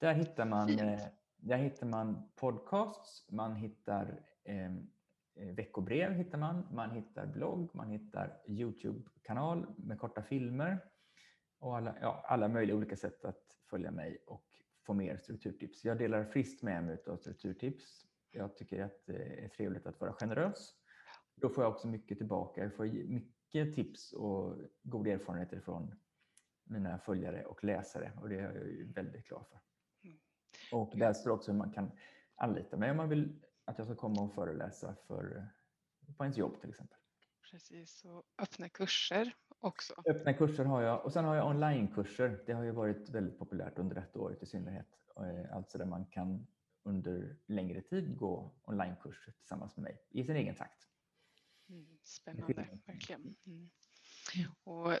[0.00, 0.80] Där hittar man Fint.
[1.36, 4.66] där hittar man podcasts, man hittar eh,
[5.34, 10.78] eh, veckobrev, hittar man, man hittar blogg, man hittar Youtube-kanal med korta filmer
[11.58, 14.46] och alla, ja, alla möjliga olika sätt att följa mig och
[14.86, 15.84] få mer strukturtips.
[15.84, 18.06] Jag delar friskt med mig av strukturtips.
[18.30, 20.74] Jag tycker att det är trevligt att vara generös.
[21.34, 22.62] Då får jag också mycket tillbaka.
[22.62, 25.94] Jag får mycket tips och goda erfarenheter från
[26.64, 29.60] mina följare och läsare och det är jag ju väldigt glad för.
[30.72, 31.90] Och där står också hur man kan
[32.36, 35.48] anlita mig om man vill att jag ska komma och föreläsa för,
[36.16, 36.98] på ens jobb till exempel.
[37.50, 39.94] Precis, och öppna kurser också.
[40.06, 42.42] Öppna kurser har jag och sen har jag onlinekurser.
[42.46, 44.86] Det har ju varit väldigt populärt under detta året i synnerhet.
[45.52, 46.46] Alltså där man kan
[46.82, 50.88] under längre tid gå onlinekurser tillsammans med mig i sin egen takt.
[51.68, 53.36] Mm, spännande, verkligen.
[53.46, 53.70] Mm.
[54.64, 54.92] Och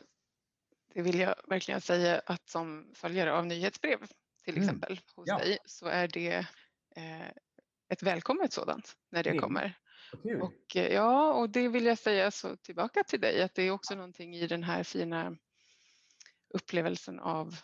[0.94, 3.98] det vill jag verkligen säga att som följare av nyhetsbrev
[4.46, 4.68] till mm.
[4.68, 5.38] exempel hos ja.
[5.38, 6.46] dig så är det
[6.96, 7.28] eh,
[7.88, 9.78] ett välkommet sådant när det kommer.
[10.42, 13.70] Och, eh, ja, och det vill jag säga så tillbaka till dig att det är
[13.70, 15.36] också någonting i den här fina
[16.54, 17.56] upplevelsen av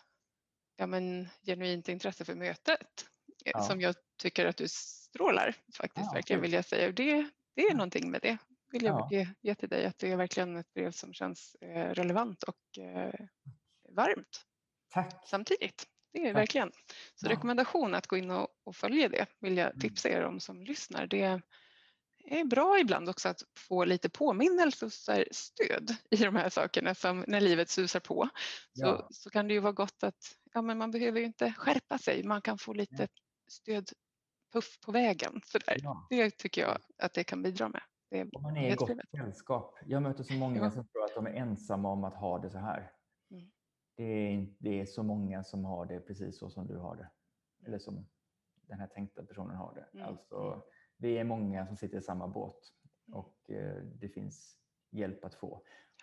[0.75, 3.05] ja, men, genuint intresse för mötet
[3.45, 3.61] eh, ja.
[3.61, 6.91] som jag tycker att du strålar faktiskt, ja, verkligen vill jag säga.
[6.91, 8.37] Det, det är någonting med det,
[8.71, 9.25] vill jag ja.
[9.41, 12.59] ge, till dig, att det är verkligen ett brev som känns relevant och
[13.89, 14.45] varmt
[14.89, 15.27] Tack.
[15.27, 15.87] samtidigt.
[16.13, 16.35] Det är Tack.
[16.35, 16.71] verkligen.
[17.15, 19.79] Så rekommendation att gå in och, och följa det vill jag mm.
[19.79, 21.07] tipsa er om som lyssnar.
[21.07, 21.41] Det,
[22.25, 24.93] är bra ibland också att få lite påminnelse och
[25.31, 28.29] stöd i de här sakerna som när livet susar på.
[28.73, 29.07] Så, ja.
[29.11, 32.23] så kan det ju vara gott att ja, men man behöver ju inte skärpa sig,
[32.23, 33.07] man kan få lite
[33.47, 33.89] stöd
[34.53, 35.41] puff på vägen.
[35.45, 35.77] Så där.
[35.83, 36.07] Ja.
[36.09, 37.81] Det tycker jag att det kan bidra med.
[38.09, 39.75] Det är man är i gott sällskap.
[39.85, 40.71] Jag möter så många ja.
[40.71, 42.91] som tror att de är ensamma om att ha det så här.
[43.95, 47.09] Det, är, det är så många som har det precis så som du har det.
[47.65, 48.05] Eller som
[48.67, 49.97] den här tänkta personen har det.
[49.97, 50.07] Mm.
[50.07, 50.61] Alltså, mm
[51.03, 52.71] vi är många som sitter i samma båt
[53.07, 53.19] mm.
[53.19, 54.57] och eh, det finns
[54.91, 55.61] hjälp att få.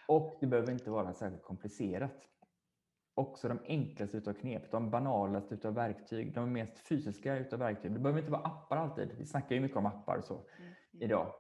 [0.09, 2.17] Och det behöver inte vara särskilt komplicerat.
[3.15, 7.93] Också de enklaste utav knep, de banalaste utav verktyg, de mest fysiska utav verktyg.
[7.93, 9.13] Det behöver inte vara appar alltid.
[9.19, 10.47] Vi snackar ju mycket om appar och så mm.
[10.63, 10.75] mm.
[11.03, 11.33] idag.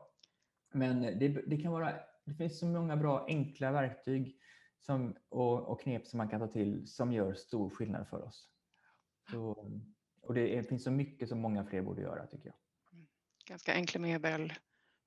[0.73, 1.95] Men det, det, kan vara,
[2.25, 4.37] det finns så många bra enkla verktyg
[4.81, 8.49] som, och, och, knep som man kan ta till som gör stor skillnad för oss.
[9.31, 9.51] Så,
[10.23, 12.55] och det är, finns så mycket som många fler borde göra tycker jag
[13.51, 14.53] ganska enkla medel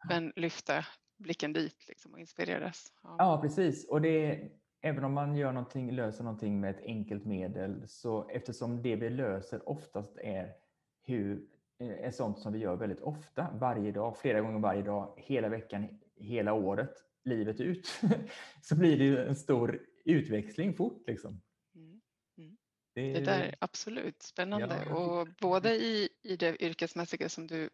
[0.10, 0.86] men lyfta
[1.18, 2.94] blicken dit liksom, och inspireras.
[3.04, 3.16] Ja.
[3.20, 3.90] ja, precis.
[3.90, 4.50] Och det
[4.82, 9.10] även om man gör någonting, löser någonting med ett enkelt medel så eftersom det vi
[9.10, 10.54] löser oftast är
[11.02, 11.46] hur,
[11.80, 16.00] är sånt som vi gör väldigt ofta, varje dag, flera gånger varje dag, hela veckan,
[16.16, 16.94] hela året,
[17.26, 18.02] livet ut,
[18.62, 21.08] så blir det ju en stor utväxling fort.
[21.08, 21.42] Liksom.
[21.76, 22.02] Mm.
[22.38, 22.58] Mm.
[22.94, 24.96] Det, det där är absolut spännande ja.
[24.96, 27.70] och både i, i det yrkesmässiga som du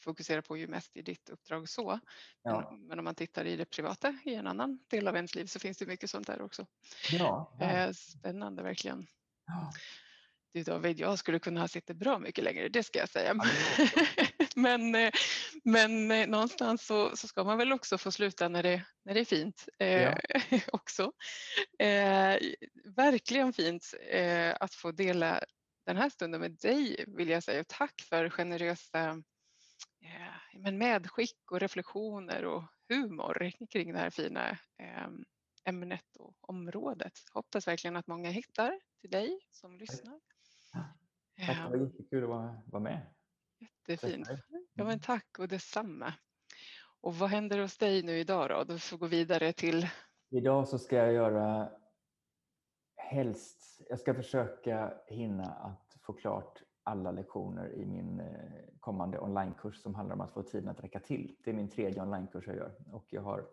[0.00, 2.00] fokuserar på ju mest i ditt uppdrag så.
[2.42, 2.70] Ja.
[2.70, 5.46] Men, men, om man tittar i det privata i en annan del av ens liv
[5.46, 6.66] så finns det mycket sånt där också.
[7.10, 7.66] Ja, ja.
[7.66, 9.06] Eh, spännande verkligen.
[10.52, 13.34] Du David, jag skulle kunna ha suttit bra mycket längre, det ska jag säga.
[14.62, 15.10] men, eh,
[15.64, 19.20] men eh, någonstans så, så, ska man väl också få sluta när det, när det
[19.20, 20.14] är fint eh,
[20.72, 21.12] också.
[21.78, 22.38] Eh,
[22.96, 23.94] verkligen fint
[24.60, 25.40] att få dela
[25.86, 27.64] den här stunden med dig vill jag säga.
[27.68, 29.22] Tack för generösa
[30.54, 34.58] men medskick och reflektioner och humor kring det här fina
[35.64, 37.12] ämnet och området.
[37.32, 40.20] Hoppas verkligen att många hittar till dig som lyssnar.
[41.46, 42.28] Tack, det var jättekul att
[42.66, 43.06] vara med.
[43.90, 44.28] Jättefint.
[44.74, 46.14] Ja, men tack och detsamma.
[47.00, 48.64] Och vad händer hos dig nu idag då?
[48.64, 49.86] Du får gå vidare till...
[50.30, 51.70] Idag så ska jag göra
[52.96, 58.26] helst, jag ska försöka hinna att få klart alla lektioner i min eh,
[58.80, 61.36] kommande onlinekurs som handlar om att få tiden att räcka till.
[61.44, 63.46] Det är min tredje onlinekurs jag gör och jag har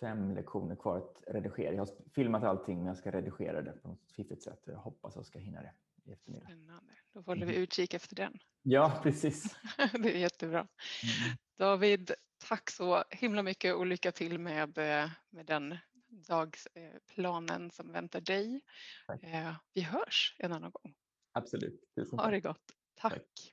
[0.00, 1.72] fem lektioner kvar att redigera.
[1.72, 4.62] Jag har filmat allting men jag ska redigera det på något fiffigt sätt.
[4.64, 5.72] Jag hoppas jag ska hinna det
[6.04, 6.44] i eftermiddag.
[6.44, 6.92] Spännande.
[7.14, 7.62] Då håller vi mm.
[7.62, 8.38] utkik efter den.
[8.62, 9.56] Ja, precis.
[9.76, 10.58] det är jättebra.
[10.58, 11.36] Mm.
[11.58, 12.12] David,
[12.48, 18.60] tack så himla mycket och lycka till med, eh, med den dagsplanen som väntar dig.
[19.06, 19.22] Tack.
[19.22, 20.94] Eh, vi hörs en annan gång.
[21.32, 21.80] Absolut.
[21.94, 22.62] Tusen ha det gott.
[22.94, 23.12] Tack.
[23.12, 23.51] Tack.